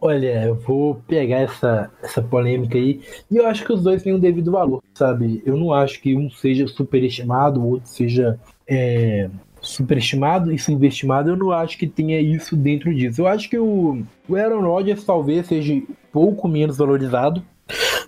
Olha, 0.00 0.44
eu 0.44 0.54
vou 0.54 1.02
pegar 1.06 1.40
essa, 1.40 1.90
essa 2.02 2.22
polêmica 2.22 2.78
aí 2.78 3.02
e 3.30 3.36
eu 3.36 3.46
acho 3.46 3.64
que 3.64 3.72
os 3.72 3.82
dois 3.82 4.02
têm 4.02 4.14
um 4.14 4.18
devido 4.18 4.50
valor, 4.50 4.82
sabe? 4.94 5.42
Eu 5.44 5.56
não 5.56 5.74
acho 5.74 6.00
que 6.00 6.16
um 6.16 6.30
seja 6.30 6.66
superestimado, 6.66 7.60
o 7.60 7.68
outro 7.72 7.88
seja 7.88 8.38
é, 8.66 9.28
superestimado 9.70 10.52
e 10.52 10.58
subestimado, 10.58 11.30
eu 11.30 11.36
não 11.36 11.50
acho 11.50 11.78
que 11.78 11.86
tenha 11.86 12.20
isso 12.20 12.56
dentro 12.56 12.94
disso. 12.94 13.20
Eu 13.20 13.26
acho 13.26 13.48
que 13.48 13.58
o, 13.58 14.02
o 14.28 14.36
Aaron 14.36 14.62
Rodgers 14.62 15.04
talvez 15.04 15.46
seja 15.46 15.80
pouco 16.12 16.48
menos 16.48 16.76
valorizado 16.76 17.42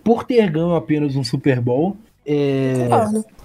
por 0.02 0.24
ter 0.24 0.50
ganho 0.50 0.74
apenas 0.74 1.16
um 1.16 1.24
Super 1.24 1.60
Bowl. 1.60 1.96
É, 2.24 2.88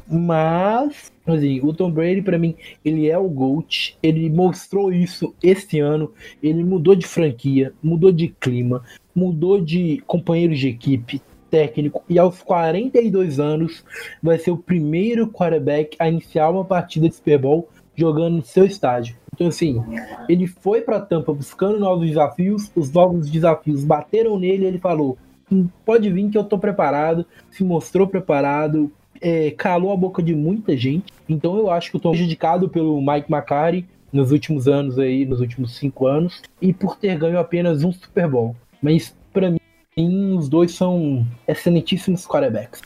mas, 0.10 1.12
assim, 1.26 1.60
o 1.62 1.74
Tom 1.74 1.92
Brady, 1.92 2.22
para 2.22 2.38
mim, 2.38 2.56
ele 2.84 3.10
é 3.10 3.18
o 3.18 3.28
GOAT. 3.28 3.98
Ele 4.02 4.30
mostrou 4.30 4.92
isso 4.92 5.34
este 5.44 5.80
ano. 5.80 6.12
Ele 6.42 6.64
mudou 6.64 6.96
de 6.96 7.06
franquia, 7.06 7.74
mudou 7.84 8.12
de 8.12 8.30
clima, 8.30 8.84
mudou 9.14 9.60
de 9.60 10.02
companheiros 10.08 10.60
de 10.60 10.70
equipe, 10.70 11.22
técnico. 11.50 12.04
E 12.08 12.18
aos 12.18 12.42
42 12.42 13.40
anos, 13.40 13.84
vai 14.22 14.38
ser 14.38 14.52
o 14.52 14.58
primeiro 14.58 15.28
quarterback 15.28 15.96
a 16.00 16.08
iniciar 16.08 16.50
uma 16.50 16.64
partida 16.64 17.10
de 17.10 17.16
Super 17.16 17.40
Bowl 17.40 17.70
jogando 17.98 18.38
no 18.38 18.44
seu 18.44 18.66
estádio. 18.66 19.16
Então, 19.34 19.48
assim, 19.48 19.84
ele 20.30 20.48
foi 20.48 20.82
para 20.82 21.02
Tampa 21.02 21.34
buscando 21.34 21.80
novos 21.80 22.08
desafios, 22.08 22.72
os 22.76 22.92
novos 22.92 23.30
desafios 23.30 23.84
bateram 23.84 24.40
nele 24.40 24.66
ele 24.66 24.80
falou: 24.80 25.18
hum, 25.52 25.68
pode 25.86 26.10
vir 26.10 26.30
que 26.30 26.38
eu 26.38 26.44
tô 26.44 26.58
preparado, 26.58 27.26
se 27.52 27.64
mostrou 27.64 28.08
preparado, 28.08 28.92
é, 29.22 29.52
calou 29.52 29.92
a 29.92 29.98
boca 29.98 30.24
de 30.24 30.34
muita 30.34 30.78
gente. 30.78 31.14
Então, 31.28 31.58
eu 31.58 31.70
acho 31.70 31.92
que 31.92 31.98
eu 31.98 32.02
tô 32.02 32.12
prejudicado 32.12 32.70
pelo 32.70 33.02
Mike 33.02 33.32
McCarthy 33.32 33.86
nos 34.12 34.32
últimos 34.32 34.68
anos 34.68 34.98
aí, 34.98 35.26
nos 35.26 35.42
últimos 35.42 35.76
cinco 35.76 36.08
anos, 36.08 36.42
e 36.62 36.72
por 36.72 36.96
ter 36.96 37.18
ganho 37.18 37.38
apenas 37.38 37.84
um 37.84 37.92
Super 37.92 38.28
Bowl. 38.28 38.56
Mas, 38.82 39.14
para 39.34 39.52
mim, 39.52 40.38
os 40.38 40.48
dois 40.48 40.72
são 40.72 41.26
excelentíssimos 41.48 42.26
quarterbacks. 42.26 42.82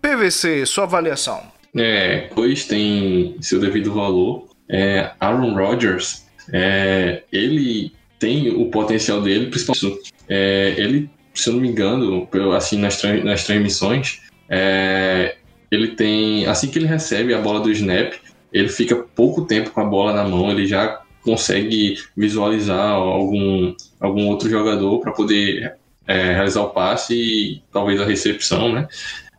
PVC, 0.00 0.66
sua 0.66 0.84
avaliação. 0.84 1.53
É, 1.76 2.28
pois 2.34 2.66
tem 2.66 3.36
seu 3.40 3.60
devido 3.60 3.92
valor. 3.92 4.48
É, 4.68 5.10
Aaron 5.20 5.54
Rodgers, 5.54 6.24
é, 6.52 7.22
ele 7.32 7.92
tem 8.18 8.48
o 8.50 8.70
potencial 8.70 9.20
dele, 9.20 9.46
principalmente 9.46 10.12
é, 10.28 10.74
ele, 10.78 11.10
se 11.34 11.48
eu 11.48 11.54
não 11.54 11.60
me 11.60 11.68
engano, 11.68 12.28
assim 12.56 12.78
nas, 12.78 13.02
nas 13.24 13.44
transmissões, 13.44 14.20
é, 14.48 15.36
ele 15.70 15.88
tem 15.88 16.46
assim 16.46 16.68
que 16.68 16.78
ele 16.78 16.86
recebe 16.86 17.34
a 17.34 17.40
bola 17.40 17.60
do 17.60 17.70
snap, 17.70 18.14
ele 18.52 18.68
fica 18.68 18.96
pouco 18.96 19.42
tempo 19.42 19.70
com 19.70 19.80
a 19.80 19.84
bola 19.84 20.12
na 20.12 20.24
mão, 20.24 20.50
ele 20.50 20.66
já 20.66 21.02
consegue 21.22 21.96
visualizar 22.16 22.92
algum 22.92 23.74
algum 23.98 24.28
outro 24.28 24.48
jogador 24.48 25.00
para 25.00 25.12
poder 25.12 25.74
é, 26.06 26.32
realizar 26.32 26.62
o 26.62 26.70
passe 26.70 27.14
e 27.14 27.62
talvez 27.72 28.00
a 28.00 28.04
recepção, 28.04 28.72
né? 28.72 28.86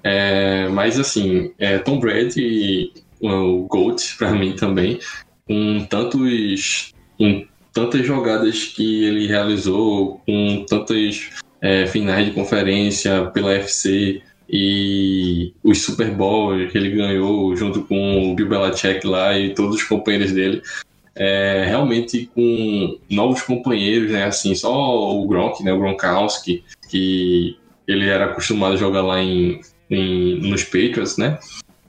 É, 0.06 0.68
mas 0.68 1.00
assim, 1.00 1.52
é, 1.58 1.80
Tom 1.80 2.00
Brady, 2.00 2.94
o 3.20 3.64
GOAT 3.64 4.16
para 4.20 4.32
mim 4.34 4.54
também, 4.54 5.00
com 5.48 5.84
tantos, 5.90 6.94
com 7.18 7.44
tantas 7.74 8.06
jogadas 8.06 8.66
que 8.66 9.04
ele 9.04 9.26
realizou, 9.26 10.22
com 10.24 10.64
tantas 10.70 11.32
é, 11.60 11.88
finais 11.88 12.28
de 12.28 12.34
conferência 12.34 13.26
pela 13.32 13.52
FC 13.54 14.22
e 14.48 15.52
os 15.64 15.82
Super 15.82 16.12
Bowls 16.12 16.72
que 16.72 16.78
ele 16.78 16.92
ganhou 16.92 17.56
junto 17.56 17.82
com 17.82 18.32
o 18.32 18.36
Bill 18.36 18.48
Belichick 18.48 19.08
lá 19.08 19.36
e 19.36 19.56
todos 19.56 19.78
os 19.78 19.84
companheiros 19.84 20.32
dele. 20.32 20.62
É, 21.16 21.64
realmente 21.66 22.30
com 22.36 23.00
novos 23.10 23.42
companheiros, 23.42 24.12
né? 24.12 24.26
Assim, 24.26 24.54
só 24.54 24.72
o 25.16 25.26
Gronk, 25.26 25.64
né? 25.64 25.74
O 25.74 25.80
Gronkowski, 25.80 26.64
que 26.92 27.58
ele 27.88 28.08
era 28.08 28.26
acostumado 28.26 28.74
a 28.74 28.78
jogar 28.78 29.02
lá 29.02 29.20
em 29.20 29.62
em, 29.90 30.40
nos 30.42 30.64
Patriots, 30.64 31.18
né? 31.18 31.40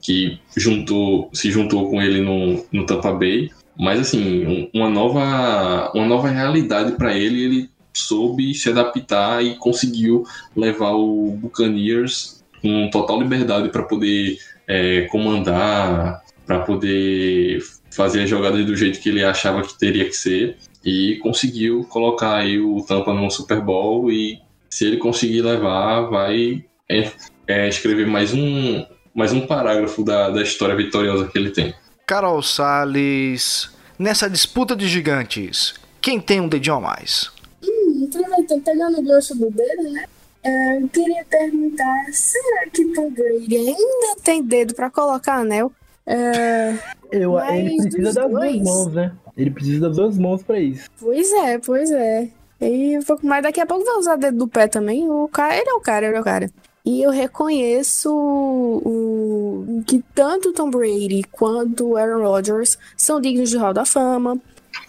Que 0.01 0.39
juntou, 0.55 1.29
se 1.33 1.51
juntou 1.51 1.89
com 1.89 2.01
ele 2.01 2.21
no, 2.21 2.65
no 2.71 2.85
Tampa 2.85 3.11
Bay. 3.11 3.49
Mas 3.77 3.99
assim, 3.99 4.69
uma 4.73 4.89
nova, 4.89 5.91
uma 5.93 6.05
nova 6.05 6.29
realidade 6.29 6.93
para 6.93 7.13
ele, 7.15 7.43
ele 7.43 7.69
soube 7.93 8.53
se 8.53 8.69
adaptar 8.69 9.43
e 9.43 9.55
conseguiu 9.55 10.23
levar 10.55 10.91
o 10.91 11.31
Buccaneers 11.31 12.43
com 12.61 12.89
total 12.91 13.19
liberdade 13.21 13.69
para 13.69 13.83
poder 13.83 14.37
é, 14.67 15.01
comandar, 15.03 16.23
para 16.45 16.59
poder 16.59 17.61
fazer 17.91 18.23
as 18.23 18.29
jogadas 18.29 18.65
do 18.65 18.75
jeito 18.75 18.99
que 18.99 19.09
ele 19.09 19.23
achava 19.23 19.61
que 19.63 19.77
teria 19.77 20.05
que 20.05 20.13
ser 20.13 20.57
e 20.85 21.15
conseguiu 21.17 21.83
colocar 21.85 22.35
aí 22.35 22.59
o 22.59 22.81
Tampa 22.83 23.13
no 23.13 23.29
Super 23.29 23.61
Bowl 23.61 24.11
e 24.11 24.39
se 24.69 24.85
ele 24.85 24.97
conseguir 24.97 25.41
levar, 25.41 26.01
vai 26.01 26.63
é, 26.89 27.11
é, 27.47 27.67
escrever 27.67 28.05
mais 28.07 28.33
um, 28.33 28.85
mais 29.13 29.33
um 29.33 29.45
parágrafo 29.45 30.03
da, 30.03 30.29
da 30.29 30.41
história 30.41 30.75
vitoriosa 30.75 31.27
que 31.27 31.37
ele 31.37 31.51
tem. 31.51 31.73
Carol 32.05 32.41
Salles, 32.41 33.69
nessa 33.97 34.29
disputa 34.29 34.75
de 34.75 34.87
gigantes, 34.87 35.73
quem 36.01 36.19
tem 36.19 36.39
um 36.41 36.47
dedinho 36.47 36.75
a 36.75 36.81
mais? 36.81 37.29
Hum, 37.63 38.07
aproveitando, 38.09 38.61
pegando 38.63 38.99
o 38.99 39.03
gancho 39.03 39.35
do 39.35 39.49
dedo, 39.51 39.91
né? 39.91 40.05
É, 40.43 40.77
eu 40.81 40.87
queria 40.87 41.25
perguntar, 41.29 42.05
será 42.13 42.65
que 42.71 42.85
Tom 42.93 43.09
Brady 43.11 43.57
ainda 43.57 44.15
tem 44.23 44.41
dedo 44.43 44.73
para 44.73 44.89
colocar 44.89 45.35
anel? 45.41 45.71
É, 46.05 46.73
Eu, 47.11 47.33
Mas 47.33 47.59
ele 47.59 47.75
precisa 47.89 48.13
das 48.13 48.31
dois- 48.31 48.53
duas 48.53 48.63
mãos, 48.63 48.93
né? 48.93 49.11
Ele 49.35 49.51
precisa 49.51 49.87
das 49.87 49.97
duas 49.97 50.17
mãos 50.17 50.43
pra 50.43 50.59
isso. 50.59 50.89
pois 50.99 51.31
é, 51.33 51.57
pois 51.59 51.91
é. 51.91 52.29
E 52.61 52.97
um 52.97 53.03
pouco 53.03 53.25
mais 53.27 53.43
daqui 53.43 53.59
a 53.59 53.65
pouco 53.65 53.83
vai 53.83 53.95
usar 53.97 54.15
dedo 54.15 54.37
do 54.37 54.47
pé 54.47 54.67
também. 54.67 55.07
O 55.09 55.27
cara, 55.27 55.55
ele 55.57 55.69
é 55.69 55.73
o 55.73 55.79
cara, 55.81 56.07
ele 56.07 56.15
é 56.15 56.19
o 56.19 56.23
cara. 56.23 56.49
E 56.87 57.01
eu 57.01 57.11
reconheço 57.11 58.09
o, 58.09 59.83
que 59.85 60.01
tanto 60.15 60.53
Tom 60.53 60.69
Brady 60.69 61.21
quanto 61.29 61.97
Aaron 61.97 62.23
Rodgers 62.23 62.77
são 62.95 63.19
dignos 63.19 63.49
de 63.49 63.57
Hall 63.57 63.73
da 63.73 63.83
Fama, 63.83 64.39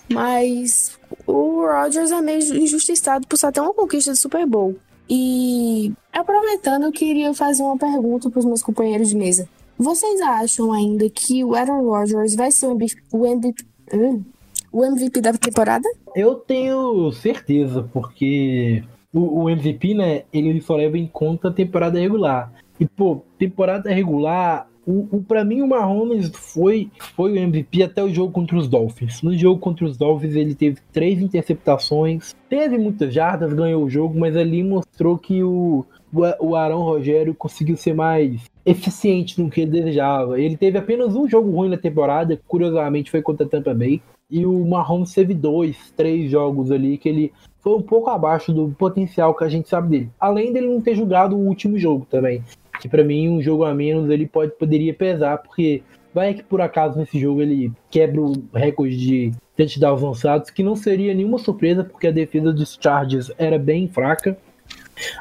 mas 0.08 0.96
o 1.26 1.66
Rodgers 1.66 2.12
é 2.12 2.20
meio 2.20 2.38
injustiçado 2.56 3.26
por 3.26 3.36
só 3.36 3.50
ter 3.50 3.58
uma 3.60 3.74
conquista 3.74 4.12
de 4.12 4.18
Super 4.18 4.46
Bowl. 4.46 4.76
E 5.10 5.92
aproveitando, 6.12 6.84
eu 6.84 6.92
queria 6.92 7.34
fazer 7.34 7.64
uma 7.64 7.76
pergunta 7.76 8.30
para 8.30 8.38
os 8.38 8.44
meus 8.44 8.62
companheiros 8.62 9.08
de 9.08 9.16
mesa. 9.16 9.48
Vocês 9.76 10.20
acham 10.20 10.70
ainda 10.72 11.10
que 11.10 11.42
o 11.42 11.56
Aaron 11.56 11.82
Rodgers 11.82 12.36
vai 12.36 12.52
ser 12.52 12.68
o 12.68 12.70
MVP, 12.70 13.02
o 13.10 13.26
MVP, 13.26 13.64
hum, 13.92 14.22
o 14.70 14.84
MVP 14.84 15.20
da 15.20 15.32
temporada? 15.32 15.88
Eu 16.14 16.36
tenho 16.36 17.10
certeza, 17.10 17.82
porque 17.92 18.84
o, 19.12 19.42
o 19.42 19.50
MVP, 19.50 19.94
né, 19.94 20.22
ele 20.32 20.60
só 20.60 20.76
leva 20.76 20.98
em 20.98 21.06
conta 21.06 21.48
a 21.48 21.52
temporada 21.52 21.98
regular. 21.98 22.52
E, 22.78 22.86
pô, 22.86 23.22
temporada 23.38 23.90
regular, 23.92 24.68
o, 24.86 25.06
o, 25.16 25.22
pra 25.22 25.44
mim 25.44 25.60
o 25.60 25.66
Mahomes 25.66 26.30
foi, 26.34 26.90
foi 27.14 27.32
o 27.32 27.36
MVP 27.36 27.82
até 27.82 28.02
o 28.02 28.12
jogo 28.12 28.32
contra 28.32 28.56
os 28.56 28.68
Dolphins. 28.68 29.20
No 29.20 29.36
jogo 29.36 29.60
contra 29.60 29.84
os 29.84 29.98
Dolphins 29.98 30.34
ele 30.34 30.54
teve 30.54 30.78
três 30.90 31.20
interceptações, 31.20 32.34
teve 32.48 32.78
muitas 32.78 33.12
jardas, 33.12 33.52
ganhou 33.52 33.84
o 33.84 33.90
jogo, 33.90 34.18
mas 34.18 34.34
ali 34.34 34.62
mostrou 34.62 35.18
que 35.18 35.42
o, 35.42 35.84
o, 36.10 36.46
o 36.46 36.56
Arão 36.56 36.80
Rogério 36.80 37.34
conseguiu 37.34 37.76
ser 37.76 37.94
mais 37.94 38.40
eficiente 38.64 39.40
no 39.42 39.50
que 39.50 39.60
ele 39.60 39.72
desejava. 39.72 40.40
Ele 40.40 40.56
teve 40.56 40.78
apenas 40.78 41.14
um 41.14 41.28
jogo 41.28 41.50
ruim 41.50 41.68
na 41.68 41.76
temporada, 41.76 42.40
curiosamente 42.46 43.10
foi 43.10 43.20
contra 43.20 43.44
a 43.44 43.48
Tampa 43.48 43.74
Bay. 43.74 44.00
E 44.30 44.44
o 44.44 44.64
Mahomes 44.66 45.12
teve 45.12 45.34
dois, 45.34 45.92
três 45.96 46.30
jogos 46.30 46.70
ali 46.70 46.98
que 46.98 47.08
ele 47.08 47.32
foi 47.60 47.74
um 47.74 47.82
pouco 47.82 48.10
abaixo 48.10 48.52
do 48.52 48.68
potencial 48.70 49.34
que 49.34 49.44
a 49.44 49.48
gente 49.48 49.68
sabe 49.68 49.88
dele. 49.88 50.10
Além 50.18 50.52
dele 50.52 50.68
não 50.68 50.80
ter 50.80 50.94
jogado 50.94 51.36
o 51.36 51.46
último 51.46 51.78
jogo 51.78 52.06
também. 52.10 52.42
Que 52.80 52.88
para 52.88 53.04
mim 53.04 53.28
um 53.28 53.42
jogo 53.42 53.64
a 53.64 53.74
menos 53.74 54.08
ele 54.10 54.26
pode 54.26 54.52
poderia 54.52 54.94
pesar, 54.94 55.38
porque 55.38 55.82
vai 56.14 56.34
que 56.34 56.42
por 56.42 56.60
acaso 56.60 56.98
nesse 56.98 57.18
jogo 57.18 57.42
ele 57.42 57.72
quebra 57.90 58.20
o 58.20 58.32
recorde 58.54 58.96
de 58.96 59.32
touchdowns 59.56 60.02
lançados, 60.02 60.50
que 60.50 60.62
não 60.62 60.76
seria 60.76 61.12
nenhuma 61.12 61.38
surpresa, 61.38 61.82
porque 61.82 62.06
a 62.06 62.12
defesa 62.12 62.52
dos 62.52 62.78
Chargers 62.80 63.32
era 63.36 63.58
bem 63.58 63.88
fraca 63.88 64.36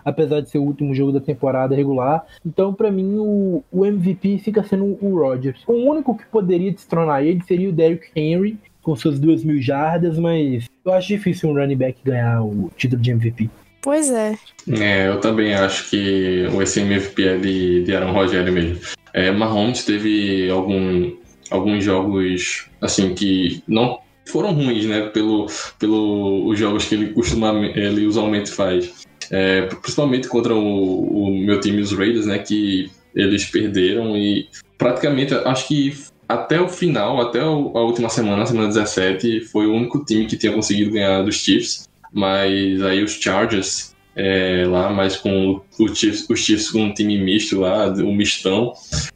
apesar 0.03 0.41
de 0.41 0.49
ser 0.49 0.57
o 0.57 0.63
último 0.63 0.93
jogo 0.93 1.11
da 1.11 1.19
temporada 1.19 1.75
regular. 1.75 2.25
Então, 2.45 2.73
para 2.73 2.91
mim, 2.91 3.17
o, 3.17 3.63
o, 3.71 3.85
MVP 3.85 4.39
fica 4.39 4.63
sendo 4.63 4.97
o 5.01 5.19
Rodgers. 5.19 5.63
O 5.67 5.73
único 5.73 6.17
que 6.17 6.25
poderia 6.25 6.71
destronar 6.71 7.23
ele 7.23 7.43
seria 7.43 7.69
o 7.69 7.73
Derrick 7.73 8.09
Henry, 8.15 8.57
com 8.87 8.95
suas 8.95 9.19
duas 9.19 9.43
mil 9.43 9.61
jardas, 9.61 10.17
mas 10.17 10.69
eu 10.85 10.93
acho 10.93 11.09
difícil 11.09 11.49
um 11.49 11.53
running 11.53 11.75
back 11.75 11.99
ganhar 12.05 12.41
o 12.41 12.71
título 12.77 13.01
de 13.01 13.11
MVP. 13.11 13.49
Pois 13.81 14.09
é. 14.09 14.33
É, 14.79 15.09
eu 15.09 15.19
também 15.19 15.53
acho 15.53 15.89
que 15.89 16.47
o 16.53 16.61
esse 16.61 16.79
MVP 16.79 17.27
é 17.27 17.37
de, 17.37 17.83
de 17.83 17.93
Aaron 17.93 18.13
Rodgers 18.13 18.49
mesmo. 18.49 18.79
É, 19.13 19.29
Mahomes 19.29 19.83
teve 19.83 20.49
algum, 20.49 21.11
alguns 21.51 21.83
jogos 21.83 22.69
assim 22.79 23.13
que 23.13 23.61
não 23.67 23.99
foram 24.25 24.53
ruins, 24.53 24.85
né? 24.85 25.09
Pelo, 25.09 25.47
pelo 25.77 26.47
os 26.47 26.57
jogos 26.57 26.85
que 26.85 26.95
ele 26.95 27.07
costuma, 27.07 27.53
ele 27.75 28.05
usualmente 28.05 28.51
faz. 28.51 29.05
É, 29.29 29.63
principalmente 29.63 30.29
contra 30.29 30.55
o, 30.55 31.25
o, 31.25 31.37
meu 31.37 31.59
time, 31.59 31.81
os 31.81 31.91
Raiders, 31.91 32.25
né? 32.25 32.39
Que 32.39 32.89
eles 33.13 33.43
perderam 33.43 34.15
e 34.15 34.47
praticamente 34.77 35.33
acho 35.33 35.67
que 35.67 35.93
até 36.27 36.59
o 36.59 36.67
final, 36.67 37.21
até 37.21 37.39
a 37.39 37.49
última 37.49 38.09
semana, 38.09 38.43
a 38.43 38.45
semana 38.45 38.67
17, 38.67 39.41
foi 39.41 39.65
o 39.65 39.73
único 39.73 40.03
time 40.03 40.25
que 40.25 40.37
tinha 40.37 40.51
conseguido 40.51 40.91
ganhar 40.91 41.21
dos 41.23 41.35
Chiefs. 41.35 41.87
Mas 42.11 42.81
aí 42.81 43.03
os 43.03 43.11
Chargers, 43.11 43.95
é, 44.15 44.65
lá, 44.67 44.89
mas 44.89 45.17
com 45.17 45.61
o 45.79 45.95
Chiefs, 45.95 46.27
os 46.29 46.39
Chiefs 46.39 46.71
com 46.71 46.83
um 46.83 46.93
time 46.93 47.17
misto 47.17 47.59
lá, 47.59 47.87
o 47.87 48.01
um 48.03 48.15
mistão, 48.15 48.73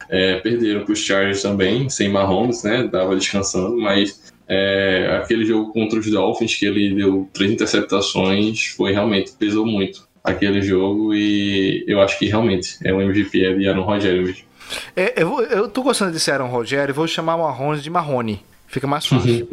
é, 0.08 0.36
perderam 0.40 0.84
para 0.84 0.92
os 0.92 0.98
Chargers 0.98 1.42
também, 1.42 1.88
sem 1.88 2.08
Mahomes, 2.08 2.62
né? 2.62 2.88
Dava 2.90 3.16
descansando, 3.16 3.76
mas 3.78 4.22
é, 4.48 5.18
aquele 5.22 5.44
jogo 5.44 5.72
contra 5.72 5.98
os 5.98 6.10
Dolphins, 6.10 6.54
que 6.54 6.66
ele 6.66 6.94
deu 6.94 7.28
três 7.32 7.50
interceptações, 7.50 8.66
foi 8.76 8.92
realmente, 8.92 9.32
pesou 9.38 9.66
muito 9.66 10.06
aquele 10.22 10.62
jogo 10.62 11.14
e 11.14 11.84
eu 11.86 12.00
acho 12.00 12.18
que 12.18 12.26
realmente 12.26 12.76
é 12.84 12.92
o 12.92 13.00
MVP 13.00 13.44
é 13.44 13.54
de 13.54 13.68
Aaron 13.68 13.98
mesmo. 13.98 14.44
É, 14.96 15.22
eu, 15.22 15.28
vou, 15.28 15.42
eu 15.42 15.68
tô 15.68 15.82
gostando 15.82 16.12
desse 16.12 16.30
Aaron 16.30 16.48
Rogério, 16.48 16.94
vou 16.94 17.06
chamar 17.06 17.36
o 17.36 17.42
Marrone 17.42 17.80
de 17.80 17.90
Marrone. 17.90 18.44
Fica 18.72 18.86
mais 18.86 19.04
fácil. 19.04 19.46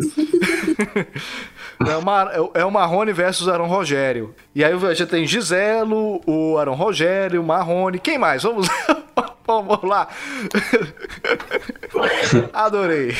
é, 1.86 1.98
uma, 1.98 2.32
é 2.56 2.64
o 2.64 2.72
Marrone 2.72 3.12
versus 3.12 3.50
Aaron 3.50 3.68
Rogério. 3.68 4.34
E 4.56 4.64
aí 4.64 4.72
já 4.96 5.06
tem 5.06 5.28
Giselo, 5.28 6.22
o 6.26 6.58
Aaron 6.58 6.76
Rogério, 6.76 7.42
o 7.42 7.46
Marrone. 7.46 8.00
Quem 8.00 8.18
mais? 8.18 8.44
Vamos, 8.44 8.70
vamos 9.46 9.84
lá. 9.84 10.08
Adorei. 12.54 13.14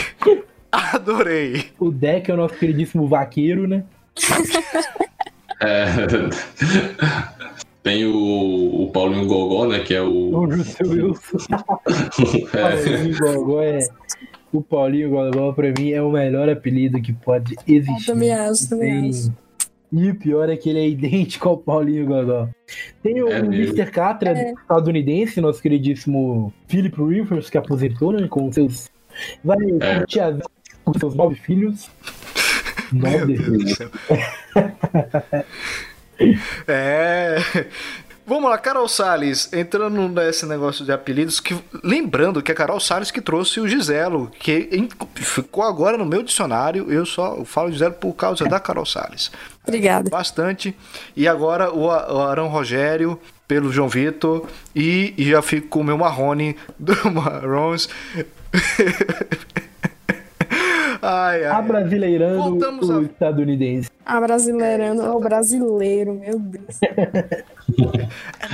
Adorei. 0.72 1.70
O 1.78 1.92
Deck 1.92 2.32
é 2.32 2.34
o 2.34 2.38
nosso 2.38 2.56
queridíssimo 2.56 3.06
vaqueiro, 3.06 3.68
né? 3.68 3.84
É, 5.62 5.90
tem 7.84 8.06
o, 8.06 8.84
o 8.84 8.92
Paulinho 8.92 9.26
Gogó, 9.28 9.68
né? 9.68 9.80
Que 9.80 9.96
é 9.96 10.02
o. 10.02 10.10
O 10.36 10.46
Russell 10.46 10.90
Wilson. 10.90 11.38
é. 12.54 12.62
Paulinho 12.62 13.18
Gogó 13.20 13.62
é. 13.62 13.80
O 14.52 14.62
Paulinho 14.62 15.10
Gogó, 15.10 15.54
pra 15.54 15.72
mim, 15.78 15.92
é 15.92 16.02
o 16.02 16.12
melhor 16.12 16.50
apelido 16.50 17.02
que 17.02 17.14
pode 17.14 17.56
existir. 17.68 18.10
Eu 18.10 18.14
também 18.16 18.32
acho, 18.32 18.70
também 18.70 19.10
acho. 19.10 19.32
E 19.92 20.10
o 20.12 20.16
pior 20.16 20.50
é 20.50 20.56
que 20.56 20.70
ele 20.70 20.80
é 20.80 20.88
idêntico 20.88 21.50
ao 21.50 21.58
Paulinho 21.58 22.06
Gogó. 22.06 22.48
Tem 23.02 23.22
o, 23.22 23.28
É. 23.30 23.40
Mr. 23.40 23.90
Catra, 23.92 24.34
estadunidense, 24.52 25.42
nosso 25.42 25.62
queridíssimo 25.62 26.54
Philip 26.68 26.96
Rivers, 27.02 27.50
que 27.50 27.58
aposentou, 27.58 28.12
né? 28.12 28.28
Com 28.28 28.52
seus. 28.52 28.90
Vai 29.44 29.58
É. 29.82 30.06
com 30.84 30.94
seus 30.98 31.16
nove 31.16 31.36
filhos. 31.36 31.90
Meu 32.92 33.20
Nove 33.20 33.38
Deus 33.38 33.46
do 33.46 33.60
filhos. 33.60 33.78
É. 36.68 37.38
Vamos 38.30 38.48
lá, 38.48 38.60
Carol 38.60 38.88
Salles, 38.88 39.52
entrando 39.52 40.08
nesse 40.08 40.46
negócio 40.46 40.86
de 40.86 40.92
apelidos, 40.92 41.40
que 41.40 41.58
lembrando 41.84 42.44
que 42.44 42.52
é 42.52 42.56
Carol 42.56 42.80
Salles 42.80 43.10
que 43.10 43.20
trouxe 43.20 43.60
o 43.60 43.68
Giselo, 43.68 44.30
que 44.40 44.88
ficou 45.16 45.64
agora 45.64 45.98
no 45.98 46.06
meu 46.06 46.22
dicionário, 46.22 46.92
eu 46.92 47.08
só 47.08 47.44
falo 47.44 47.72
Giselo 47.72 47.96
por 47.96 48.14
causa 48.14 48.46
da 48.46 48.60
Carol 48.60 48.86
Salles. 48.86 49.32
Obrigada. 49.66 50.12
Bastante. 50.12 50.76
E 51.16 51.28
agora 51.28 51.72
o, 51.72 51.86
o 51.86 52.22
Arão 52.22 52.50
Rogério, 52.50 53.20
pelo 53.48 53.74
João 53.74 53.90
Vitor, 53.90 54.48
e, 54.76 55.12
e 55.18 55.28
já 55.28 55.42
fico 55.42 55.68
com 55.68 55.80
o 55.80 55.84
meu 55.84 55.98
Marrone 55.98 56.56
do 56.78 56.94
Marrons. 57.12 57.90
ai, 61.02 61.46
ai. 61.46 61.52
Abrasileirando 61.52 62.38
Voltamos 62.44 62.90
o 62.90 63.00
a- 63.00 63.04
estadunidense. 63.04 63.90
A 64.06 64.20
brasileirando 64.20 65.02
é 65.04 65.10
o 65.12 65.20
brasileiro, 65.20 66.14
meu 66.16 66.40
Deus. 66.40 66.80
É, 66.82 67.44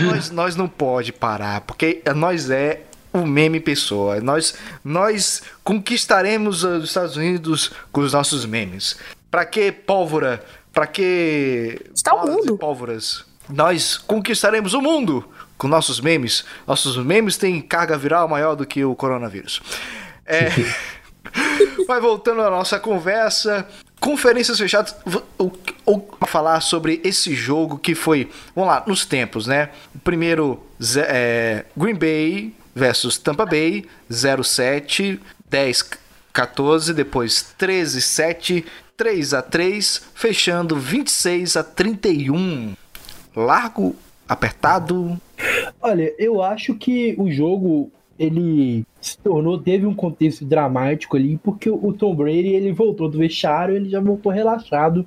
Nós, 0.04 0.30
nós 0.32 0.56
não 0.56 0.68
pode 0.68 1.14
parar, 1.14 1.62
porque 1.62 2.02
nós 2.16 2.50
é 2.50 2.82
o 3.14 3.26
meme 3.26 3.60
pessoa. 3.60 4.20
Nós, 4.20 4.56
nós 4.84 5.42
conquistaremos 5.64 6.64
os 6.64 6.84
Estados 6.84 7.16
Unidos 7.16 7.72
com 7.92 8.02
os 8.02 8.12
nossos 8.14 8.46
memes. 8.46 8.98
Pra 9.32 9.46
que 9.46 9.72
pólvora? 9.72 10.44
Pra 10.74 10.86
que 10.88 11.80
Está 11.94 12.14
o 12.14 12.28
mundo. 12.28 12.58
pólvoras? 12.58 13.24
Nós 13.50 13.98
conquistaremos 13.98 14.74
o 14.74 14.82
mundo 14.82 15.24
com 15.58 15.68
nossos 15.70 16.02
memes. 16.02 16.44
Nossos 16.68 16.98
memes 16.98 17.38
têm 17.38 17.62
carga 17.62 17.98
viral 17.98 18.28
maior 18.28 18.56
do 18.56 18.66
que 18.66 18.84
o 18.84 18.94
coronavírus. 18.96 19.62
É... 20.26 20.50
Vai 21.88 22.00
voltando 22.00 22.42
à 22.42 22.50
nossa 22.50 22.80
conversa. 22.80 23.68
Conferências 24.00 24.58
fechadas. 24.60 24.96
v- 25.06 25.22
O, 25.38 25.52
o, 25.86 26.00
pra 26.00 26.28
falar 26.28 26.60
sobre 26.62 27.00
esse 27.04 27.34
jogo 27.34 27.78
que 27.78 27.96
foi. 27.96 28.30
Vamos 28.56 28.70
lá, 28.70 28.84
nos 28.88 29.06
tempos, 29.06 29.48
né? 29.48 29.70
Primeiro 30.04 30.62
é, 30.98 31.66
Green 31.76 31.96
Bay 31.96 32.54
versus 32.74 33.18
Tampa 33.18 33.46
Bay, 33.46 33.86
07, 34.12 35.20
10. 35.50 35.90
14, 36.34 36.94
depois 36.94 37.54
13, 37.58 38.02
7, 38.02 38.66
3 38.98 39.34
a 39.34 39.42
3, 39.42 40.02
fechando 40.14 40.76
26 40.76 41.56
a 41.56 41.64
31. 41.64 42.76
Largo, 43.34 43.96
apertado. 44.28 45.18
Olha, 45.82 46.14
eu 46.20 46.42
acho 46.44 46.76
que 46.76 47.16
o 47.18 47.32
jogo 47.32 47.90
ele 48.18 48.86
se 49.00 49.18
tornou, 49.20 49.60
teve 49.60 49.86
um 49.86 49.94
contexto 49.94 50.46
dramático 50.46 51.16
ali, 51.18 51.38
porque 51.38 51.70
o 51.70 51.94
Tom 51.94 52.16
Brady 52.16 52.48
ele 52.48 52.72
voltou 52.72 53.10
do 53.10 53.18
vestiário, 53.18 53.76
ele 53.76 53.90
já 53.90 54.00
voltou 54.00 54.32
relaxado, 54.32 55.06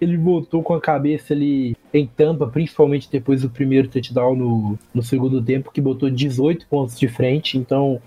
ele 0.00 0.16
voltou 0.16 0.62
com 0.62 0.74
a 0.74 0.80
cabeça 0.80 1.32
ali 1.32 1.76
em 1.92 2.06
tampa, 2.06 2.46
principalmente 2.46 3.10
depois 3.10 3.42
do 3.42 3.50
primeiro 3.50 3.88
touchdown 3.88 4.36
no, 4.36 4.78
no 4.94 5.02
segundo 5.02 5.42
tempo, 5.42 5.72
que 5.72 5.80
botou 5.80 6.10
18 6.10 6.66
pontos 6.68 6.98
de 6.98 7.08
frente. 7.08 7.58
Então, 7.58 8.00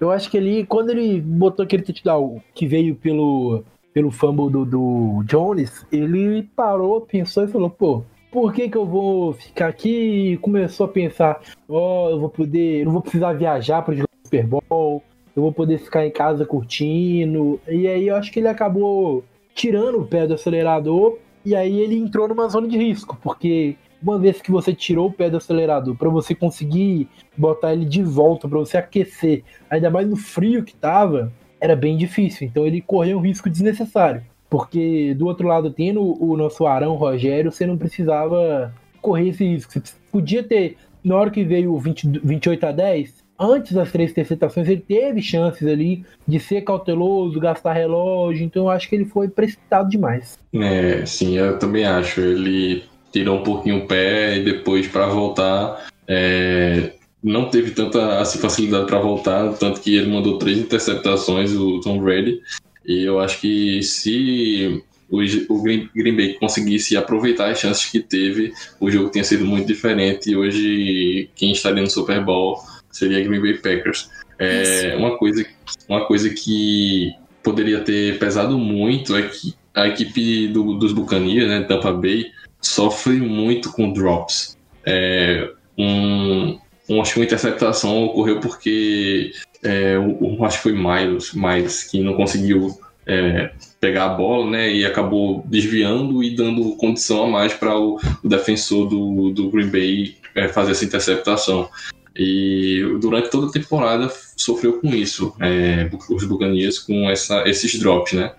eu 0.00 0.10
acho 0.10 0.30
que 0.30 0.36
ele, 0.36 0.64
quando 0.66 0.90
ele 0.90 1.20
botou 1.20 1.64
aquele 1.64 1.82
touchdown 1.82 2.40
que 2.54 2.66
veio 2.66 2.96
pelo, 2.96 3.62
pelo 3.92 4.10
fumble 4.10 4.50
do, 4.50 4.64
do 4.64 5.22
Jones, 5.24 5.86
ele 5.92 6.48
parou, 6.56 7.02
pensou 7.02 7.44
e 7.44 7.48
falou: 7.48 7.70
pô, 7.70 8.02
por 8.30 8.52
que, 8.52 8.68
que 8.68 8.76
eu 8.76 8.86
vou 8.86 9.32
ficar 9.32 9.68
aqui? 9.68 10.32
E 10.32 10.36
começou 10.38 10.86
a 10.86 10.88
pensar, 10.88 11.40
ó, 11.68 12.06
oh, 12.06 12.10
eu 12.10 12.20
vou 12.20 12.28
poder, 12.28 12.84
não 12.84 12.92
vou 12.92 13.02
precisar 13.02 13.32
viajar 13.32 13.82
para 13.82 13.94
jogar 13.94 14.08
Super 14.24 14.46
Bowl, 14.46 15.02
eu 15.34 15.42
vou 15.42 15.52
poder 15.52 15.78
ficar 15.78 16.06
em 16.06 16.10
casa 16.10 16.44
curtindo. 16.44 17.60
E 17.68 17.86
aí 17.88 18.08
eu 18.08 18.16
acho 18.16 18.32
que 18.32 18.38
ele 18.38 18.48
acabou 18.48 19.24
tirando 19.54 20.00
o 20.00 20.06
pé 20.06 20.26
do 20.26 20.34
acelerador 20.34 21.18
e 21.44 21.54
aí 21.54 21.80
ele 21.80 21.96
entrou 21.96 22.28
numa 22.28 22.48
zona 22.48 22.68
de 22.68 22.76
risco, 22.76 23.18
porque 23.22 23.76
uma 24.02 24.18
vez 24.18 24.40
que 24.40 24.50
você 24.50 24.72
tirou 24.74 25.08
o 25.08 25.12
pé 25.12 25.28
do 25.28 25.36
acelerador, 25.36 25.96
para 25.96 26.08
você 26.08 26.34
conseguir 26.34 27.08
botar 27.36 27.72
ele 27.72 27.84
de 27.84 28.02
volta, 28.02 28.48
para 28.48 28.58
você 28.58 28.78
aquecer, 28.78 29.42
ainda 29.68 29.90
mais 29.90 30.08
no 30.08 30.16
frio 30.16 30.64
que 30.64 30.74
tava, 30.74 31.32
era 31.60 31.76
bem 31.76 31.96
difícil. 31.96 32.46
Então 32.46 32.66
ele 32.66 32.80
correu 32.80 33.18
um 33.18 33.20
risco 33.20 33.50
desnecessário. 33.50 34.22
Porque 34.50 35.14
do 35.14 35.26
outro 35.26 35.46
lado, 35.46 35.70
tendo 35.70 36.02
o 36.22 36.36
nosso 36.36 36.66
Arão 36.66 36.96
Rogério, 36.96 37.52
você 37.52 37.64
não 37.64 37.78
precisava 37.78 38.74
correr 39.00 39.28
esse 39.28 39.44
risco. 39.44 39.72
Você 39.72 39.80
podia 40.10 40.42
ter, 40.42 40.76
na 41.04 41.16
hora 41.16 41.30
que 41.30 41.44
veio 41.44 41.72
o 41.72 41.78
20, 41.78 42.20
28 42.24 42.66
a 42.66 42.72
10, 42.72 43.14
antes 43.38 43.72
das 43.72 43.92
três 43.92 44.10
interceptações, 44.10 44.68
ele 44.68 44.80
teve 44.86 45.22
chances 45.22 45.66
ali 45.66 46.04
de 46.26 46.40
ser 46.40 46.62
cauteloso, 46.62 47.38
gastar 47.38 47.72
relógio. 47.72 48.44
Então 48.44 48.64
eu 48.64 48.70
acho 48.70 48.88
que 48.88 48.96
ele 48.96 49.04
foi 49.04 49.28
precipitado 49.28 49.88
demais. 49.88 50.38
É, 50.52 51.06
sim, 51.06 51.38
eu 51.38 51.58
também 51.58 51.84
acho. 51.84 52.20
Ele 52.20 52.82
tirou 53.12 53.38
um 53.38 53.42
pouquinho 53.44 53.78
o 53.78 53.86
pé 53.86 54.36
e 54.36 54.44
depois 54.44 54.88
para 54.88 55.06
voltar. 55.06 55.86
É, 56.08 56.92
não 57.22 57.48
teve 57.48 57.70
tanta 57.70 58.18
assim, 58.18 58.38
facilidade 58.38 58.86
para 58.86 58.98
voltar, 58.98 59.52
tanto 59.54 59.80
que 59.80 59.96
ele 59.96 60.10
mandou 60.10 60.38
três 60.38 60.58
interceptações, 60.58 61.52
o 61.54 61.80
Tom 61.80 62.00
Brady, 62.00 62.40
e 62.84 63.04
eu 63.04 63.20
acho 63.20 63.40
que 63.40 63.82
se 63.82 64.82
o 65.10 65.62
Green 65.62 66.16
Bay 66.16 66.34
conseguisse 66.34 66.96
aproveitar 66.96 67.50
as 67.50 67.58
chances 67.58 67.86
que 67.86 67.98
teve, 67.98 68.52
o 68.78 68.90
jogo 68.90 69.10
tinha 69.10 69.24
sido 69.24 69.44
muito 69.44 69.66
diferente. 69.66 70.30
E 70.30 70.36
hoje, 70.36 71.28
quem 71.34 71.50
estaria 71.50 71.82
no 71.82 71.90
Super 71.90 72.24
Bowl 72.24 72.62
seria 72.90 73.22
Green 73.22 73.40
Bay 73.40 73.54
Packers. 73.54 74.08
É, 74.38 74.94
uma, 74.96 75.18
coisa, 75.18 75.44
uma 75.88 76.06
coisa 76.06 76.30
que 76.30 77.12
poderia 77.42 77.80
ter 77.80 78.18
pesado 78.18 78.56
muito 78.56 79.16
é 79.16 79.22
que 79.22 79.54
a 79.74 79.88
equipe 79.88 80.48
do, 80.48 80.74
dos 80.74 80.92
Buccaneers, 80.92 81.48
né, 81.48 81.62
Tampa 81.62 81.92
Bay, 81.92 82.26
sofre 82.60 83.16
muito 83.16 83.72
com 83.72 83.92
drops. 83.92 84.56
É, 84.84 85.50
um, 85.76 86.58
um, 86.88 87.02
que 87.02 87.16
uma 87.16 87.24
interceptação 87.24 88.04
ocorreu 88.04 88.40
porque 88.40 89.32
é, 89.62 89.98
o, 89.98 90.44
acho 90.44 90.56
que 90.58 90.62
foi 90.62 90.72
Miles, 90.72 91.32
Miles 91.34 91.84
que 91.84 92.02
não 92.02 92.14
conseguiu 92.14 92.78
é, 93.06 93.52
pegar 93.80 94.06
a 94.06 94.14
bola, 94.14 94.50
né, 94.50 94.72
e 94.72 94.84
acabou 94.84 95.44
desviando 95.46 96.22
e 96.22 96.34
dando 96.34 96.76
condição 96.76 97.24
a 97.24 97.28
mais 97.28 97.52
para 97.52 97.76
o, 97.76 97.98
o, 98.22 98.28
defensor 98.28 98.88
do, 98.88 99.30
do 99.30 99.50
Green 99.50 99.68
Bay 99.68 100.16
é, 100.34 100.48
fazer 100.48 100.72
essa 100.72 100.84
interceptação. 100.84 101.68
E 102.16 102.82
durante 103.00 103.30
toda 103.30 103.46
a 103.46 103.52
temporada 103.52 104.12
sofreu 104.36 104.80
com 104.80 104.88
isso, 104.88 105.34
é, 105.40 105.88
os 106.10 106.24
Buccaneers 106.24 106.78
com 106.78 107.08
essa, 107.08 107.48
esses 107.48 107.78
drops, 107.78 108.12
né? 108.12 108.32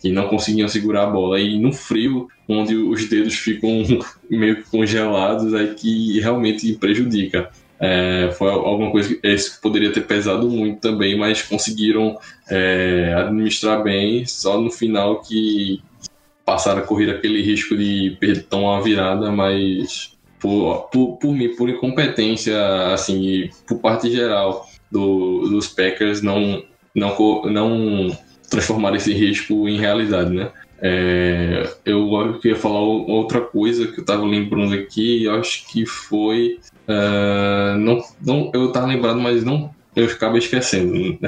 Que 0.00 0.12
não 0.12 0.28
conseguiam 0.28 0.68
segurar 0.68 1.04
a 1.04 1.10
bola. 1.10 1.40
E 1.40 1.58
no 1.58 1.72
frio, 1.72 2.28
onde 2.46 2.76
os 2.76 3.08
dedos 3.08 3.34
ficam 3.34 3.82
meio 4.30 4.62
congelados, 4.64 5.54
aí 5.54 5.74
que 5.74 6.20
realmente 6.20 6.70
prejudica. 6.74 7.50
É, 7.80 8.30
foi 8.38 8.50
alguma 8.50 8.90
coisa 8.90 9.14
que 9.14 9.20
esse 9.26 9.60
poderia 9.60 9.92
ter 9.92 10.02
pesado 10.02 10.48
muito 10.48 10.80
também, 10.80 11.18
mas 11.18 11.42
conseguiram 11.42 12.18
é, 12.48 13.12
administrar 13.16 13.82
bem, 13.82 14.24
só 14.26 14.60
no 14.60 14.70
final 14.70 15.20
que 15.20 15.82
passaram 16.44 16.80
a 16.80 16.86
correr 16.86 17.10
aquele 17.10 17.42
risco 17.42 17.76
de 17.76 18.16
perder 18.20 18.46
uma 18.52 18.80
virada, 18.82 19.30
mas 19.30 20.16
por, 20.38 20.88
por, 20.92 21.16
por 21.16 21.32
mim, 21.32 21.56
por 21.56 21.68
incompetência, 21.68 22.56
assim, 22.92 23.50
por 23.66 23.78
parte 23.78 24.10
geral 24.10 24.66
do, 24.90 25.48
dos 25.48 25.68
Packers 25.68 26.22
não, 26.22 26.62
não, 26.94 27.42
não 27.46 28.18
transformar 28.50 28.94
esse 28.94 29.12
risco 29.12 29.68
em 29.68 29.78
realidade, 29.78 30.30
né? 30.30 30.50
É, 30.86 31.66
eu 31.86 32.38
queria 32.42 32.58
falar 32.58 32.80
outra 32.80 33.40
coisa 33.40 33.86
que 33.86 34.00
eu 34.00 34.04
tava 34.04 34.24
lembrando 34.24 34.74
aqui, 34.74 35.26
acho 35.28 35.66
que 35.68 35.86
foi. 35.86 36.58
Uh, 36.88 37.78
não, 37.78 38.04
não, 38.20 38.50
eu 38.54 38.72
tava 38.72 38.86
lembrando, 38.86 39.20
mas 39.20 39.44
não. 39.44 39.74
Eu 39.94 40.06
acabei 40.06 40.38
esquecendo. 40.38 40.94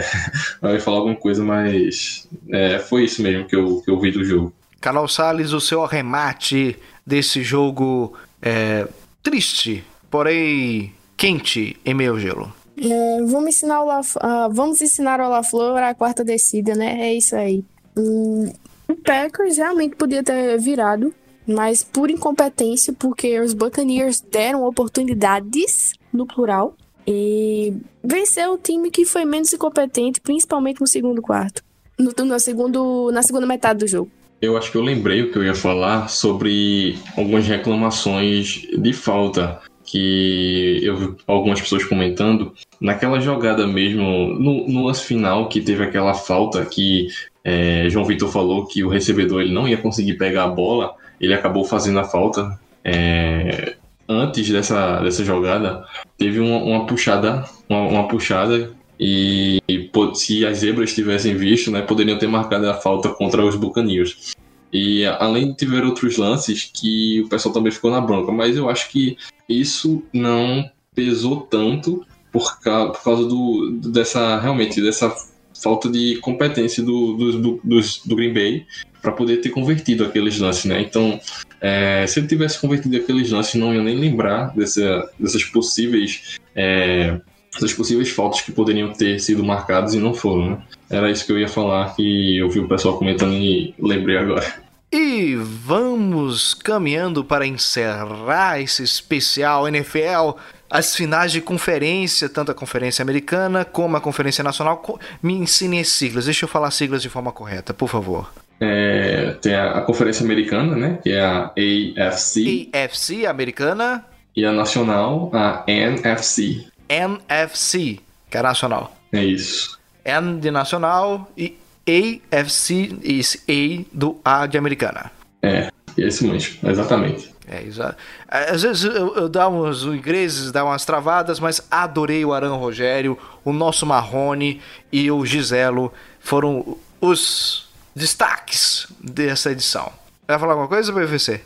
eu 0.62 0.70
ia 0.70 0.80
falar 0.80 0.98
alguma 0.98 1.16
coisa, 1.16 1.42
mas. 1.42 2.28
É, 2.50 2.78
foi 2.78 3.04
isso 3.04 3.22
mesmo 3.22 3.46
que 3.46 3.54
eu, 3.54 3.80
que 3.82 3.90
eu 3.90 4.00
vi 4.00 4.11
do 4.11 4.24
jogo. 4.24 4.52
Carol 4.80 5.09
Salles, 5.09 5.52
o 5.52 5.61
seu 5.61 5.82
arremate 5.84 6.76
desse 7.07 7.42
jogo 7.42 8.14
é, 8.42 8.86
triste, 9.22 9.84
porém 10.11 10.92
quente 11.16 11.76
em 11.84 11.94
meio 11.94 12.18
gelo. 12.18 12.52
É, 12.78 13.22
vamos 13.22 13.48
ensinar 13.48 13.82
o 13.82 13.86
La, 13.86 14.00
uh, 14.00 14.52
vamos 14.52 14.82
ensinar 14.82 15.20
o 15.20 15.28
La 15.28 15.42
Flor 15.42 15.78
a 15.78 15.94
quarta 15.94 16.22
descida, 16.22 16.74
né? 16.74 17.09
É 17.09 17.14
isso 17.14 17.34
aí. 17.34 17.64
Hum, 17.96 18.52
o 18.86 18.94
Packers 18.94 19.57
realmente 19.57 19.96
podia 19.96 20.22
ter 20.22 20.59
virado, 20.59 21.12
mas 21.47 21.84
por 21.84 22.11
incompetência, 22.11 22.92
porque 22.92 23.38
os 23.40 23.53
Buccaneers 23.53 24.20
deram 24.20 24.64
oportunidades, 24.64 25.92
no 26.12 26.26
plural, 26.26 26.74
e 27.07 27.72
venceu 28.03 28.55
o 28.55 28.59
time 28.59 28.90
que 28.90 29.05
foi 29.05 29.24
menos 29.24 29.53
incompetente, 29.53 30.20
principalmente 30.20 30.80
no 30.80 30.86
segundo 30.86 31.22
quarto. 31.22 31.62
No, 31.99 32.12
no 32.24 32.40
segundo, 32.40 33.11
na 33.12 33.22
segunda 33.22 33.47
metade 33.47 33.80
do 33.80 33.86
jogo. 33.86 34.11
Eu 34.42 34.57
acho 34.57 34.70
que 34.70 34.76
eu 34.76 34.82
lembrei 34.82 35.22
o 35.22 35.32
que 35.32 35.38
eu 35.38 35.44
ia 35.44 35.55
falar 35.55 36.09
sobre 36.09 36.99
algumas 37.16 37.47
reclamações 37.47 38.66
de 38.76 38.92
falta 38.92 39.61
que 39.82 40.80
eu 40.82 40.97
vi 40.97 41.14
algumas 41.26 41.61
pessoas 41.61 41.84
comentando. 41.84 42.53
Naquela 42.80 43.20
jogada 43.20 43.66
mesmo, 43.66 44.34
no, 44.34 44.68
no 44.68 44.86
lance 44.86 45.05
final, 45.05 45.49
que 45.49 45.61
teve 45.61 45.82
aquela 45.82 46.12
falta 46.12 46.66
que 46.66 47.09
é, 47.42 47.88
João 47.88 48.05
Vitor 48.05 48.28
falou 48.28 48.66
que 48.66 48.82
o 48.84 48.88
recebedor 48.88 49.40
ele 49.40 49.55
não 49.55 49.68
ia 49.68 49.76
conseguir 49.78 50.14
pegar 50.14 50.44
a 50.44 50.49
bola, 50.49 50.94
ele 51.20 51.34
acabou 51.34 51.64
fazendo 51.64 51.98
a 51.98 52.04
falta. 52.04 52.58
É, 52.84 53.76
antes 54.08 54.48
dessa, 54.48 55.00
dessa 55.00 55.24
jogada, 55.24 55.84
teve 56.16 56.38
uma, 56.40 56.58
uma 56.58 56.86
puxada, 56.86 57.44
uma, 57.68 57.80
uma, 57.80 58.08
puxada 58.08 58.72
e, 58.98 59.60
e 59.68 59.90
se 60.14 60.46
as 60.46 60.58
zebras 60.58 60.94
tivessem 60.94 61.34
visto, 61.36 61.70
né, 61.70 61.82
poderiam 61.82 62.18
ter 62.18 62.28
marcado 62.28 62.68
a 62.70 62.74
falta 62.74 63.08
contra 63.10 63.44
os 63.44 63.56
Buccaneers. 63.56 64.34
E 64.72 65.04
além 65.04 65.48
de 65.48 65.56
tiver 65.56 65.84
outros 65.84 66.16
lances 66.16 66.70
que 66.72 67.22
o 67.22 67.28
pessoal 67.28 67.52
também 67.52 67.72
ficou 67.72 67.90
na 67.90 68.00
bronca, 68.00 68.32
mas 68.32 68.56
eu 68.56 68.68
acho 68.68 68.90
que 68.90 69.16
isso 69.48 70.02
não 70.12 70.68
pesou 70.94 71.40
tanto 71.42 72.04
por, 72.32 72.60
causa, 72.60 72.92
por 72.92 73.02
causa 73.02 73.24
do, 73.26 73.70
dessa 73.82 74.38
realmente 74.38 74.82
dessa 74.82 75.14
falta 75.62 75.88
de 75.88 76.16
competência 76.16 76.82
do, 76.82 77.14
do, 77.14 77.61
do, 77.62 77.80
do 78.04 78.16
Green 78.16 78.32
Bay 78.32 78.66
para 79.02 79.12
poder 79.12 79.38
ter 79.38 79.50
convertido 79.50 80.04
aqueles 80.04 80.38
lances, 80.38 80.64
né? 80.64 80.80
Então, 80.80 81.20
é, 81.61 82.07
se 82.07 82.18
ele 82.18 82.26
tivesse 82.26 82.61
convertido 82.61 82.96
aqueles 82.96 83.30
lances, 83.30 83.54
não 83.54 83.74
ia 83.74 83.82
nem 83.82 83.96
lembrar 83.96 84.54
dessa, 84.54 85.09
dessas 85.18 85.44
possíveis 85.44 86.38
é, 86.54 87.20
essas 87.57 87.72
possíveis 87.72 88.11
faltas 88.11 88.42
que 88.42 88.52
poderiam 88.52 88.92
ter 88.92 89.18
sido 89.18 89.42
marcadas 89.42 89.94
e 89.94 89.98
não 89.98 90.12
foram, 90.12 90.50
né? 90.50 90.59
Era 90.90 91.11
isso 91.11 91.24
que 91.24 91.32
eu 91.32 91.38
ia 91.38 91.48
falar 91.48 91.94
que 91.96 92.38
eu 92.38 92.48
vi 92.50 92.61
o 92.61 92.68
pessoal 92.68 92.98
comentando 92.98 93.32
e 93.32 93.74
lembrei 93.78 94.18
agora. 94.18 94.66
E 94.92 95.34
vamos 95.34 96.54
caminhando 96.54 97.24
para 97.24 97.46
encerrar 97.46 98.61
esse 98.61 98.82
especial 98.82 99.66
NFL 99.66 100.38
as 100.70 100.94
finais 100.94 101.32
de 101.32 101.40
conferência, 101.40 102.28
tanto 102.28 102.50
a 102.50 102.54
conferência 102.54 103.02
americana 103.02 103.64
como 103.64 103.96
a 103.96 104.00
conferência 104.00 104.42
nacional. 104.42 104.82
Me 105.22 105.34
ensine 105.34 105.80
as 105.80 105.88
siglas, 105.88 106.24
deixa 106.24 106.44
eu 106.44 106.48
falar 106.48 106.70
siglas 106.70 107.02
de 107.02 107.08
forma 107.08 107.32
correta, 107.32 107.72
por 107.72 107.88
favor. 107.88 108.32
É, 108.60 109.36
tem 109.40 109.54
a, 109.54 109.78
a, 109.78 109.80
conferência 109.82 110.24
americana, 110.24 110.74
né, 110.74 110.98
que 111.02 111.12
é 111.12 111.20
a 111.20 111.52
AFC. 111.98 112.70
AFC, 112.72 113.26
americana. 113.26 114.04
E 114.34 114.44
a 114.44 114.52
nacional, 114.52 115.30
a 115.32 115.64
NFC. 115.66 116.66
NFC, 116.88 118.00
que 118.30 118.36
é 118.36 118.42
nacional. 118.42 118.96
É 119.12 119.24
isso. 119.24 119.78
N 120.04 120.40
de 120.40 120.50
nacional 120.50 121.30
e 121.36 121.56
AFC, 121.86 122.98
esse 123.02 123.42
A 123.48 123.84
do 123.92 124.20
A 124.24 124.46
de 124.46 124.56
americana. 124.56 125.10
É, 125.42 125.70
esse 125.96 126.26
mesmo, 126.26 126.68
exatamente. 126.68 127.36
É, 127.49 127.62
exato. 127.62 127.97
Às 128.26 128.62
vezes 128.62 128.84
eu, 128.84 129.14
eu 129.14 129.28
dá 129.28 129.49
ingleses, 129.49 130.51
dá 130.51 130.64
umas 130.64 130.84
travadas, 130.84 131.38
mas 131.38 131.64
adorei 131.70 132.24
o 132.24 132.32
Arão 132.32 132.59
Rogério, 132.59 133.16
o 133.44 133.53
nosso 133.53 133.86
Marrone 133.86 134.61
e 134.90 135.11
o 135.11 135.24
Giselo 135.24 135.92
foram 136.18 136.76
os 137.01 137.68
destaques 137.94 138.88
dessa 139.01 139.53
edição. 139.53 139.92
Vai 140.26 140.38
falar 140.38 140.55
alguma 140.55 140.68
coisa, 140.68 140.92
PVC? 140.92 141.40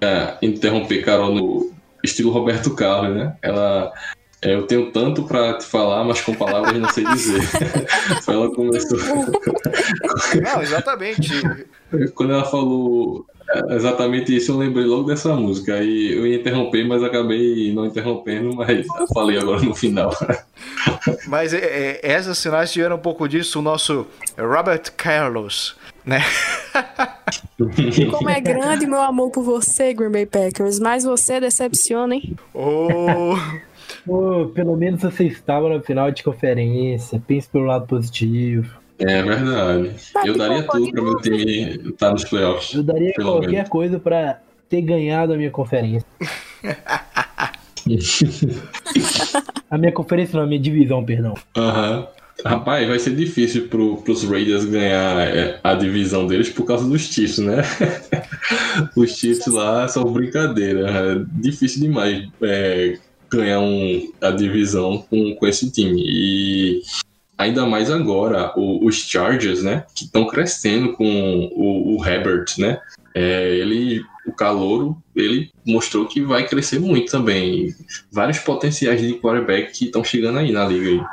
É, 0.00 0.36
interromper 0.42 1.02
Carol 1.02 1.34
no 1.34 1.72
estilo 2.02 2.30
Roberto 2.30 2.74
Carlos, 2.74 3.16
né? 3.16 3.34
Ela 3.40 3.90
é, 4.44 4.54
eu 4.54 4.66
tenho 4.66 4.92
tanto 4.92 5.22
para 5.22 5.54
te 5.54 5.64
falar, 5.64 6.04
mas 6.04 6.20
com 6.20 6.34
palavras 6.34 6.78
não 6.78 6.90
sei 6.90 7.04
dizer. 7.04 7.40
ela 8.28 8.54
começou. 8.54 8.98
Não, 10.42 10.62
exatamente. 10.62 11.30
Quando 12.14 12.34
ela 12.34 12.44
falou 12.44 13.24
é, 13.50 13.74
exatamente 13.74 14.34
isso, 14.36 14.52
eu 14.52 14.58
lembrei 14.58 14.84
logo 14.84 15.04
dessa 15.04 15.34
música. 15.34 15.74
Aí 15.74 16.12
eu 16.12 16.26
ia 16.26 16.36
interromper, 16.36 16.86
mas 16.86 17.02
acabei 17.02 17.72
não 17.72 17.86
interrompendo, 17.86 18.54
mas 18.54 18.86
falei 19.12 19.38
agora 19.38 19.62
no 19.62 19.74
final. 19.74 20.10
Mas 21.28 21.52
é, 21.52 21.58
é, 21.58 22.00
essas 22.02 22.38
sinais 22.38 22.72
tiveram 22.72 22.96
um 22.96 23.00
pouco 23.00 23.28
disso, 23.28 23.58
o 23.58 23.62
nosso 23.62 24.06
Robert 24.38 24.82
Carlos, 24.96 25.76
né? 26.04 26.20
Como 28.10 28.28
é 28.28 28.40
grande 28.40 28.86
meu 28.86 29.00
amor 29.00 29.30
por 29.30 29.42
você, 29.42 29.92
Green 29.92 30.10
Bay 30.10 30.26
Packers, 30.26 30.78
mas 30.78 31.04
você 31.04 31.40
decepciona, 31.40 32.14
hein? 32.14 32.36
Oh. 32.54 33.34
Pô, 34.04 34.50
pelo 34.54 34.76
menos 34.76 35.00
você 35.00 35.24
estava 35.24 35.68
na 35.68 35.80
final 35.80 36.10
de 36.10 36.22
conferência. 36.22 37.22
Pense 37.26 37.48
pelo 37.48 37.64
lado 37.64 37.86
positivo. 37.86 38.78
É 38.98 39.22
verdade. 39.22 39.94
Mas 40.14 40.26
eu 40.26 40.36
daria 40.36 40.62
tudo 40.62 40.90
para 40.90 41.02
meu 41.02 41.16
time 41.20 41.80
estar 41.90 42.12
nos 42.12 42.24
playoffs. 42.24 42.74
Eu 42.74 42.82
daria 42.82 43.12
qualquer 43.14 43.50
menos. 43.50 43.68
coisa 43.68 43.98
para 43.98 44.40
ter 44.68 44.82
ganhado 44.82 45.32
a 45.32 45.36
minha 45.36 45.50
conferência. 45.50 46.06
a 49.70 49.78
minha 49.78 49.92
conferência 49.92 50.36
não, 50.36 50.44
a 50.44 50.46
minha 50.46 50.60
divisão, 50.60 51.04
perdão. 51.04 51.34
Aham. 51.56 51.98
Uhum. 52.00 52.06
Rapaz, 52.44 52.86
vai 52.88 52.98
ser 52.98 53.14
difícil 53.14 53.68
pro, 53.68 53.98
pros 53.98 54.24
Raiders 54.24 54.64
ganhar 54.64 55.20
é, 55.20 55.60
a 55.62 55.72
divisão 55.74 56.26
deles 56.26 56.50
por 56.50 56.64
causa 56.64 56.84
dos 56.86 57.02
Chiefs, 57.02 57.38
né? 57.38 57.62
Os 58.96 59.16
Chiefs 59.16 59.46
lá 59.46 59.86
são 59.86 60.04
brincadeira. 60.04 60.90
É 60.90 61.24
difícil 61.40 61.82
demais 61.82 62.28
é, 62.42 62.98
ganhar 63.30 63.60
um, 63.60 64.12
a 64.20 64.30
divisão 64.30 65.06
com, 65.08 65.36
com 65.36 65.46
esse 65.46 65.70
time. 65.70 66.02
E 66.04 66.82
ainda 67.36 67.66
mais 67.66 67.90
agora, 67.90 68.52
o, 68.56 68.86
os 68.86 68.96
Chargers, 68.96 69.62
né? 69.62 69.84
Que 69.94 70.04
estão 70.04 70.26
crescendo 70.26 70.92
com 70.94 71.50
o, 71.54 71.96
o 71.96 72.04
Herbert, 72.06 72.46
né? 72.58 72.80
É, 73.14 73.56
ele, 73.56 74.04
o 74.26 74.32
calouro, 74.32 74.96
ele 75.14 75.50
mostrou 75.64 76.06
que 76.06 76.20
vai 76.20 76.46
crescer 76.46 76.80
muito 76.80 77.10
também. 77.10 77.74
Vários 78.10 78.38
potenciais 78.38 79.00
de 79.00 79.14
quarterback 79.14 79.72
que 79.72 79.84
estão 79.86 80.02
chegando 80.02 80.38
aí 80.38 80.50
na 80.50 80.66
liga. 80.66 80.88
Aí. 80.88 81.06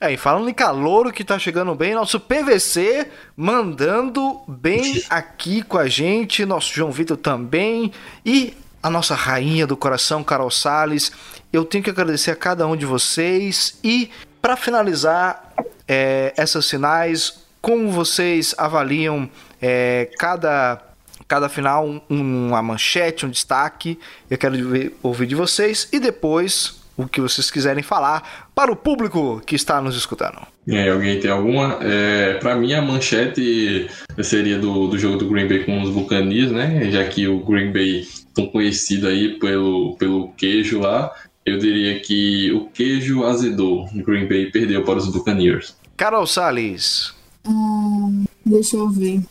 É, 0.00 0.12
e 0.12 0.16
falando 0.16 0.48
em 0.48 0.54
calouro 0.54 1.12
que 1.12 1.24
tá 1.24 1.38
chegando 1.38 1.74
bem, 1.74 1.94
nosso 1.94 2.20
PVC 2.20 3.08
mandando 3.36 4.40
bem 4.46 5.02
aqui 5.10 5.62
com 5.62 5.76
a 5.76 5.88
gente, 5.88 6.44
nosso 6.44 6.72
João 6.72 6.92
Vitor 6.92 7.16
também. 7.16 7.92
E 8.24 8.54
a 8.82 8.88
nossa 8.88 9.14
rainha 9.14 9.66
do 9.66 9.76
coração, 9.76 10.22
Carol 10.22 10.50
Sales. 10.50 11.10
Eu 11.52 11.64
tenho 11.64 11.82
que 11.82 11.90
agradecer 11.90 12.30
a 12.30 12.36
cada 12.36 12.66
um 12.66 12.76
de 12.76 12.86
vocês 12.86 13.78
e 13.82 14.10
para 14.40 14.56
finalizar 14.56 15.52
é, 15.86 16.32
essas 16.36 16.66
sinais, 16.66 17.46
como 17.60 17.90
vocês 17.90 18.54
avaliam 18.58 19.28
é, 19.60 20.10
cada 20.18 20.82
cada 21.26 21.48
final 21.50 21.86
um, 21.86 22.00
uma 22.08 22.62
manchete, 22.62 23.26
um 23.26 23.28
destaque. 23.28 23.98
Eu 24.30 24.38
quero 24.38 24.66
ver, 24.66 24.96
ouvir 25.02 25.26
de 25.26 25.34
vocês 25.34 25.86
e 25.92 26.00
depois 26.00 26.80
o 26.96 27.06
que 27.06 27.20
vocês 27.20 27.50
quiserem 27.50 27.82
falar 27.82 28.48
para 28.54 28.72
o 28.72 28.76
público 28.76 29.40
que 29.46 29.54
está 29.54 29.80
nos 29.80 29.94
escutando. 29.94 30.38
É, 30.66 30.88
alguém 30.90 31.20
tem 31.20 31.30
alguma? 31.30 31.78
É, 31.82 32.34
para 32.34 32.56
mim 32.56 32.72
a 32.72 32.82
manchete 32.82 33.88
seria 34.22 34.58
do, 34.58 34.88
do 34.88 34.98
jogo 34.98 35.16
do 35.16 35.28
Green 35.28 35.46
Bay 35.46 35.64
com 35.64 35.80
os 35.82 35.90
Buccaneers, 35.90 36.50
né? 36.50 36.90
Já 36.90 37.04
que 37.04 37.28
o 37.28 37.38
Green 37.40 37.72
Bay 37.72 38.06
tão 38.34 38.46
conhecido 38.46 39.06
aí 39.06 39.38
pelo, 39.38 39.96
pelo 39.96 40.32
queijo 40.32 40.80
lá. 40.80 41.12
Eu 41.48 41.58
diria 41.58 41.98
que 42.00 42.52
o 42.52 42.66
queijo 42.66 43.24
azedou. 43.24 43.88
Green 43.94 44.28
Bay 44.28 44.50
perdeu 44.50 44.84
para 44.84 44.98
os 44.98 45.08
Buccaneers. 45.08 45.74
Carol 45.96 46.26
Salles. 46.26 47.14
Hum, 47.46 48.24
deixa 48.44 48.76
eu 48.76 48.90
ver. 48.90 49.22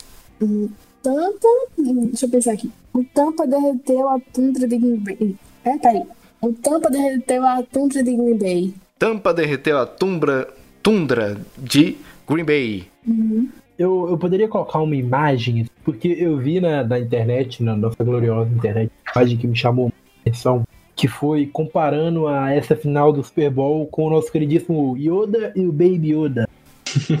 O 0.42 0.68
Tampa. 1.00 1.48
Deixa 1.78 2.26
eu 2.26 2.30
pensar 2.30 2.52
aqui. 2.54 2.70
O 2.92 3.04
Tampa 3.04 3.46
derreteu 3.46 4.08
a 4.08 4.18
tundra 4.32 4.66
de 4.66 4.76
Green 4.76 4.96
Bay. 4.96 5.36
É, 5.64 5.78
tá 5.78 5.90
aí. 5.90 6.02
O 6.40 6.52
Tampa 6.52 6.90
derreteu 6.90 7.46
a 7.46 7.62
tundra 7.62 8.02
de 8.02 8.16
Green 8.16 8.36
Bay. 8.36 8.74
Tampa 8.98 9.32
derreteu 9.32 9.78
a 9.78 9.86
tundra, 9.86 10.52
tundra 10.82 11.40
de 11.56 11.96
Green 12.28 12.44
Bay. 12.44 12.84
Uhum. 13.06 13.48
Eu, 13.78 14.08
eu 14.10 14.18
poderia 14.18 14.48
colocar 14.48 14.80
uma 14.80 14.96
imagem, 14.96 15.70
porque 15.84 16.08
eu 16.08 16.36
vi 16.36 16.60
na, 16.60 16.82
na 16.82 16.98
internet, 16.98 17.62
na 17.62 17.76
nossa 17.76 18.02
gloriosa 18.02 18.50
internet, 18.52 18.90
uma 19.06 19.22
imagem 19.22 19.38
que 19.38 19.46
me 19.46 19.56
chamou 19.56 19.92
a 19.92 20.20
atenção, 20.22 20.64
que 20.98 21.06
foi 21.06 21.46
comparando 21.46 22.26
a 22.26 22.52
essa 22.52 22.74
final 22.74 23.12
do 23.12 23.22
Super 23.22 23.48
Bowl 23.52 23.86
com 23.86 24.08
o 24.08 24.10
nosso 24.10 24.32
queridíssimo 24.32 24.96
Yoda 24.98 25.52
e 25.54 25.64
o 25.64 25.70
Baby 25.70 26.12
Yoda. 26.12 26.48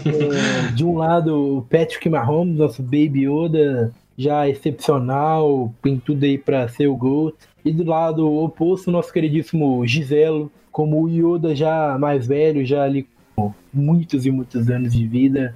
é, 0.04 0.72
de 0.74 0.84
um 0.84 0.98
lado, 0.98 1.58
o 1.58 1.62
Patrick 1.62 2.08
Mahomes, 2.08 2.58
nosso 2.58 2.82
Baby 2.82 3.28
Yoda, 3.28 3.92
já 4.16 4.48
excepcional, 4.48 5.72
tem 5.80 5.96
tudo 5.96 6.24
aí 6.24 6.36
para 6.36 6.66
ser 6.66 6.88
o 6.88 6.96
GOAT. 6.96 7.36
E 7.64 7.70
do 7.70 7.84
lado 7.84 8.28
oposto, 8.28 8.88
o 8.88 8.92
nosso 8.92 9.12
queridíssimo 9.12 9.86
Giselo, 9.86 10.50
como 10.72 11.00
o 11.00 11.08
Yoda 11.08 11.54
já 11.54 11.96
mais 12.00 12.26
velho, 12.26 12.66
já 12.66 12.82
ali 12.82 13.06
com 13.36 13.54
muitos 13.72 14.26
e 14.26 14.30
muitos 14.32 14.68
anos 14.68 14.92
de 14.92 15.06
vida, 15.06 15.54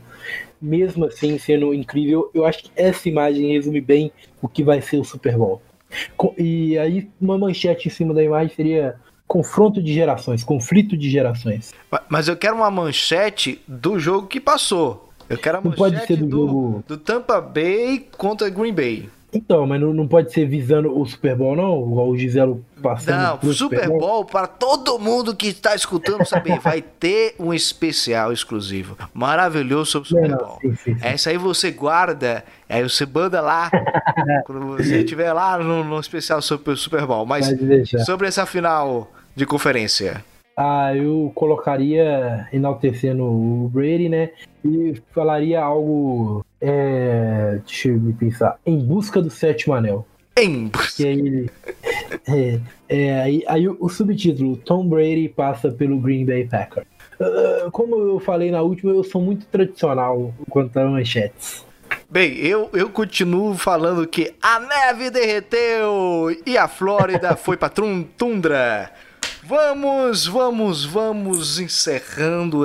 mesmo 0.61 1.07
assim 1.07 1.37
sendo 1.39 1.75
incrível, 1.75 2.31
eu 2.33 2.47
acho 2.47 2.63
que 2.63 2.71
essa 2.77 3.09
imagem 3.09 3.51
resume 3.51 3.81
bem 3.81 4.13
o 4.41 4.47
que 4.47 4.63
vai 4.63 4.81
ser 4.81 4.99
o 4.99 5.05
Super 5.05 5.37
Bowl. 5.37 5.61
E 6.39 6.79
aí, 6.79 7.09
uma 7.21 7.39
manchete 7.39 7.89
em 7.89 7.91
cima 7.91 8.15
da 8.15 8.23
imagem 8.23 8.55
seria 8.55 8.97
confronto 9.27 9.83
de 9.83 9.95
gerações, 9.95 10.45
conflito 10.45 10.97
de 10.97 11.09
gerações. 11.09 11.73
Mas 12.09 12.29
eu 12.29 12.37
quero 12.37 12.57
uma 12.57 12.71
manchete 12.71 13.61
do 13.67 13.99
jogo 13.99 14.27
que 14.27 14.41
passou. 14.41 15.11
Eu 15.29 15.39
quero 15.39 15.59
a 15.59 15.61
manchete 15.61 15.81
Não 15.81 15.91
pode 15.91 16.07
ser 16.07 16.17
do, 16.17 16.27
do, 16.27 16.47
jogo... 16.47 16.85
do 16.87 16.97
Tampa 16.99 17.41
Bay 17.41 18.07
contra 18.19 18.51
Green 18.51 18.75
Bay. 18.75 19.09
Então, 19.33 19.67
mas 19.67 19.81
não, 19.81 19.95
não 19.95 20.07
pode 20.07 20.31
ser 20.31 20.47
visando 20.47 20.95
o 20.95 21.07
Super 21.07 21.35
Bowl, 21.35 21.57
não? 21.57 21.81
Igual 21.81 22.09
o 22.11 22.19
Giselo 22.19 22.63
passando. 22.83 23.17
Não, 23.17 23.53
Super, 23.53 23.55
Super 23.55 23.89
Bowl, 23.89 23.99
Bowl, 23.99 24.25
para 24.27 24.47
todo 24.47 24.99
mundo 24.99 25.35
que 25.35 25.47
está 25.49 25.75
escutando 25.75 26.27
saber, 26.27 26.59
vai 26.61 26.83
ter 26.83 27.35
um 27.39 27.55
especial 27.55 28.31
exclusivo. 28.31 28.97
Maravilhoso 29.15 29.93
sobre 29.93 30.09
o 30.09 30.11
Super 30.11 30.37
Bowl. 30.37 30.59
Não, 30.63 30.71
sim, 30.71 30.77
sim, 30.77 30.99
sim. 30.99 31.01
Essa 31.01 31.31
aí 31.31 31.39
você 31.39 31.71
guarda, 31.71 32.45
aí 32.69 32.83
você 32.83 33.07
banda 33.07 33.41
lá, 33.41 33.71
quando 34.45 34.77
você 34.77 34.99
estiver 34.99 35.33
lá 35.33 35.57
no, 35.57 35.83
no, 35.83 35.99
especial 35.99 36.43
sobre 36.43 36.71
o 36.73 36.77
Super 36.77 37.07
Bowl. 37.07 37.25
Mas 37.25 37.47
sobre 38.05 38.29
essa 38.29 38.45
final 38.45 39.11
de 39.35 39.47
conferência. 39.47 40.23
Ah, 40.65 40.95
eu 40.95 41.33
colocaria 41.35 42.47
enaltecendo 42.53 43.25
o 43.25 43.69
Brady, 43.69 44.09
né? 44.09 44.31
E 44.65 44.95
falaria 45.13 45.61
algo. 45.61 46.47
É, 46.61 47.59
deixa 47.67 47.89
eu 47.89 47.99
me 47.99 48.13
pensar. 48.13 48.61
Em 48.65 48.79
busca 48.79 49.21
do 49.21 49.29
sétimo 49.29 49.75
anel. 49.75 50.07
Em 50.37 50.69
busca. 50.69 51.03
Aí, 51.03 51.51
é, 52.29 52.61
é, 52.89 53.21
aí, 53.21 53.45
aí 53.49 53.69
o, 53.69 53.77
o, 53.81 53.89
subtítulo: 53.89 54.57
Tom 54.57 54.87
Brady 54.87 55.29
passa 55.29 55.69
pelo 55.69 55.99
Green 55.99 56.25
Bay 56.25 56.47
Packers. 56.47 56.87
Uh, 57.19 57.69
como 57.73 57.99
eu 57.99 58.21
falei 58.21 58.53
na 58.53 58.63
última, 58.63 58.93
eu 58.93 59.03
sou 59.03 59.21
muito 59.21 59.45
tradicional 59.47 60.33
quanto 60.49 60.77
a 60.79 60.85
manchetes. 60.85 61.67
Bem, 62.09 62.37
eu, 62.37 62.71
eu 62.73 62.89
continuo 62.89 63.55
falando 63.57 64.07
que 64.07 64.33
a 64.41 64.61
neve 64.61 65.11
derreteu 65.11 66.29
e 66.47 66.57
a 66.57 66.69
Flórida 66.69 67.35
foi 67.37 67.57
pra 67.57 67.69
tundra. 67.69 68.93
Vamos, 69.45 70.25
vamos, 70.25 70.85
vamos 70.85 71.59
encerrando 71.59 72.63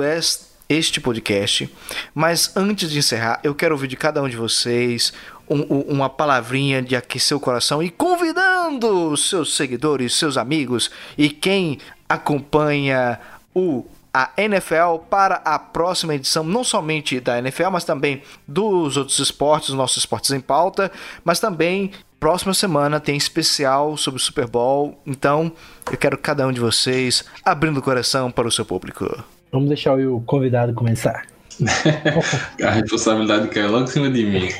este 0.68 1.00
podcast. 1.00 1.68
Mas 2.14 2.56
antes 2.56 2.88
de 2.88 2.98
encerrar, 3.00 3.40
eu 3.42 3.52
quero 3.52 3.74
ouvir 3.74 3.88
de 3.88 3.96
cada 3.96 4.22
um 4.22 4.28
de 4.28 4.36
vocês 4.36 5.12
um, 5.50 5.62
uma 5.62 6.08
palavrinha 6.08 6.80
de 6.80 6.94
aquecer 6.94 7.36
o 7.36 7.40
coração 7.40 7.82
e 7.82 7.90
convidando 7.90 9.16
seus 9.16 9.56
seguidores, 9.56 10.14
seus 10.14 10.36
amigos 10.36 10.88
e 11.16 11.28
quem 11.30 11.80
acompanha 12.08 13.18
o 13.52 13.84
a 14.14 14.30
NFL 14.36 14.98
para 15.10 15.36
a 15.44 15.58
próxima 15.58 16.14
edição, 16.14 16.42
não 16.42 16.64
somente 16.64 17.20
da 17.20 17.38
NFL, 17.38 17.70
mas 17.70 17.84
também 17.84 18.22
dos 18.46 18.96
outros 18.96 19.18
esportes, 19.18 19.74
nossos 19.74 19.98
esportes 19.98 20.30
em 20.30 20.40
pauta, 20.40 20.90
mas 21.24 21.38
também 21.38 21.92
Próxima 22.20 22.52
semana 22.52 22.98
tem 22.98 23.16
especial 23.16 23.96
sobre 23.96 24.20
o 24.20 24.22
Super 24.22 24.46
Bowl, 24.48 25.00
então 25.06 25.52
eu 25.90 25.96
quero 25.96 26.18
cada 26.18 26.46
um 26.46 26.52
de 26.52 26.58
vocês 26.58 27.24
abrindo 27.44 27.78
o 27.78 27.82
coração 27.82 28.28
para 28.28 28.48
o 28.48 28.50
seu 28.50 28.64
público. 28.64 29.24
Vamos 29.52 29.68
deixar 29.68 29.96
o 29.96 30.20
convidado 30.22 30.74
começar. 30.74 31.26
a 32.62 32.70
responsabilidade 32.70 33.48
cai 33.48 33.68
logo 33.68 33.84
em 33.84 33.86
cima 33.86 34.10
de 34.10 34.24
mim. 34.24 34.48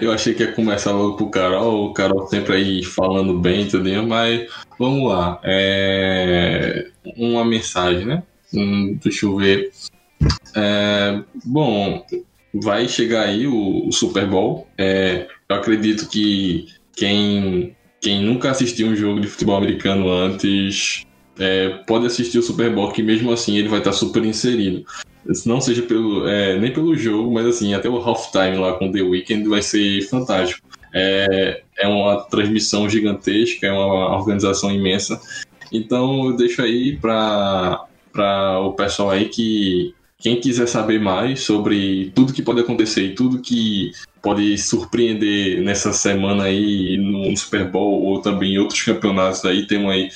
Eu 0.00 0.12
achei 0.12 0.34
que 0.34 0.44
ia 0.44 0.52
começar 0.52 0.92
logo 0.92 1.16
com 1.16 1.24
o 1.24 1.30
Carol, 1.30 1.86
o 1.86 1.92
Carol 1.92 2.28
sempre 2.28 2.54
aí 2.54 2.84
falando 2.84 3.36
bem, 3.40 3.62
entendeu? 3.62 4.06
Mas 4.06 4.48
vamos 4.78 5.10
lá. 5.10 5.40
É... 5.42 6.86
Uma 7.16 7.44
mensagem, 7.44 8.04
né? 8.06 8.22
Hum, 8.54 8.96
deixa 9.02 9.26
eu 9.26 9.36
ver. 9.36 9.72
É... 10.54 11.20
Bom, 11.44 12.06
vai 12.54 12.86
chegar 12.86 13.22
aí 13.22 13.48
o, 13.48 13.88
o 13.88 13.92
Super 13.92 14.28
Bowl. 14.28 14.68
É... 14.78 15.26
Eu 15.48 15.56
acredito 15.56 16.08
que 16.08 16.66
quem, 16.94 17.76
quem 18.00 18.22
nunca 18.22 18.50
assistiu 18.50 18.88
um 18.88 18.96
jogo 18.96 19.20
de 19.20 19.28
futebol 19.28 19.56
americano 19.56 20.10
antes 20.10 21.04
é, 21.38 21.68
pode 21.86 22.06
assistir 22.06 22.38
o 22.38 22.42
Super 22.42 22.72
Bowl, 22.74 22.92
que 22.92 23.02
mesmo 23.02 23.32
assim 23.32 23.56
ele 23.56 23.68
vai 23.68 23.78
estar 23.78 23.92
super 23.92 24.24
inserido 24.24 24.84
não 25.44 25.60
seja 25.60 25.82
pelo, 25.82 26.26
é, 26.26 26.58
nem 26.58 26.72
pelo 26.72 26.96
jogo, 26.96 27.32
mas 27.32 27.46
assim, 27.46 27.74
até 27.74 27.88
o 27.88 27.96
halftime 27.96 28.56
lá 28.56 28.74
com 28.74 28.90
The 28.90 29.02
Weeknd 29.02 29.48
vai 29.48 29.62
ser 29.62 30.02
fantástico. 30.08 30.66
É, 30.92 31.62
é 31.78 31.88
uma 31.88 32.22
transmissão 32.22 32.88
gigantesca, 32.88 33.66
é 33.66 33.72
uma 33.72 34.16
organização 34.16 34.72
imensa. 34.72 35.20
Então 35.70 36.26
eu 36.26 36.36
deixo 36.36 36.62
aí 36.62 36.96
para 36.96 37.86
o 38.62 38.72
pessoal 38.72 39.10
aí 39.10 39.26
que 39.26 39.94
quem 40.18 40.40
quiser 40.40 40.66
saber 40.66 40.98
mais 40.98 41.40
sobre 41.40 42.10
tudo 42.14 42.32
que 42.32 42.42
pode 42.42 42.60
acontecer 42.60 43.02
e 43.02 43.14
tudo 43.14 43.40
que 43.40 43.92
pode 44.22 44.58
surpreender 44.58 45.62
nessa 45.62 45.92
semana 45.92 46.44
aí 46.44 46.96
no 46.96 47.36
Super 47.36 47.68
Bowl 47.68 48.02
ou 48.04 48.20
também 48.20 48.54
em 48.54 48.58
outros 48.58 48.82
campeonatos 48.82 49.44
aí, 49.44 49.66
temos 49.66 49.92
aí, 49.92 50.08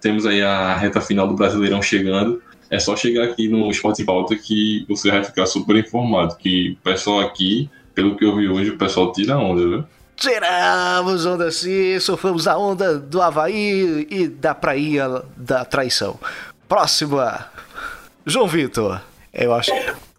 temos 0.00 0.26
aí 0.26 0.42
a 0.42 0.76
reta 0.76 1.00
final 1.00 1.28
do 1.28 1.34
Brasileirão 1.34 1.82
chegando. 1.82 2.42
É 2.70 2.78
só 2.78 2.96
chegar 2.96 3.24
aqui 3.24 3.48
no 3.48 3.70
Esporte 3.70 4.02
em 4.02 4.06
Pauta 4.06 4.34
que 4.34 4.86
você 4.88 5.10
vai 5.10 5.22
ficar 5.22 5.44
super 5.44 5.76
informado. 5.76 6.36
Que 6.36 6.70
o 6.70 6.76
pessoal 6.82 7.20
aqui, 7.20 7.68
pelo 7.94 8.16
que 8.16 8.24
eu 8.24 8.34
vi 8.34 8.48
hoje, 8.48 8.70
o 8.70 8.78
pessoal 8.78 9.12
tira 9.12 9.36
onda, 9.36 9.60
viu? 9.60 9.84
Tiramos 10.16 11.26
onda 11.26 11.50
sim, 11.50 11.98
sofremos 12.00 12.46
a 12.46 12.56
onda 12.56 12.98
do 12.98 13.20
Havaí 13.20 14.06
e 14.08 14.28
da 14.28 14.54
praia 14.54 15.22
da 15.36 15.64
traição. 15.64 16.18
Próxima, 16.68 17.46
João 18.24 18.46
Vitor. 18.46 19.00
Eu 19.34 19.52
acho. 19.52 19.72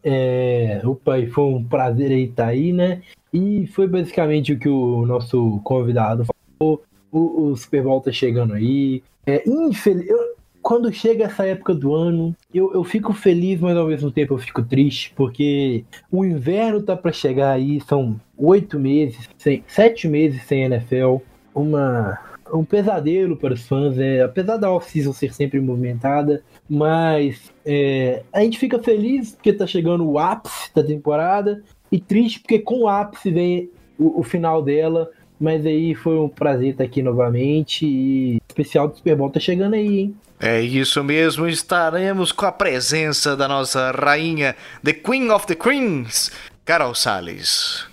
É, 0.03 0.81
opa, 0.83 1.17
e 1.19 1.27
foi 1.27 1.45
um 1.45 1.63
prazer 1.63 2.11
aí 2.11 2.23
estar 2.23 2.43
tá 2.43 2.49
aí, 2.49 2.73
né? 2.73 3.01
E 3.31 3.65
foi 3.67 3.87
basicamente 3.87 4.53
o 4.53 4.59
que 4.59 4.69
o 4.69 5.05
nosso 5.05 5.59
convidado 5.63 6.25
falou. 6.59 6.83
O, 7.11 7.49
o 7.49 7.55
Super 7.55 7.83
Bowl 7.83 8.01
tá 8.01 8.11
chegando 8.11 8.53
aí. 8.53 9.01
É, 9.25 9.43
infeliz... 9.47 10.07
eu, 10.09 10.35
quando 10.63 10.91
chega 10.93 11.25
essa 11.25 11.45
época 11.45 11.73
do 11.73 11.93
ano, 11.93 12.35
eu, 12.53 12.73
eu 12.73 12.83
fico 12.83 13.13
feliz, 13.13 13.59
mas 13.59 13.75
ao 13.75 13.85
mesmo 13.85 14.09
tempo 14.09 14.33
eu 14.33 14.37
fico 14.37 14.63
triste, 14.63 15.11
porque 15.13 15.83
o 16.09 16.23
inverno 16.23 16.81
tá 16.81 16.95
para 16.95 17.11
chegar 17.11 17.51
aí, 17.51 17.81
são 17.81 18.19
oito 18.37 18.79
meses, 18.79 19.29
sete 19.67 20.07
meses 20.07 20.41
sem 20.43 20.63
NFL, 20.63 21.17
uma, 21.53 22.17
um 22.51 22.63
pesadelo 22.63 23.35
para 23.35 23.53
os 23.53 23.67
fãs, 23.67 23.99
é, 23.99 24.21
apesar 24.21 24.55
da 24.55 24.71
off-season 24.71 25.11
ser 25.11 25.33
sempre 25.33 25.59
movimentada, 25.59 26.41
mas 26.69 27.52
é, 27.65 28.23
a 28.31 28.41
gente 28.41 28.59
fica 28.59 28.79
feliz 28.79 29.31
porque 29.31 29.53
tá 29.53 29.65
chegando 29.65 30.07
o 30.07 30.19
ápice 30.19 30.69
da 30.73 30.83
temporada, 30.83 31.63
e 31.91 31.99
triste 31.99 32.39
porque 32.39 32.59
com 32.59 32.81
o 32.81 32.87
ápice 32.87 33.31
vem 33.31 33.69
o, 33.97 34.19
o 34.19 34.23
final 34.23 34.61
dela, 34.61 35.09
mas 35.39 35.65
aí 35.65 35.93
foi 35.93 36.17
um 36.17 36.29
prazer 36.29 36.69
estar 36.69 36.83
aqui 36.83 37.01
novamente 37.01 37.85
e 37.85 38.37
o 38.37 38.41
especial 38.47 38.87
do 38.87 38.97
Super 38.97 39.15
Bowl 39.15 39.29
tá 39.29 39.39
chegando 39.39 39.73
aí, 39.73 39.99
hein? 39.99 40.15
É 40.39 40.59
isso 40.61 41.01
mesmo, 41.03 41.47
estaremos 41.47 42.31
com 42.31 42.45
a 42.45 42.51
presença 42.51 43.35
da 43.35 43.47
nossa 43.47 43.91
rainha, 43.91 44.55
The 44.83 44.93
Queen 44.93 45.29
of 45.31 45.47
the 45.47 45.55
Queens, 45.55 46.31
Carol 46.65 46.93
Salles. 46.93 47.85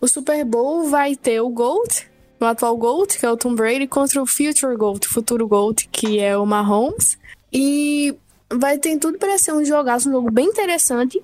O 0.00 0.08
Super 0.08 0.44
Bowl 0.44 0.88
vai 0.88 1.16
ter 1.16 1.40
o 1.40 1.50
Gold, 1.50 2.08
o 2.40 2.44
atual 2.44 2.76
Gold, 2.76 3.18
que 3.18 3.26
é 3.26 3.30
o 3.30 3.36
Tom 3.36 3.54
Brady, 3.54 3.86
contra 3.86 4.22
o 4.22 4.26
Future 4.26 4.76
Gold, 4.76 5.06
futuro 5.06 5.46
Gold, 5.48 5.88
que 5.90 6.20
é 6.20 6.36
o 6.36 6.46
Mahomes. 6.46 7.18
E 7.52 8.14
vai 8.52 8.78
ter 8.78 8.98
tudo 8.98 9.18
para 9.18 9.38
ser 9.38 9.52
um 9.52 9.64
jogaço, 9.64 10.08
um 10.08 10.12
jogo 10.12 10.30
bem 10.30 10.46
interessante. 10.46 11.22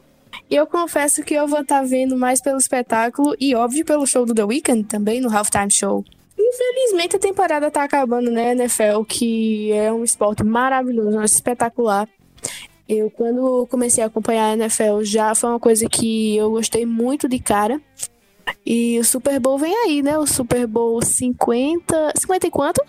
E 0.51 0.57
eu 0.57 0.67
confesso 0.67 1.23
que 1.23 1.35
eu 1.35 1.47
vou 1.47 1.61
estar 1.61 1.81
tá 1.81 1.87
vendo 1.87 2.17
mais 2.17 2.41
pelo 2.41 2.59
espetáculo 2.59 3.35
e, 3.41 3.55
óbvio, 3.55 3.85
pelo 3.85 4.07
show 4.07 4.27
do 4.27 4.35
The 4.35 4.45
Weeknd 4.45 4.85
também, 4.85 5.21
no 5.21 5.35
Halftime 5.35 5.71
Show. 5.71 6.05
Infelizmente 6.39 7.17
a 7.17 7.19
temporada 7.19 7.71
tá 7.71 7.85
acabando, 7.85 8.31
né, 8.31 8.53
NFL, 8.53 9.03
que 9.09 9.73
é 9.73 9.93
um 9.93 10.05
esporte 10.05 10.45
maravilhoso, 10.45 11.23
espetacular. 11.23 12.09
Eu, 12.89 13.11
quando 13.11 13.67
comecei 13.69 14.05
a 14.05 14.09
acompanhar 14.09 14.51
a 14.51 14.53
NFL, 14.55 15.03
já 15.03 15.35
foi 15.35 15.51
uma 15.51 15.61
coisa 15.61 15.89
que 15.89 16.37
eu 16.37 16.51
gostei 16.51 16.85
muito 16.85 17.29
de 17.29 17.39
cara. 17.39 17.81
E 18.67 18.99
o 18.99 19.05
Super 19.05 19.41
Bowl 19.41 19.59
vem 19.59 19.75
aí, 19.75 20.03
né? 20.03 20.19
O 20.19 20.27
Super 20.27 20.67
Bowl 20.67 21.03
50. 21.03 22.13
50 22.19 22.47
e 22.47 22.51
quanto? 22.51 22.83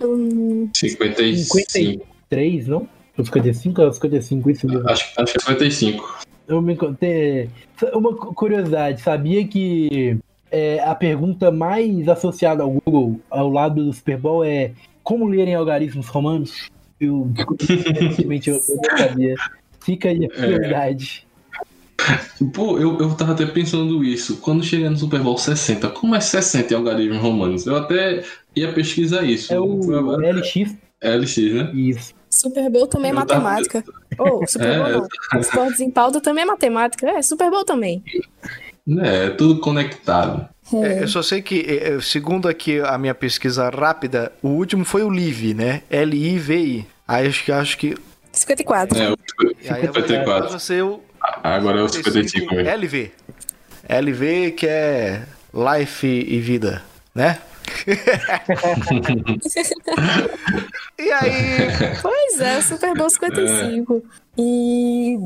Um... 0.00 0.68
55. 0.74 1.70
53, 1.70 2.66
não? 2.66 2.88
55 3.24 3.82
ou 3.82 3.92
55, 3.92 4.50
isso 4.50 4.66
mesmo. 4.66 4.88
Acho, 4.88 5.12
acho 5.16 5.32
que 5.32 5.38
é 5.38 5.40
55. 5.40 6.18
Eu 6.48 6.62
me 6.62 6.76
contei. 6.76 7.48
Uma 7.92 8.14
curiosidade, 8.14 9.00
sabia 9.00 9.46
que 9.46 10.18
é, 10.50 10.80
a 10.80 10.94
pergunta 10.94 11.50
mais 11.50 12.08
associada 12.08 12.62
ao 12.62 12.70
Google, 12.70 13.20
ao 13.30 13.50
lado 13.50 13.84
do 13.84 13.92
Super 13.92 14.18
Bowl, 14.18 14.44
é 14.44 14.72
como 15.02 15.26
lerem 15.26 15.54
algarismos 15.54 16.08
romanos? 16.08 16.68
Eu, 17.00 17.30
recentemente, 17.60 18.50
eu, 18.50 18.56
eu 18.56 18.76
não 18.76 18.98
sabia. 18.98 19.34
Fica 19.80 20.08
aí 20.08 20.24
a 20.24 20.28
prioridade. 20.28 21.26
É. 22.40 22.44
Pô, 22.52 22.78
eu, 22.78 22.98
eu 22.98 23.14
tava 23.14 23.32
até 23.32 23.46
pensando 23.46 24.04
isso. 24.04 24.38
Quando 24.38 24.64
chegar 24.64 24.90
no 24.90 24.96
Super 24.96 25.20
Bowl 25.20 25.36
60, 25.36 25.88
como 25.90 26.14
é 26.14 26.20
60 26.20 26.72
em 26.72 26.76
algarismos 26.76 27.18
romanos? 27.18 27.66
Eu 27.66 27.76
até 27.76 28.22
ia 28.54 28.72
pesquisar 28.72 29.24
isso. 29.24 29.52
É 29.52 29.58
o 29.60 29.78
LX. 30.18 30.76
É 31.00 31.16
LX, 31.16 31.36
né? 31.52 31.70
Isso. 31.74 32.14
Super 32.36 32.70
Bowl 32.70 32.86
também 32.86 33.10
é 33.10 33.14
matemática. 33.14 33.84
Ou, 34.18 34.42
oh, 34.42 34.46
Super 34.46 34.78
Bowl 34.78 34.86
é, 34.86 34.92
não. 34.92 35.40
Esportes 35.40 35.80
em 35.80 35.90
pauta 35.90 36.20
também 36.20 36.42
é 36.42 36.46
matemática. 36.46 37.08
É, 37.08 37.22
Super 37.22 37.50
Bowl 37.50 37.64
também. 37.64 38.02
É, 39.00 39.26
é 39.26 39.30
tudo 39.30 39.60
conectado. 39.60 40.48
É, 40.72 41.02
eu 41.02 41.08
só 41.08 41.22
sei 41.22 41.42
que, 41.42 41.60
é, 41.60 41.94
é, 41.94 42.00
segundo 42.00 42.48
aqui 42.48 42.80
a 42.80 42.98
minha 42.98 43.14
pesquisa 43.14 43.70
rápida, 43.70 44.32
o 44.42 44.48
último 44.48 44.84
foi 44.84 45.02
o 45.02 45.10
LIVI, 45.10 45.54
né? 45.54 45.82
L-I-V-I. 45.90 46.86
Aí 47.06 47.26
acho 47.26 47.44
que 47.44 47.52
acho 47.52 47.78
que. 47.78 47.96
54. 48.32 48.98
É, 48.98 49.10
o 49.10 49.16
54. 49.62 50.50
Você 50.50 50.82
o 50.82 51.00
Agora 51.42 51.80
é 51.80 51.82
o 51.82 51.88
55 51.88 52.54
mesmo. 52.54 52.70
LV. 52.70 53.10
LV 53.88 54.50
que 54.52 54.66
é 54.66 55.22
Life 55.54 56.06
e 56.06 56.40
Vida, 56.40 56.82
né? 57.14 57.38
e 60.98 61.12
aí? 61.12 61.58
Pois 62.02 62.40
é, 62.40 62.60
Super 62.62 62.96
Bowl 62.96 63.10
55. 63.10 63.96
É. 63.96 64.00
E 64.38 65.18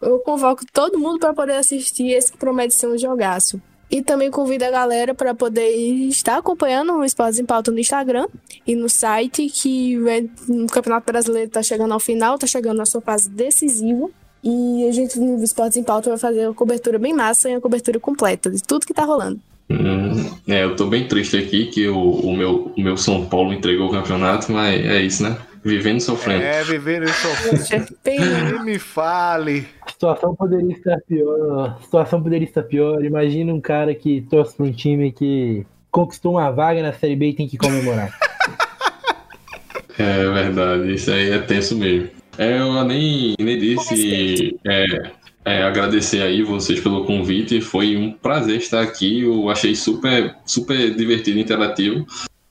eu 0.00 0.18
convoco 0.20 0.64
todo 0.72 0.98
mundo 0.98 1.18
para 1.18 1.34
poder 1.34 1.54
assistir 1.54 2.10
esse 2.10 2.30
que 2.32 2.38
promete 2.38 2.74
ser 2.74 2.88
um 2.88 2.98
jogaço. 2.98 3.60
E 3.90 4.02
também 4.02 4.30
convido 4.30 4.64
a 4.64 4.70
galera 4.70 5.14
para 5.14 5.34
poder 5.34 5.70
estar 6.08 6.38
acompanhando 6.38 6.94
o 6.94 7.04
Esportes 7.04 7.38
em 7.38 7.44
Pauta 7.44 7.70
no 7.70 7.78
Instagram 7.78 8.26
e 8.66 8.74
no 8.74 8.88
site, 8.88 9.50
que 9.50 9.98
o 9.98 10.66
Campeonato 10.68 11.12
Brasileiro 11.12 11.48
está 11.48 11.62
chegando 11.62 11.92
ao 11.92 12.00
final, 12.00 12.36
está 12.36 12.46
chegando 12.46 12.78
na 12.78 12.86
sua 12.86 13.02
fase 13.02 13.28
decisiva. 13.28 14.08
E 14.42 14.88
a 14.88 14.92
gente 14.92 15.20
no 15.20 15.44
Esportes 15.44 15.76
em 15.76 15.84
Pauta 15.84 16.08
vai 16.08 16.18
fazer 16.18 16.46
uma 16.46 16.54
cobertura 16.54 16.98
bem 16.98 17.12
massa 17.12 17.50
e 17.50 17.54
uma 17.54 17.60
cobertura 17.60 18.00
completa 18.00 18.50
de 18.50 18.62
tudo 18.62 18.86
que 18.86 18.92
está 18.92 19.04
rolando. 19.04 19.38
Hum, 19.72 20.30
é, 20.46 20.64
eu 20.64 20.76
tô 20.76 20.86
bem 20.86 21.08
triste 21.08 21.36
aqui 21.36 21.66
que 21.66 21.88
o, 21.88 21.98
o, 21.98 22.36
meu, 22.36 22.72
o 22.76 22.80
meu 22.80 22.96
São 22.96 23.24
Paulo 23.24 23.52
entregou 23.52 23.88
o 23.88 23.90
campeonato, 23.90 24.52
mas 24.52 24.84
é 24.84 25.00
isso, 25.00 25.22
né? 25.22 25.36
Vivendo 25.64 25.98
e 25.98 26.00
sofrendo. 26.00 26.42
É, 26.42 26.62
vivendo 26.64 27.04
e 27.04 27.08
sofrendo. 27.08 27.96
Nem 28.04 28.64
me 28.64 28.78
fale. 28.78 29.66
A 29.86 29.90
situação 29.90 30.34
poderia 30.34 30.72
estar 30.72 30.98
pior. 31.06 31.76
A 31.78 31.82
situação 31.82 32.22
poderia 32.22 32.46
estar 32.46 32.64
pior. 32.64 33.04
Imagina 33.04 33.54
um 33.54 33.60
cara 33.60 33.94
que 33.94 34.22
torce 34.22 34.56
para 34.56 34.66
um 34.66 34.72
time 34.72 35.12
que 35.12 35.64
conquistou 35.90 36.32
uma 36.32 36.50
vaga 36.50 36.82
na 36.82 36.92
Série 36.92 37.14
B 37.14 37.28
e 37.28 37.34
tem 37.34 37.48
que 37.48 37.56
comemorar. 37.56 38.12
é 39.98 40.30
verdade, 40.30 40.94
isso 40.94 41.12
aí 41.12 41.30
é 41.30 41.38
tenso 41.38 41.76
mesmo. 41.76 42.10
É, 42.36 42.58
eu 42.58 42.84
nem, 42.84 43.34
nem 43.38 43.58
disse. 43.58 44.58
É, 44.66 45.12
é, 45.44 45.62
agradecer 45.62 46.22
aí 46.22 46.42
vocês 46.42 46.80
pelo 46.80 47.04
convite. 47.04 47.60
Foi 47.60 47.96
um 47.96 48.12
prazer 48.12 48.58
estar 48.58 48.80
aqui. 48.80 49.22
Eu 49.22 49.48
achei 49.50 49.74
super, 49.74 50.36
super 50.46 50.94
divertido 50.94 51.38
e 51.38 51.42
interativo. 51.42 52.06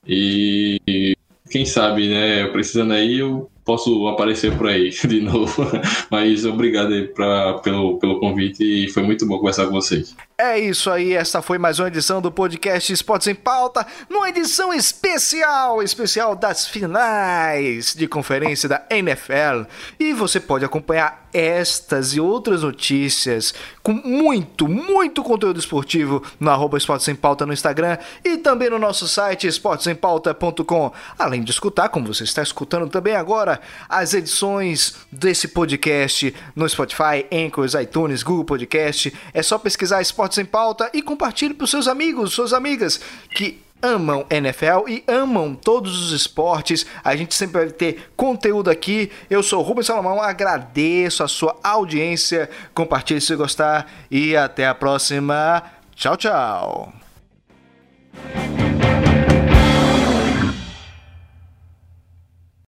E 0.05 1.15
quem 1.49 1.65
sabe, 1.65 2.09
né, 2.09 2.47
precisando 2.47 2.93
aí, 2.93 3.19
eu 3.19 3.49
posso 3.63 4.07
aparecer 4.07 4.57
por 4.57 4.67
aí 4.67 4.89
de 5.07 5.21
novo. 5.21 5.67
Mas 6.09 6.45
obrigado 6.45 6.93
aí 6.93 7.07
pra, 7.07 7.55
pelo, 7.59 7.97
pelo 7.99 8.19
convite 8.19 8.63
e 8.63 8.89
foi 8.89 9.03
muito 9.03 9.25
bom 9.25 9.37
conversar 9.37 9.65
com 9.65 9.73
vocês. 9.73 10.15
É 10.43 10.57
isso 10.57 10.89
aí, 10.89 11.13
esta 11.13 11.39
foi 11.39 11.59
mais 11.59 11.77
uma 11.77 11.87
edição 11.87 12.19
do 12.19 12.31
podcast 12.31 12.91
Esportes 12.91 13.27
em 13.27 13.35
Pauta, 13.35 13.85
numa 14.09 14.27
edição 14.27 14.73
especial, 14.73 15.83
especial 15.83 16.35
das 16.35 16.67
finais 16.67 17.93
de 17.93 18.07
conferência 18.07 18.67
da 18.67 18.83
NFL. 18.89 19.69
E 19.99 20.13
você 20.13 20.39
pode 20.39 20.65
acompanhar 20.65 21.29
estas 21.33 22.13
e 22.13 22.19
outras 22.19 22.63
notícias 22.63 23.53
com 23.81 23.93
muito, 23.93 24.67
muito 24.67 25.23
conteúdo 25.23 25.59
esportivo 25.59 26.23
no 26.39 26.49
arroba 26.49 26.77
Esportes 26.77 27.07
em 27.07 27.15
Pauta 27.15 27.45
no 27.45 27.53
Instagram 27.53 27.97
e 28.23 28.37
também 28.37 28.69
no 28.69 28.79
nosso 28.79 29.07
site 29.07 29.47
esportesempauta.com. 29.47 30.91
Além 31.17 31.43
de 31.43 31.51
escutar, 31.51 31.89
como 31.89 32.13
você 32.13 32.23
está 32.23 32.41
escutando 32.41 32.89
também 32.89 33.15
agora, 33.15 33.61
as 33.87 34.13
edições 34.13 34.95
desse 35.11 35.47
podcast 35.47 36.33
no 36.55 36.67
Spotify, 36.67 37.25
Anchors, 37.31 37.73
iTunes, 37.75 38.23
Google 38.23 38.45
Podcast. 38.45 39.13
É 39.33 39.41
só 39.41 39.57
pesquisar 39.57 40.01
Esportes 40.01 40.30
em 40.39 40.45
Pauta 40.45 40.89
e 40.93 41.01
compartilhe 41.01 41.53
para 41.53 41.65
os 41.65 41.71
seus 41.71 41.87
amigos, 41.87 42.33
suas 42.33 42.53
amigas 42.53 42.99
que 43.35 43.61
amam 43.81 44.25
NFL 44.29 44.87
e 44.87 45.03
amam 45.07 45.55
todos 45.55 45.99
os 45.99 46.11
esportes. 46.11 46.85
A 47.03 47.15
gente 47.15 47.33
sempre 47.33 47.61
vai 47.61 47.69
ter 47.71 48.11
conteúdo 48.15 48.69
aqui. 48.69 49.11
Eu 49.29 49.41
sou 49.41 49.61
Rubens 49.61 49.87
Salomão, 49.87 50.21
agradeço 50.21 51.23
a 51.23 51.27
sua 51.27 51.57
audiência. 51.63 52.49
Compartilhe 52.73 53.19
se 53.19 53.35
gostar 53.35 53.91
e 54.09 54.35
até 54.35 54.67
a 54.67 54.75
próxima. 54.75 55.63
Tchau, 55.95 56.15
tchau. 56.15 56.93